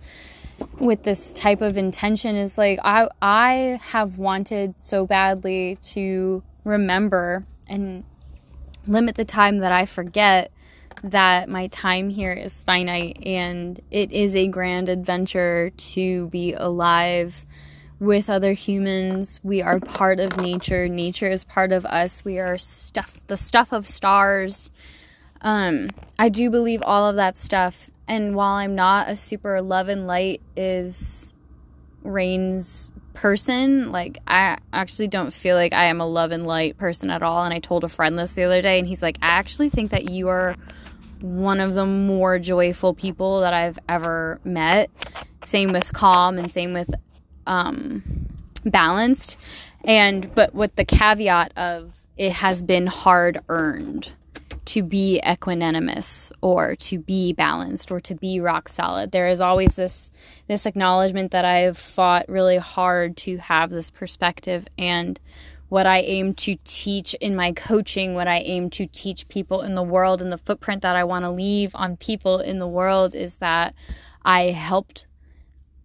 with 0.79 1.03
this 1.03 1.31
type 1.33 1.61
of 1.61 1.77
intention 1.77 2.35
is 2.35 2.57
like 2.57 2.79
I 2.83 3.07
I 3.21 3.79
have 3.81 4.17
wanted 4.17 4.75
so 4.77 5.05
badly 5.05 5.77
to 5.81 6.43
remember 6.63 7.45
and 7.67 8.03
limit 8.87 9.15
the 9.15 9.25
time 9.25 9.59
that 9.59 9.71
I 9.71 9.85
forget 9.85 10.51
that 11.03 11.49
my 11.49 11.67
time 11.67 12.09
here 12.09 12.33
is 12.33 12.61
finite 12.61 13.19
and 13.25 13.81
it 13.91 14.11
is 14.11 14.35
a 14.35 14.47
grand 14.47 14.89
adventure 14.89 15.71
to 15.71 16.27
be 16.29 16.53
alive 16.53 17.45
with 17.99 18.29
other 18.29 18.53
humans. 18.53 19.39
We 19.43 19.61
are 19.61 19.79
part 19.79 20.19
of 20.19 20.37
nature. 20.37 20.87
Nature 20.87 21.27
is 21.27 21.43
part 21.43 21.71
of 21.71 21.85
us. 21.85 22.23
We 22.23 22.39
are 22.39 22.57
stuff 22.57 23.19
the 23.27 23.37
stuff 23.37 23.71
of 23.71 23.85
stars. 23.85 24.71
Um, 25.41 25.89
I 26.17 26.29
do 26.29 26.49
believe 26.49 26.81
all 26.83 27.07
of 27.09 27.15
that 27.17 27.37
stuff. 27.37 27.89
And 28.07 28.35
while 28.35 28.53
I'm 28.53 28.75
not 28.75 29.09
a 29.09 29.15
super 29.15 29.61
love 29.61 29.87
and 29.87 30.07
light 30.07 30.41
is 30.55 31.33
Rain's 32.03 32.89
person, 33.13 33.91
like 33.91 34.17
I 34.25 34.57
actually 34.73 35.09
don't 35.09 35.31
feel 35.31 35.55
like 35.55 35.73
I 35.73 35.85
am 35.85 36.01
a 36.01 36.07
love 36.07 36.31
and 36.31 36.47
light 36.47 36.77
person 36.77 37.09
at 37.09 37.21
all. 37.21 37.43
And 37.43 37.53
I 37.53 37.59
told 37.59 37.83
a 37.83 37.89
friend 37.89 38.17
this 38.17 38.33
the 38.33 38.43
other 38.43 38.61
day, 38.61 38.79
and 38.79 38.87
he's 38.87 39.03
like, 39.03 39.17
I 39.21 39.27
actually 39.27 39.69
think 39.69 39.91
that 39.91 40.09
you 40.09 40.29
are 40.29 40.55
one 41.21 41.59
of 41.59 41.73
the 41.73 41.85
more 41.85 42.39
joyful 42.39 42.93
people 42.93 43.41
that 43.41 43.53
I've 43.53 43.79
ever 43.87 44.39
met. 44.43 44.89
Same 45.43 45.71
with 45.71 45.93
calm 45.93 46.37
and 46.37 46.51
same 46.51 46.73
with 46.73 46.89
um, 47.47 48.27
balanced. 48.65 49.37
And 49.83 50.33
but 50.35 50.53
with 50.53 50.75
the 50.75 50.85
caveat 50.85 51.57
of 51.57 51.93
it 52.17 52.33
has 52.33 52.61
been 52.61 52.87
hard 52.87 53.39
earned 53.47 54.13
to 54.65 54.83
be 54.83 55.19
equanimous 55.25 56.31
or 56.41 56.75
to 56.75 56.99
be 56.99 57.33
balanced 57.33 57.91
or 57.91 57.99
to 57.99 58.13
be 58.13 58.39
rock 58.39 58.69
solid. 58.69 59.11
There 59.11 59.27
is 59.27 59.41
always 59.41 59.75
this 59.75 60.11
this 60.47 60.65
acknowledgement 60.65 61.31
that 61.31 61.45
I've 61.45 61.77
fought 61.77 62.27
really 62.29 62.57
hard 62.57 63.17
to 63.17 63.37
have 63.37 63.71
this 63.71 63.89
perspective 63.89 64.67
and 64.77 65.19
what 65.69 65.85
I 65.85 65.99
aim 65.99 66.33
to 66.33 66.57
teach 66.63 67.13
in 67.15 67.35
my 67.35 67.51
coaching, 67.51 68.15
what 68.15 68.27
I 68.27 68.39
aim 68.39 68.69
to 68.71 68.87
teach 68.87 69.27
people 69.27 69.61
in 69.61 69.75
the 69.75 69.83
world 69.83 70.21
and 70.21 70.31
the 70.31 70.37
footprint 70.37 70.81
that 70.81 70.95
I 70.95 71.03
want 71.03 71.25
to 71.25 71.31
leave 71.31 71.71
on 71.75 71.95
people 71.95 72.39
in 72.39 72.59
the 72.59 72.67
world 72.67 73.13
is 73.15 73.37
that 73.37 73.75
I 74.25 74.45
helped 74.45 75.05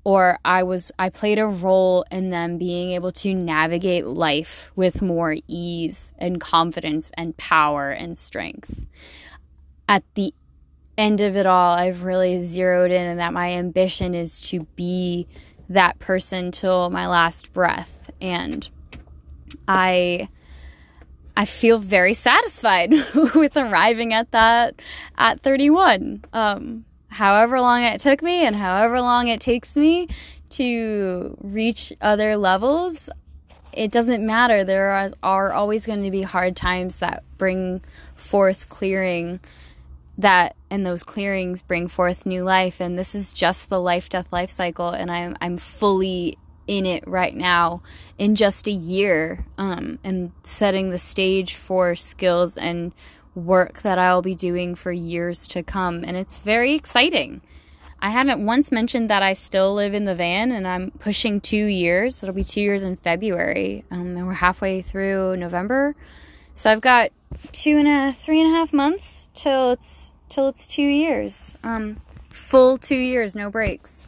or 0.05 0.39
I 0.45 0.63
was 0.63 0.93
I 0.99 1.09
played 1.09 1.39
a 1.39 1.47
role 1.47 2.05
in 2.11 2.31
them 2.31 2.59
being 2.59 2.93
able 2.93 3.13
to 3.13 3.35
navigate 3.35 4.07
life 4.07 4.71
with 4.77 5.01
more 5.01 5.37
ease 5.49 6.13
and 6.19 6.41
confidence 6.41 7.11
and 7.17 7.37
power 7.37 7.91
and 7.91 8.17
strength. 8.17 8.87
At 9.89 10.05
the 10.15 10.35
end 10.97 11.21
of 11.21 11.37
it 11.37 11.47
all, 11.47 11.75
I've 11.75 12.05
really 12.05 12.43
zeroed 12.43 12.91
in 12.91 13.07
and 13.07 13.19
that 13.19 13.33
my 13.33 13.53
ambition 13.53 14.15
is 14.15 14.41
to 14.49 14.67
be 14.77 15.27
that 15.69 15.99
person 15.99 16.53
till 16.53 16.91
my 16.91 17.07
last 17.07 17.53
breath 17.53 18.11
and 18.21 18.69
I 19.67 20.29
I 21.37 21.45
feel 21.45 21.79
very 21.79 22.15
satisfied 22.15 22.93
with 23.35 23.57
arriving 23.57 24.13
at 24.13 24.31
that 24.31 24.81
at 25.19 25.41
31. 25.41 26.25
Um, 26.33 26.85
however 27.09 27.61
long 27.61 27.83
it 27.83 28.01
took 28.01 28.23
me 28.23 28.45
and 28.45 28.57
however 28.57 29.01
long 29.01 29.29
it 29.29 29.41
takes 29.41 29.77
me 29.77 30.09
to 30.51 31.37
reach 31.41 31.93
other 32.01 32.37
levels, 32.37 33.11
it 33.73 33.91
doesn't 33.91 34.25
matter. 34.25 34.63
There 34.63 34.91
are, 34.91 35.11
are 35.23 35.53
always 35.53 35.87
going 35.87 36.05
to 36.05 36.11
be 36.11 36.23
hard 36.23 36.55
times 36.55 36.97
that 36.97 37.25
bring 37.37 37.83
forth 38.15 38.69
clearing 38.69 39.41
that 40.17 40.55
and 40.71 40.87
those 40.87 41.03
clearings 41.03 41.63
bring 41.63 41.89
forth 41.89 42.25
new 42.25 42.45
life 42.45 42.81
and 42.81 42.97
this 42.97 43.17
is 43.17 43.33
just 43.33 43.69
the 43.69 43.81
life 43.81 44.09
death 44.09 44.33
life 44.33 44.51
cycle 44.51 44.91
and 44.91 45.11
I'm 45.11 45.37
I'm 45.41 45.57
fully 45.57 46.39
in 46.67 46.87
it 46.87 47.07
right 47.07 47.35
now 47.35 47.83
in 48.19 48.35
just 48.35 48.67
a 48.67 48.73
year 48.73 49.45
um, 49.59 49.99
and 50.03 50.33
setting 50.43 50.91
the 50.91 50.99
stage 50.99 51.55
for 51.55 51.95
skills 51.95 52.57
and 52.57 52.93
work 53.35 53.83
that 53.83 53.99
I'll 53.99 54.23
be 54.23 54.35
doing 54.35 54.75
for 54.75 54.93
years 54.93 55.47
to 55.49 55.63
come. 55.63 56.05
And 56.05 56.17
it's 56.17 56.41
very 56.41 56.75
exciting. 56.75 57.43
I 58.01 58.11
haven't 58.11 58.45
once 58.45 58.71
mentioned 58.71 59.09
that 59.09 59.23
I 59.23 59.33
still 59.33 59.75
live 59.75 59.95
in 59.95 60.05
the 60.05 60.15
van 60.15 60.53
and 60.53 60.69
I'm 60.69 60.91
pushing 60.91 61.41
two 61.41 61.65
years. 61.65 62.23
It'll 62.23 62.35
be 62.35 62.45
two 62.45 62.61
years 62.61 62.83
in 62.83 62.97
February. 62.97 63.85
Um, 63.91 64.17
and 64.17 64.27
we're 64.27 64.35
halfway 64.35 64.83
through 64.83 65.37
November. 65.39 65.97
So 66.53 66.71
I've 66.71 66.83
got 66.83 67.11
two 67.53 67.79
and 67.79 67.89
a 67.89 68.13
three 68.13 68.41
and 68.41 68.53
a 68.53 68.55
half 68.55 68.73
months 68.73 69.29
till 69.35 69.73
it's 69.73 70.11
till 70.29 70.49
it's 70.49 70.67
two 70.67 70.83
years. 70.83 71.57
Um, 71.63 72.01
full 72.29 72.77
two 72.77 72.95
years, 72.95 73.35
no 73.35 73.51
breaks. 73.51 74.07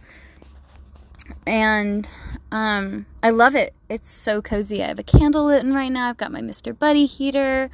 And 1.47 2.11
um, 2.53 3.07
I 3.23 3.31
love 3.31 3.55
it. 3.55 3.75
It's 3.89 4.11
so 4.11 4.41
cozy. 4.41 4.83
I 4.83 4.89
have 4.89 4.99
a 4.99 5.03
candle 5.05 5.47
lit 5.47 5.65
in 5.65 5.75
right 5.75 5.91
now. 5.91 6.09
I've 6.09 6.17
got 6.17 6.31
my 6.31 6.41
Mr. 6.41 6.77
Buddy 6.77 7.07
heater. 7.07 7.71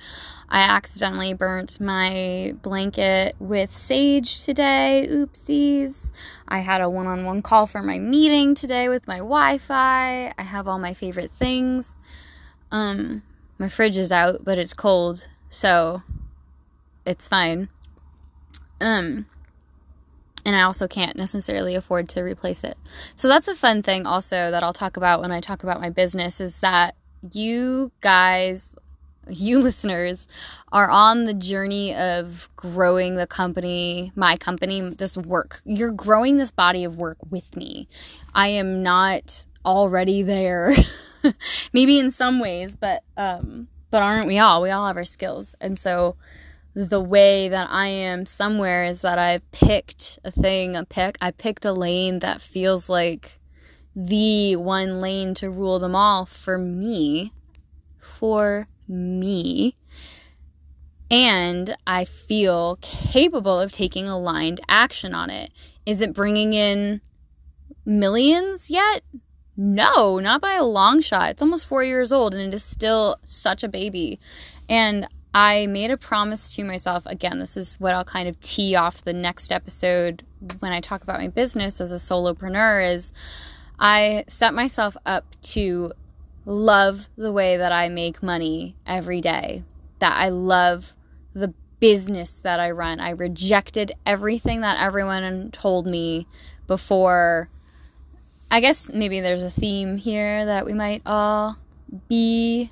I 0.49 0.61
accidentally 0.61 1.35
burnt 1.35 1.81
my 1.81 2.55
blanket 2.63 3.37
with 3.39 3.77
sage 3.77 4.45
today. 4.45 5.07
Oopsies. 5.11 6.13
I 6.49 6.59
had 6.59 6.81
a 6.81 6.89
one 6.89 7.07
on 7.07 7.25
one 7.25 7.43
call 7.43 7.67
for 7.67 7.83
my 7.83 7.99
meeting 7.99 8.55
today 8.55 8.89
with 8.89 9.07
my 9.07 9.19
Wi 9.19 9.59
Fi. 9.59 10.33
I 10.37 10.43
have 10.43 10.67
all 10.67 10.79
my 10.79 10.95
favorite 10.95 11.33
things. 11.33 11.99
Um, 12.71 13.23
my 13.59 13.69
fridge 13.69 13.99
is 13.99 14.11
out, 14.11 14.45
but 14.45 14.59
it's 14.59 14.75
cold, 14.75 15.29
so 15.51 16.03
it's 17.05 17.29
fine. 17.29 17.69
Um, 18.81 19.27
and 20.45 20.57
I 20.57 20.63
also 20.63 20.89
can't 20.89 21.17
necessarily 21.17 21.75
afford 21.75 22.09
to 22.11 22.23
replace 22.23 22.65
it. 22.65 22.77
So 23.17 23.29
that's 23.29 23.49
a 23.49 23.55
fun 23.55 23.83
thing 23.83 24.07
also 24.07 24.51
that 24.51 24.63
I'll 24.63 24.73
talk 24.73 24.97
about 24.97 25.21
when 25.21 25.31
I 25.31 25.41
talk 25.41 25.63
about 25.63 25.81
my 25.81 25.91
business 25.91 26.41
is 26.41 26.59
that 26.59 26.97
you 27.33 27.93
guys, 28.01 28.75
you 29.29 29.59
listeners, 29.63 30.27
are 30.73 30.91
on 30.91 31.25
the 31.25 31.35
journey 31.35 31.95
of 31.95 32.49
growing 32.57 33.15
the 33.15 33.27
company, 33.27 34.13
my 34.17 34.37
company, 34.37 34.81
this 34.91 35.17
work. 35.17 35.61
You're 35.65 35.93
growing 35.93 36.39
this 36.39 36.51
body 36.51 36.85
of 36.85 36.97
work 36.97 37.19
with 37.31 37.57
me. 37.57 37.89
I 38.35 38.49
am 38.49 38.83
not 38.83 39.45
already 39.65 40.23
there. 40.23 40.75
Maybe 41.73 41.99
in 41.99 42.11
some 42.11 42.41
ways, 42.41 42.75
but 42.75 43.05
um 43.17 43.69
but 43.91 44.03
aren't 44.03 44.27
we 44.27 44.39
all? 44.39 44.63
We 44.63 44.71
all 44.71 44.87
have 44.87 44.97
our 44.97 45.05
skills. 45.05 45.55
And 45.61 45.79
so 45.79 46.17
the 46.75 47.01
way 47.01 47.49
that 47.49 47.69
I 47.71 47.89
am 47.89 48.25
somewhere 48.25 48.85
is 48.85 49.03
that 49.03 49.19
I've 49.19 49.49
picked 49.53 50.19
a 50.25 50.31
thing, 50.31 50.77
a 50.77 50.85
pick, 50.85 51.19
I 51.21 51.31
picked 51.31 51.65
a 51.65 51.73
lane 51.73 52.21
that 52.21 52.41
feels 52.41 52.89
like 52.89 53.39
the 53.95 54.57
one 54.57 55.01
lane 55.01 55.35
to 55.35 55.51
rule 55.51 55.79
them 55.79 55.95
all 55.95 56.25
for 56.25 56.57
me, 56.57 57.33
for 57.99 58.67
me. 58.89 59.75
And 61.11 61.77
I 61.87 62.07
feel 62.07 62.79
capable 62.81 63.61
of 63.61 63.71
taking 63.71 64.09
aligned 64.09 64.63
action 64.67 65.15
on 65.15 65.29
it. 65.29 65.51
Is 65.85 66.01
it 66.01 66.15
bringing 66.15 66.55
in 66.55 67.03
millions 67.85 68.71
yet? 68.71 69.03
No, 69.55 70.19
not 70.19 70.41
by 70.41 70.55
a 70.55 70.65
long 70.65 71.03
shot. 71.03 71.31
It's 71.31 71.43
almost 71.43 71.67
four 71.67 71.85
years 71.85 72.13
old 72.13 72.35
and 72.35 72.43
it 72.43 72.55
is 72.55 72.65
still 72.65 73.17
such 73.27 73.63
a 73.63 73.69
baby. 73.69 74.19
And 74.71 75.07
I 75.35 75.67
made 75.67 75.91
a 75.91 75.97
promise 75.97 76.55
to 76.57 76.65
myself. 76.65 77.05
Again, 77.07 77.39
this 77.39 77.57
is 77.57 77.77
what 77.77 77.95
I'll 77.95 78.05
kind 78.05 78.29
of 78.29 78.39
tee 78.41 78.77
off 78.77 79.03
the 79.03 79.15
next 79.15 79.51
episode 79.51 80.25
when 80.61 80.73
I 80.73 80.81
talk 80.81 81.03
about 81.03 81.21
my 81.21 81.29
business 81.29 81.81
as 81.81 81.93
a 81.93 81.97
solopreneur 81.97 82.95
is 82.95 83.13
I 83.79 84.25
set 84.27 84.53
myself 84.53 84.97
up 85.07 85.25
to 85.43 85.93
love 86.45 87.09
the 87.17 87.33
way 87.33 87.57
that 87.57 87.73
I 87.73 87.89
make 87.89 88.23
money 88.23 88.77
every 88.87 89.21
day. 89.21 89.65
That 90.01 90.17
I 90.17 90.29
love 90.29 90.95
the 91.33 91.55
business 91.81 92.39
that 92.39 92.61
I 92.61 92.71
run. 92.71 93.01
I 93.01 93.11
rejected 93.11 93.93
everything 94.05 94.61
that 94.61 94.81
everyone 94.81 95.51
told 95.51 95.87
me 95.87 96.27
before. 96.67 97.49
I 98.51 98.61
guess 98.61 98.91
maybe 98.91 99.21
there's 99.21 99.43
a 99.43 99.51
theme 99.51 99.97
here 99.97 100.45
that 100.45 100.67
we 100.67 100.75
might 100.75 101.03
all 101.07 101.57
be 102.09 102.71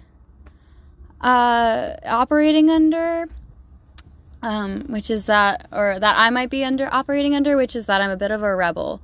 uh, 1.20 1.94
operating 2.06 2.70
under, 2.70 3.26
um, 4.42 4.86
which 4.88 5.10
is 5.10 5.26
that, 5.26 5.68
or 5.72 5.98
that 5.98 6.14
I 6.18 6.30
might 6.30 6.50
be 6.50 6.64
under 6.64 6.88
operating 6.92 7.34
under, 7.34 7.56
which 7.56 7.76
is 7.76 7.86
that 7.86 8.00
I'm 8.00 8.10
a 8.10 8.16
bit 8.16 8.30
of 8.30 8.42
a 8.42 8.54
rebel. 8.54 9.00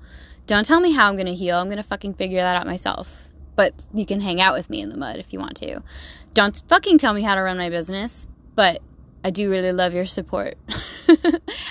Don't 0.47 0.64
tell 0.64 0.81
me 0.81 0.93
how 0.93 1.09
I'm 1.09 1.17
gonna 1.17 1.33
heal. 1.33 1.59
I'm 1.59 1.69
gonna 1.69 1.83
fucking 1.83 2.14
figure 2.14 2.39
that 2.39 2.57
out 2.57 2.67
myself. 2.67 3.29
But 3.57 3.75
you 3.93 4.07
can 4.07 4.21
hang 4.21 4.41
out 4.41 4.55
with 4.55 4.69
me 4.69 4.81
in 4.81 4.91
the 4.91 4.97
mud 4.97 5.17
if 5.17 5.33
you 5.33 5.39
want 5.39 5.57
to. 5.59 5.83
Don't 6.35 6.62
fucking 6.69 6.99
tell 6.99 7.14
me 7.14 7.23
how 7.23 7.35
to 7.35 7.41
run 7.41 7.57
my 7.57 7.71
business. 7.71 8.27
But 8.55 8.83
I 9.27 9.31
do 9.31 9.51
really 9.51 9.73
love 9.73 9.93
your 9.93 10.07
support, 10.07 10.55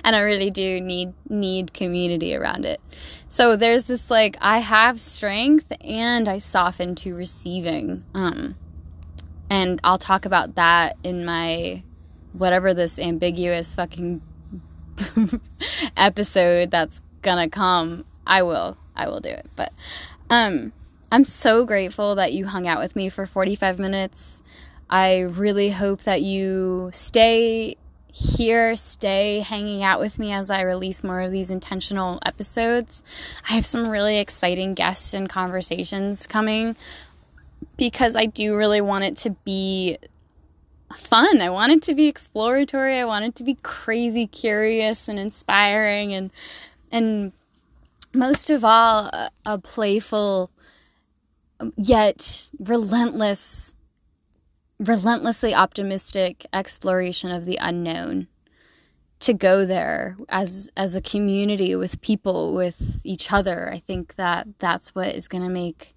and 0.04 0.16
I 0.16 0.20
really 0.20 0.52
do 0.52 0.82
need 0.82 1.14
need 1.30 1.74
community 1.74 2.36
around 2.36 2.66
it. 2.66 2.82
So 3.30 3.56
there's 3.56 3.86
this 3.86 4.12
like 4.12 4.36
I 4.42 4.60
have 4.60 5.00
strength 5.00 5.72
and 5.80 6.28
I 6.28 6.40
soften 6.40 6.96
to 6.96 7.16
receiving. 7.16 8.04
Um, 8.14 8.56
and 9.50 9.80
I'll 9.84 9.98
talk 9.98 10.26
about 10.26 10.56
that 10.56 10.98
in 11.04 11.26
my 11.26 11.84
whatever 12.34 12.74
this 12.74 13.00
ambiguous 13.00 13.74
fucking 13.74 14.22
episode 15.98 16.72
that's 16.72 17.02
gonna 17.22 17.50
come. 17.50 18.06
I 18.26 18.44
will. 18.44 18.78
I 18.96 19.08
will 19.08 19.20
do 19.20 19.30
it. 19.30 19.48
But 19.56 19.74
um 20.30 20.74
I'm 21.12 21.24
so 21.24 21.66
grateful 21.66 22.16
that 22.16 22.34
you 22.34 22.46
hung 22.46 22.68
out 22.68 22.80
with 22.80 22.96
me 22.96 23.10
for 23.10 23.26
45 23.26 23.80
minutes. 23.80 24.42
I 24.90 25.20
really 25.20 25.70
hope 25.70 26.04
that 26.04 26.22
you 26.22 26.90
stay 26.94 27.78
here, 28.12 28.76
stay 28.78 29.40
hanging 29.40 29.84
out 29.84 30.00
with 30.00 30.18
me 30.18 30.32
as 30.32 30.50
I 30.50 30.62
release 30.62 31.04
more 31.04 31.20
of 31.22 31.32
these 31.32 31.52
intentional 31.52 32.20
episodes. 32.26 33.04
I 33.50 33.54
have 33.54 33.66
some 33.66 33.90
really 33.90 34.20
exciting 34.20 34.74
guests 34.74 35.14
and 35.14 35.30
conversations 35.30 36.26
coming 36.26 36.78
because 37.78 38.16
I 38.16 38.26
do 38.26 38.56
really 38.56 38.82
want 38.82 39.04
it 39.04 39.18
to 39.18 39.32
be 39.32 39.98
fun. 40.96 41.42
I 41.42 41.50
want 41.50 41.72
it 41.72 41.82
to 41.84 41.96
be 41.96 42.08
exploratory. 42.08 43.00
I 43.00 43.06
want 43.06 43.26
it 43.26 43.36
to 43.36 43.44
be 43.44 43.58
crazy 43.62 44.28
curious 44.28 45.08
and 45.08 45.20
inspiring 45.20 46.14
and 46.14 46.32
and 46.92 47.34
most 48.14 48.50
of 48.50 48.64
all 48.64 49.06
a, 49.08 49.30
a 49.46 49.58
playful 49.58 50.50
um, 51.60 51.74
yet 51.78 52.50
relentless 52.60 53.74
relentlessly 54.80 55.54
optimistic 55.54 56.46
exploration 56.54 57.32
of 57.32 57.46
the 57.46 57.58
unknown 57.62 58.28
to 59.20 59.34
go 59.34 59.66
there 59.66 60.18
as 60.28 60.70
as 60.76 60.96
a 60.96 61.02
community 61.02 61.76
with 61.76 62.02
people 62.02 62.54
with 62.54 63.00
each 63.06 63.32
other 63.32 63.72
i 63.72 63.80
think 63.80 64.16
that 64.16 64.48
that's 64.60 64.94
what 64.94 65.16
is 65.16 65.30
going 65.30 65.44
to 65.44 65.50
make 65.50 65.95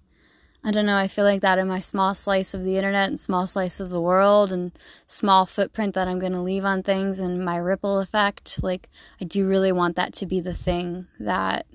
i 0.63 0.71
don't 0.71 0.85
know 0.85 0.97
i 0.97 1.07
feel 1.07 1.25
like 1.25 1.41
that 1.41 1.57
in 1.57 1.67
my 1.67 1.79
small 1.79 2.13
slice 2.13 2.53
of 2.53 2.63
the 2.63 2.77
internet 2.77 3.09
and 3.09 3.19
small 3.19 3.47
slice 3.47 3.79
of 3.79 3.89
the 3.89 4.01
world 4.01 4.51
and 4.51 4.71
small 5.07 5.45
footprint 5.45 5.95
that 5.95 6.07
i'm 6.07 6.19
going 6.19 6.33
to 6.33 6.41
leave 6.41 6.65
on 6.65 6.83
things 6.83 7.19
and 7.19 7.43
my 7.43 7.57
ripple 7.57 7.99
effect 7.99 8.61
like 8.63 8.89
i 9.21 9.25
do 9.25 9.47
really 9.47 9.71
want 9.71 9.95
that 9.95 10.13
to 10.13 10.25
be 10.25 10.39
the 10.39 10.53
thing 10.53 11.07
that 11.19 11.65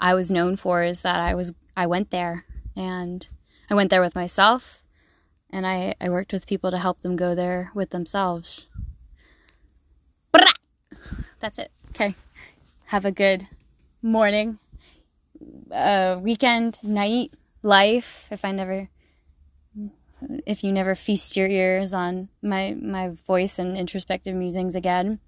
i 0.00 0.14
was 0.14 0.30
known 0.30 0.56
for 0.56 0.82
is 0.82 1.02
that 1.02 1.20
i 1.20 1.34
was 1.34 1.52
i 1.76 1.86
went 1.86 2.10
there 2.10 2.44
and 2.76 3.28
i 3.70 3.74
went 3.74 3.90
there 3.90 4.00
with 4.00 4.14
myself 4.14 4.80
and 5.54 5.64
I, 5.64 5.94
I 6.00 6.10
worked 6.10 6.32
with 6.32 6.48
people 6.48 6.72
to 6.72 6.78
help 6.78 7.00
them 7.02 7.14
go 7.14 7.36
there 7.36 7.70
with 7.74 7.90
themselves. 7.90 8.66
That's 11.40 11.60
it. 11.60 11.70
Okay. 11.90 12.16
Have 12.86 13.04
a 13.04 13.12
good 13.12 13.46
morning, 14.02 14.58
uh, 15.70 16.18
weekend, 16.20 16.80
night, 16.82 17.32
life. 17.64 18.28
If 18.30 18.44
I 18.44 18.52
never, 18.52 18.88
if 20.46 20.62
you 20.62 20.72
never 20.72 20.94
feast 20.94 21.36
your 21.36 21.48
ears 21.48 21.92
on 21.92 22.28
my 22.42 22.76
my 22.80 23.10
voice 23.26 23.58
and 23.58 23.76
introspective 23.76 24.34
musings 24.34 24.74
again, 24.74 25.20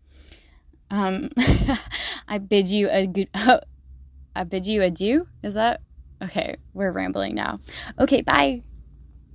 um, 0.91 1.31
I 2.29 2.39
bid 2.39 2.69
you 2.69 2.89
a 2.91 3.07
good. 3.07 3.29
I 4.37 4.45
bid 4.45 4.67
you 4.67 4.83
adieu. 4.83 5.29
Is 5.43 5.55
that 5.55 5.81
okay? 6.23 6.57
We're 6.75 6.93
rambling 6.93 7.35
now. 7.35 7.61
Okay, 7.99 8.21
bye. 8.21 8.63